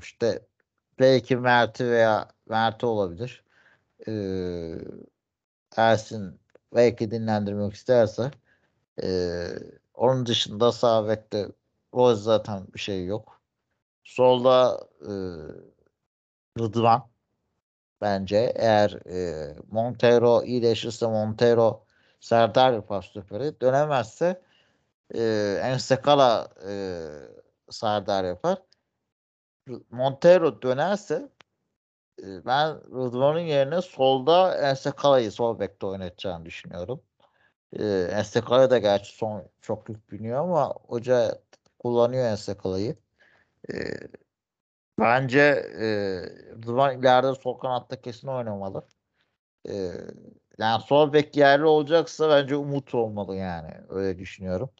işte 0.00 0.42
belki 0.98 1.36
Mert'i 1.36 1.90
veya 1.90 2.28
Mert'i 2.48 2.86
olabilir. 2.86 3.44
Ersin 5.76 6.40
belki 6.74 7.10
dinlendirmek 7.10 7.74
isterse 7.74 8.30
onun 9.94 10.26
dışında 10.26 10.72
sağ 10.72 11.08
bekte 11.08 11.48
Rose 11.94 12.22
zaten 12.22 12.66
bir 12.74 12.78
şey 12.78 13.06
yok. 13.06 13.40
Solda 14.04 14.80
Rıdvan 16.58 17.08
bence 18.00 18.52
eğer 18.56 18.90
e, 18.90 19.54
Montero 19.70 20.42
iyileşirse 20.44 21.06
Montero 21.06 21.84
Serdar 22.20 22.72
yapar 22.72 23.02
stoperi. 23.02 23.60
Dönemezse 23.60 24.42
e, 25.14 25.20
Ensekala 25.62 26.48
e, 26.68 26.72
Serdar 27.70 28.24
yapar. 28.24 28.58
Montero 29.90 30.62
dönerse 30.62 31.28
e, 32.22 32.46
ben 32.46 32.76
Rıdvan'ın 32.76 33.40
yerine 33.40 33.82
solda 33.82 34.58
Ensekala'yı 34.70 35.32
sol 35.32 35.58
bekte 35.60 35.86
oynatacağını 35.86 36.44
düşünüyorum. 36.44 37.02
E, 37.72 37.84
Ensekala 38.12 38.70
da 38.70 38.78
gerçi 38.78 39.16
son 39.16 39.48
çok 39.60 39.88
yük 39.88 40.12
biniyor 40.12 40.40
ama 40.40 40.74
hoca 40.88 41.42
kullanıyor 41.78 42.24
Ensekala'yı. 42.26 42.96
E, 43.72 43.74
bence 44.98 45.64
Rıdvan 46.52 47.00
ileride 47.00 47.34
sol 47.34 47.58
kanatta 47.58 48.00
kesin 48.00 48.28
oynamalı. 48.28 48.86
Yani 50.58 50.82
sol 50.86 51.12
bek 51.12 51.36
yerli 51.36 51.64
olacaksa 51.64 52.30
bence 52.30 52.56
Umut 52.56 52.94
olmalı 52.94 53.36
yani. 53.36 53.70
Öyle 53.88 54.18
düşünüyorum. 54.18 54.70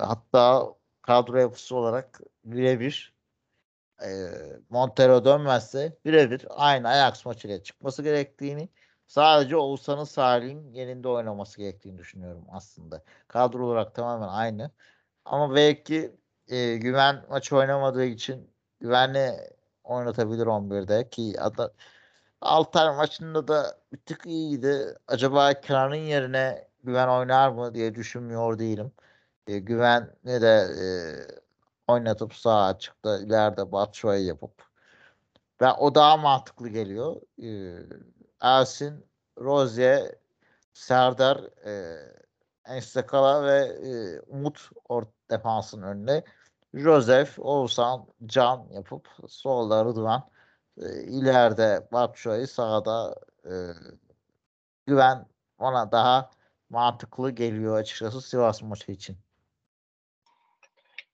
Hatta 0.00 0.74
kadro 1.06 1.38
yapısı 1.38 1.76
olarak 1.76 2.20
birebir 2.44 3.14
e, 4.02 4.08
Montero 4.70 5.24
dönmezse 5.24 5.98
birebir 6.04 6.46
aynı 6.50 6.88
Ajax 6.88 7.26
maçıyla 7.26 7.62
çıkması 7.62 8.02
gerektiğini 8.02 8.68
sadece 9.06 9.56
Oğuzhan'ın 9.56 10.04
Salih'in 10.04 10.72
yerinde 10.72 11.08
oynaması 11.08 11.58
gerektiğini 11.58 11.98
düşünüyorum 11.98 12.44
aslında. 12.50 13.02
Kadro 13.28 13.66
olarak 13.66 13.94
tamamen 13.94 14.28
aynı. 14.28 14.70
Ama 15.24 15.54
belki 15.54 16.12
e, 16.48 16.76
güven 16.76 17.24
maçı 17.30 17.56
oynamadığı 17.56 18.04
için 18.04 18.50
güvenli 18.80 19.32
oynatabilir 19.84 20.46
11'de 20.46 21.08
ki 21.10 21.40
ada, 21.40 21.72
Altay 22.40 22.96
maçında 22.96 23.48
da 23.48 23.78
bir 23.92 23.98
tık 23.98 24.26
iyiydi. 24.26 24.96
Acaba 25.06 25.60
Kenan'ın 25.60 25.94
yerine 25.94 26.68
güven 26.84 27.08
oynar 27.08 27.48
mı 27.48 27.74
diye 27.74 27.94
düşünmüyor 27.94 28.58
değilim. 28.58 28.92
E, 29.46 29.58
güvenli 29.58 30.40
de 30.42 30.66
e, 30.82 30.86
oynatıp 31.92 32.34
sağ 32.34 32.64
açıkta 32.64 33.18
ileride 33.18 33.72
Batshuayi 33.72 34.26
yapıp 34.26 34.66
ve 35.60 35.72
o 35.72 35.94
daha 35.94 36.16
mantıklı 36.16 36.68
geliyor. 36.68 37.16
E, 37.42 37.48
Ersin, 38.40 39.06
Rozier, 39.38 40.14
Serdar, 40.72 41.38
e, 41.66 41.96
Enstakala 42.66 43.44
ve 43.44 43.58
e, 43.88 44.20
Umut 44.20 44.70
ort 44.88 45.08
defansın 45.30 45.82
önüne. 45.82 46.24
Joseph, 46.74 47.38
Oğuzhan, 47.38 48.06
Can 48.26 48.68
yapıp 48.70 49.08
solda 49.28 49.84
Rıdvan 49.84 50.30
e, 50.78 51.02
ileride 51.02 51.88
Batshuayi 51.92 52.46
sağda 52.46 53.14
e, 53.44 53.52
güven 54.86 55.26
ona 55.58 55.92
daha 55.92 56.30
mantıklı 56.70 57.30
geliyor 57.30 57.76
açıkçası 57.76 58.20
Sivas 58.20 58.62
maçı 58.62 58.92
için. 58.92 59.25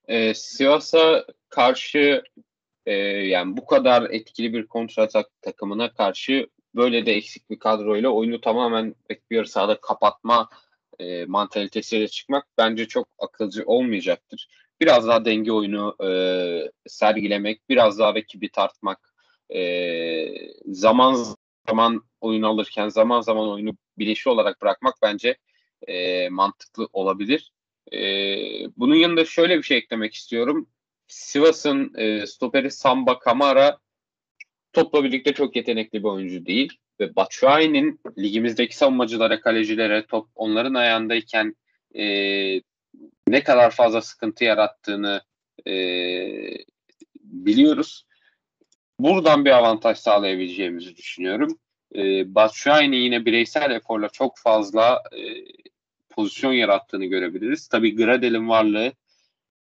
Ee, 0.07 0.33
Sivas'a 0.33 1.25
karşı 1.49 2.23
e, 2.85 2.93
yani 3.27 3.57
bu 3.57 3.65
kadar 3.65 4.09
etkili 4.09 4.53
bir 4.53 4.67
kontratak 4.67 5.41
takımına 5.41 5.93
karşı 5.93 6.47
böyle 6.75 7.05
de 7.05 7.13
eksik 7.13 7.49
bir 7.49 7.59
kadroyla 7.59 8.09
oyunu 8.09 8.41
tamamen 8.41 8.95
bir 9.31 9.45
sahada 9.45 9.81
kapatma 9.81 10.49
e, 10.99 11.25
mantalitesiyle 11.25 12.07
çıkmak 12.07 12.47
bence 12.57 12.87
çok 12.87 13.07
akılcı 13.19 13.63
olmayacaktır. 13.65 14.47
Biraz 14.81 15.07
daha 15.07 15.25
denge 15.25 15.51
oyunu 15.51 15.95
e, 16.03 16.09
sergilemek, 16.87 17.69
biraz 17.69 17.99
daha 17.99 18.15
rakibi 18.15 18.49
tartmak, 18.49 19.13
e, 19.55 20.25
zaman 20.65 21.25
zaman 21.69 22.03
oyun 22.21 22.43
alırken 22.43 22.89
zaman 22.89 23.21
zaman 23.21 23.49
oyunu 23.49 23.71
bilinçli 23.97 24.31
olarak 24.31 24.61
bırakmak 24.61 24.95
bence 25.01 25.37
e, 25.87 26.29
mantıklı 26.29 26.89
olabilir. 26.93 27.51
E, 27.91 27.99
bunun 28.77 28.95
yanında 28.95 29.25
şöyle 29.25 29.57
bir 29.57 29.63
şey 29.63 29.77
eklemek 29.77 30.13
istiyorum. 30.13 30.69
Sivas'ın 31.07 31.93
e, 31.97 32.27
stoperi 32.27 32.71
Samba 32.71 33.19
Kamara 33.19 33.77
topla 34.73 35.03
birlikte 35.03 35.33
çok 35.33 35.55
yetenekli 35.55 35.99
bir 35.99 36.07
oyuncu 36.07 36.45
değil. 36.45 36.77
Ve 36.99 37.15
Batshuayi'nin 37.15 37.99
ligimizdeki 38.17 38.77
savunmacılara, 38.77 39.41
kalecilere 39.41 40.05
top 40.05 40.29
onların 40.35 40.73
ayağındayken 40.73 41.55
e, 41.95 42.05
ne 43.27 43.43
kadar 43.43 43.71
fazla 43.71 44.01
sıkıntı 44.01 44.43
yarattığını 44.43 45.21
e, 45.67 45.73
biliyoruz. 47.19 48.05
Buradan 48.99 49.45
bir 49.45 49.51
avantaj 49.51 49.97
sağlayabileceğimizi 49.97 50.95
düşünüyorum. 50.95 51.59
E, 51.95 52.35
Batshuayi'nin 52.35 52.97
yine 52.97 53.25
bireysel 53.25 53.71
eforla 53.71 54.09
çok 54.09 54.37
fazla 54.37 55.03
e, 55.11 55.19
pozisyon 56.15 56.53
yarattığını 56.53 57.05
görebiliriz. 57.05 57.67
Tabii 57.67 57.95
Gradel'in 57.95 58.49
varlığı 58.49 58.93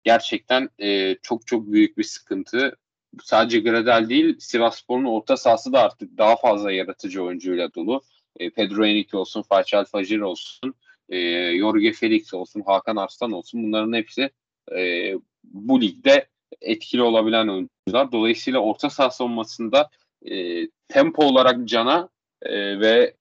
gerçekten 0.04 0.70
e, 0.80 1.16
çok 1.24 1.48
çok 1.48 1.72
büyük 1.72 1.98
bir 1.98 2.04
sıkıntı. 2.04 2.78
Sadece 3.24 3.60
Gradel 3.60 4.10
değil, 4.10 4.40
Sivasspor'un 4.40 5.06
orta 5.06 5.38
sahası 5.38 5.74
da 5.74 5.82
artık 5.82 6.18
daha 6.18 6.36
fazla 6.36 6.72
yaratıcı 6.72 7.24
oyuncuyla 7.24 7.74
dolu. 7.74 8.02
E, 8.40 8.50
Pedro 8.50 8.86
Henrique 8.86 9.20
olsun, 9.20 9.42
Façal 9.42 9.86
Fajir 9.86 10.20
olsun, 10.20 10.74
e, 11.10 11.18
Jorge 11.58 11.94
Felix 11.94 12.34
olsun, 12.34 12.62
Hakan 12.62 12.96
Arslan 12.96 13.32
olsun 13.32 13.64
bunların 13.64 13.94
hepsi 13.94 14.30
e, 14.78 15.14
bu 15.44 15.82
ligde 15.82 16.30
etkili 16.62 17.02
olabilen 17.02 17.48
oyuncular. 17.48 18.12
Dolayısıyla 18.12 18.60
orta 18.60 18.90
saha 18.90 19.10
savunmasında 19.10 19.90
e, 20.26 20.68
tempo 20.88 21.26
olarak 21.26 21.68
Can'a 21.68 22.10
e, 22.42 22.80
ve 22.80 23.16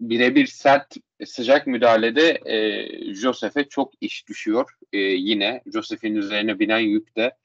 birebir 0.00 0.46
sert 0.46 0.96
sıcak 1.26 1.66
müdahalede 1.66 2.40
e, 2.44 3.14
Josef'e 3.14 3.64
çok 3.64 3.92
iş 4.00 4.28
düşüyor. 4.28 4.70
E, 4.92 4.98
yine 4.98 5.62
Josef'in 5.72 6.14
üzerine 6.14 6.58
binen 6.58 6.78
yük 6.78 7.16
de 7.16 7.36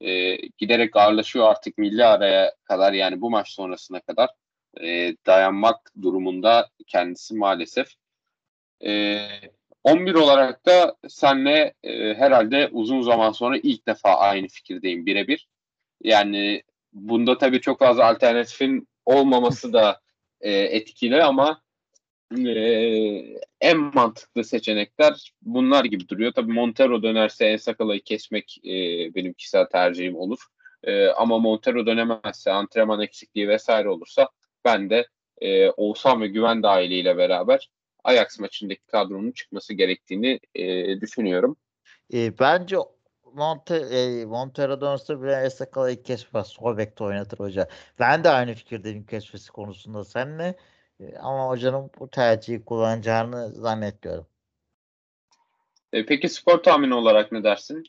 e, 0.00 0.36
giderek 0.36 0.96
ağırlaşıyor 0.96 1.50
artık 1.50 1.78
milli 1.78 2.04
araya 2.04 2.54
kadar 2.64 2.92
yani 2.92 3.20
bu 3.20 3.30
maç 3.30 3.48
sonrasına 3.48 4.00
kadar 4.00 4.28
e, 4.80 5.16
dayanmak 5.26 5.92
durumunda 6.02 6.68
kendisi 6.86 7.34
maalesef. 7.34 7.88
E, 8.84 9.18
11 9.84 10.14
olarak 10.14 10.66
da 10.66 10.96
senle 11.08 11.74
e, 11.82 12.14
herhalde 12.14 12.68
uzun 12.72 13.02
zaman 13.02 13.32
sonra 13.32 13.58
ilk 13.62 13.86
defa 13.86 14.14
aynı 14.14 14.48
fikirdeyim 14.48 15.06
birebir. 15.06 15.48
Yani 16.02 16.62
bunda 16.92 17.38
tabii 17.38 17.60
çok 17.60 17.78
fazla 17.78 18.04
alternatifin 18.04 18.88
olmaması 19.04 19.72
da 19.72 20.00
e, 20.40 20.52
etkili 20.52 21.22
ama 21.22 21.62
e, 22.36 23.40
en 23.60 23.78
mantıklı 23.94 24.44
seçenekler 24.44 25.32
bunlar 25.42 25.84
gibi 25.84 26.08
duruyor. 26.08 26.32
Tabii 26.32 26.52
Montero 26.52 27.02
dönerse 27.02 27.46
Ensakala'yı 27.46 28.00
kesmek 28.00 28.58
e, 28.64 28.70
benim 29.14 29.32
kişisel 29.32 29.66
tercihim 29.66 30.16
olur. 30.16 30.38
E, 30.84 31.06
ama 31.06 31.38
Montero 31.38 31.86
dönemezse 31.86 32.52
antrenman 32.52 33.00
eksikliği 33.00 33.48
vesaire 33.48 33.88
olursa 33.88 34.28
ben 34.64 34.90
de 34.90 35.06
e, 35.40 35.70
Oğuzhan 35.70 36.22
ve 36.22 36.28
Güven 36.28 36.62
dahiliyle 36.62 37.16
beraber 37.16 37.70
Ajax 38.04 38.38
maçındaki 38.38 38.86
kadronun 38.86 39.32
çıkması 39.32 39.74
gerektiğini 39.74 40.40
e, 40.54 41.00
düşünüyorum. 41.00 41.56
E, 42.14 42.38
bence 42.38 42.76
Monte, 43.32 43.76
e, 43.76 44.24
Montero 44.24 44.80
dönse 44.80 45.22
bile 45.22 45.42
Esakala 45.44 45.90
ilk 45.90 46.04
keşfe 46.04 46.44
sol 46.44 46.78
oynatır 47.00 47.38
hoca. 47.38 47.68
Ben 47.98 48.24
de 48.24 48.28
aynı 48.28 48.54
fikirdeyim 48.54 49.06
keşfesi 49.06 49.52
konusunda 49.52 50.04
seninle. 50.04 50.54
E, 51.00 51.18
ama 51.18 51.48
hocanın 51.48 51.90
bu 51.98 52.10
tercihi 52.10 52.64
kullanacağını 52.64 53.52
zannetmiyorum. 53.52 54.26
E, 55.92 56.06
peki 56.06 56.28
skor 56.28 56.62
tahmini 56.62 56.94
olarak 56.94 57.32
ne 57.32 57.44
dersin? 57.44 57.84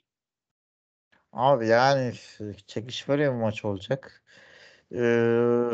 Abi 1.34 1.68
yani 1.68 2.14
çekişmeli 2.68 3.22
bir 3.22 3.28
maç 3.28 3.66
olacak. 3.66 4.24
Ee, 4.92 5.72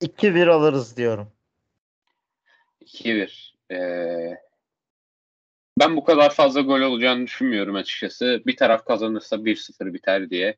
2-1 0.00 0.46
alırız 0.46 0.96
diyorum. 0.96 1.32
2-1. 2.80 3.56
Ee, 3.70 4.38
ben 5.78 5.96
bu 5.96 6.04
kadar 6.04 6.34
fazla 6.34 6.60
gol 6.60 6.80
olacağını 6.80 7.26
düşünmüyorum 7.26 7.74
açıkçası. 7.74 8.42
Bir 8.46 8.56
taraf 8.56 8.84
kazanırsa 8.84 9.44
1-0 9.44 9.94
biter 9.94 10.30
diye 10.30 10.56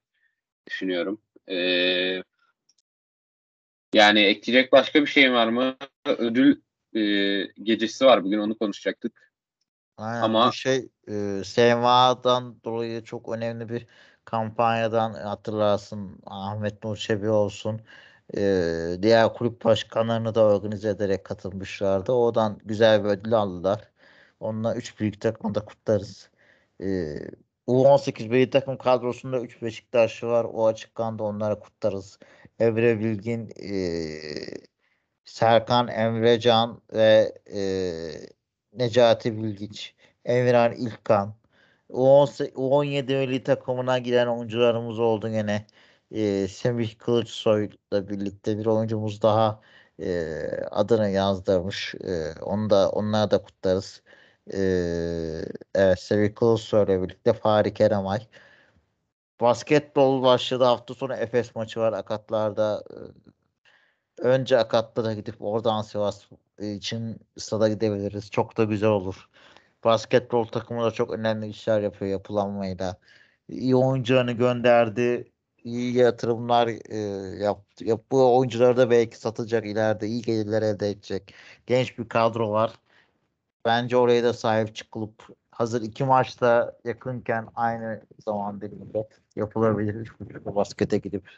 düşünüyorum. 0.66 1.20
Ee, 1.48 2.22
yani 3.94 4.20
ekleyecek 4.20 4.72
başka 4.72 5.00
bir 5.02 5.06
şey 5.06 5.32
var 5.32 5.46
mı? 5.46 5.76
Ödül 6.06 6.60
e, 6.94 7.00
gecesi 7.62 8.04
var 8.06 8.24
bugün 8.24 8.38
onu 8.38 8.58
konuşacaktık. 8.58 9.32
Aynen, 9.96 10.22
Ama 10.22 10.52
şey 10.52 10.88
e, 11.08 11.44
SMA'dan 11.44 12.62
dolayı 12.64 13.04
çok 13.04 13.28
önemli 13.28 13.68
bir 13.68 13.86
kampanyadan 14.24 15.12
hatırlarsın 15.12 16.18
Ahmet 16.26 16.84
Nur 16.84 16.96
Çebi 16.96 17.28
olsun 17.28 17.80
e, 18.36 18.40
diğer 19.02 19.32
kulüp 19.34 19.64
başkanlarını 19.64 20.34
da 20.34 20.44
organize 20.44 20.88
ederek 20.88 21.24
katılmışlardı. 21.24 22.12
Oradan 22.12 22.58
güzel 22.64 23.04
bir 23.04 23.08
ödül 23.08 23.34
aldılar. 23.34 23.90
Onunla 24.40 24.74
3 24.74 25.00
büyük 25.00 25.20
takımı 25.20 25.54
da 25.54 25.64
kutlarız. 25.64 26.30
E, 26.80 26.86
U18 27.66 28.30
büyük 28.30 28.52
takım 28.52 28.78
kadrosunda 28.78 29.40
3 29.40 29.62
Beşiktaşlı 29.62 30.28
var. 30.28 30.46
O 30.52 30.66
açıklandı 30.66 31.22
onlara 31.22 31.58
kutlarız. 31.58 32.18
Evre 32.58 33.00
Bilgin, 33.00 33.50
e, 33.62 33.74
Serkan 35.24 35.88
Emrecan 35.88 36.82
ve 36.92 37.34
e, 37.54 37.60
Necati 38.72 39.38
Bilgiç, 39.38 39.94
Emirhan 40.24 40.72
İlkan. 40.72 41.34
U17 41.88 43.16
milli 43.18 43.42
takımına 43.42 43.98
giren 43.98 44.26
oyuncularımız 44.26 44.98
oldu 44.98 45.30
gene. 45.30 45.66
E, 46.10 46.48
Semih 46.48 46.98
Kılıçsoy'la 46.98 48.08
birlikte 48.08 48.58
bir 48.58 48.66
oyuncumuz 48.66 49.22
daha 49.22 49.60
e, 49.98 50.36
adını 50.70 51.10
yazdırmış. 51.10 51.94
E, 51.94 52.32
onu 52.42 52.70
da 52.70 52.90
onları 52.90 53.30
da 53.30 53.42
kutlarız. 53.42 54.02
E, 54.54 54.58
evet 55.74 56.00
Semih 56.00 56.34
Kılıçsoy'la 56.34 57.02
birlikte 57.02 57.32
Fahri 57.32 57.74
Keremay. 57.74 58.20
Basketbol 59.40 60.22
başladı. 60.22 60.64
Hafta 60.64 60.94
sonu 60.94 61.14
Efes 61.14 61.54
maçı 61.54 61.80
var 61.80 61.92
Akatlar'da. 61.92 62.84
Önce 64.18 64.58
Akatlar'a 64.58 65.14
gidip 65.14 65.42
oradan 65.42 65.82
Sivas 65.82 66.24
için 66.58 67.20
stada 67.38 67.68
gidebiliriz. 67.68 68.30
Çok 68.30 68.56
da 68.56 68.64
güzel 68.64 68.88
olur. 68.90 69.28
Basketbol 69.84 70.44
takımı 70.44 70.84
da 70.84 70.90
çok 70.90 71.12
önemli 71.12 71.48
işler 71.48 71.80
yapıyor 71.80 72.10
yapılanmayla. 72.10 72.96
İyi 73.48 73.76
oyuncularını 73.76 74.32
gönderdi. 74.32 75.32
İyi 75.64 75.96
yatırımlar 75.96 76.68
e, 76.90 76.96
yaptı. 77.44 77.84
Yap, 77.84 78.00
bu 78.12 78.38
oyuncuları 78.38 78.76
da 78.76 78.90
belki 78.90 79.18
satacak 79.18 79.66
ileride. 79.66 80.06
iyi 80.06 80.22
gelirler 80.22 80.62
elde 80.62 80.90
edecek. 80.90 81.34
Genç 81.66 81.98
bir 81.98 82.08
kadro 82.08 82.50
var. 82.50 82.72
Bence 83.64 83.96
oraya 83.96 84.24
da 84.24 84.32
sahip 84.32 84.74
çıkılıp 84.74 85.28
hazır 85.50 85.82
iki 85.82 86.04
maçta 86.04 86.78
yakınken 86.84 87.48
aynı 87.54 88.02
zaman 88.24 88.60
diliminde 88.60 89.08
yapılabilir. 89.36 89.94
Üç 89.94 90.20
buçukta 90.20 90.54
baskete 90.54 90.98
gidip 90.98 91.30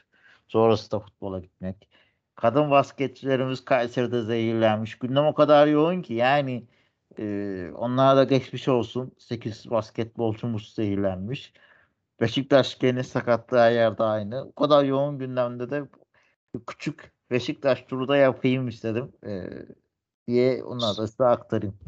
sonrası 0.49 0.91
da 0.91 1.01
futbola 1.01 1.41
gitmek. 1.41 1.89
Kadın 2.35 2.71
basketçilerimiz 2.71 3.65
Kayseri'de 3.65 4.23
zehirlenmiş. 4.23 4.99
Gündem 4.99 5.27
o 5.27 5.35
kadar 5.35 5.67
yoğun 5.67 6.03
ki 6.03 6.15
yani 6.15 6.67
e, 7.19 7.71
onlara 7.75 8.17
da 8.17 8.25
geçmiş 8.25 8.69
olsun. 8.69 9.13
8 9.19 9.71
basketbolcumuz 9.71 10.75
zehirlenmiş. 10.75 11.53
Beşiktaş 12.21 12.79
gene 12.79 13.03
sakatlığı 13.03 13.59
her 13.59 13.73
yerde 13.73 14.03
aynı. 14.03 14.45
O 14.45 14.53
kadar 14.53 14.85
yoğun 14.85 15.19
gündemde 15.19 15.71
de 15.71 15.85
küçük 16.67 17.13
Beşiktaş 17.31 17.83
turu 17.83 18.09
da 18.09 18.17
yapayım 18.17 18.69
istedim. 18.69 19.13
E, 19.27 19.49
diye 20.29 20.65
onları 20.65 20.97
da 20.97 21.07
size 21.07 21.25
aktarayım. 21.25 21.79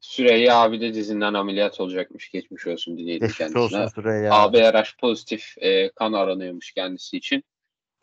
Süreyya 0.00 0.56
abi 0.56 0.80
de 0.80 0.94
dizinden 0.94 1.34
ameliyat 1.34 1.80
olacakmış. 1.80 2.30
Geçmiş 2.30 2.66
olsun 2.66 2.98
dileyelim 2.98 3.20
Geçmiş 3.20 3.38
kendisine. 3.38 3.62
olsun 3.62 3.86
Süreyya. 3.86 4.32
ABRH 4.32 4.98
pozitif 5.00 5.54
e, 5.58 5.90
kan 5.90 6.12
aranıyormuş 6.12 6.72
kendisi 6.72 7.16
için. 7.16 7.44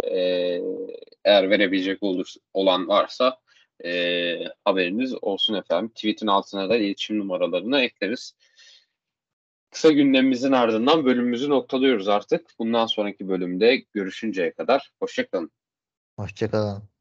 E, 0.03 0.19
eğer 1.25 1.49
verebilecek 1.49 2.03
olur, 2.03 2.33
olan 2.53 2.87
varsa 2.87 3.39
e, 3.85 3.91
haberiniz 4.65 5.23
olsun 5.23 5.53
efendim. 5.53 5.89
Tweet'in 5.89 6.27
altına 6.27 6.69
da 6.69 6.77
iletişim 6.77 7.19
numaralarını 7.19 7.81
ekleriz. 7.81 8.33
Kısa 9.71 9.91
gündemimizin 9.91 10.51
ardından 10.51 11.05
bölümümüzü 11.05 11.49
noktalıyoruz 11.49 12.07
artık. 12.07 12.47
Bundan 12.59 12.85
sonraki 12.85 13.29
bölümde 13.29 13.85
görüşünceye 13.93 14.51
kadar. 14.51 14.91
Hoşçakalın. 14.99 15.51
Hoşçakalın. 16.19 16.94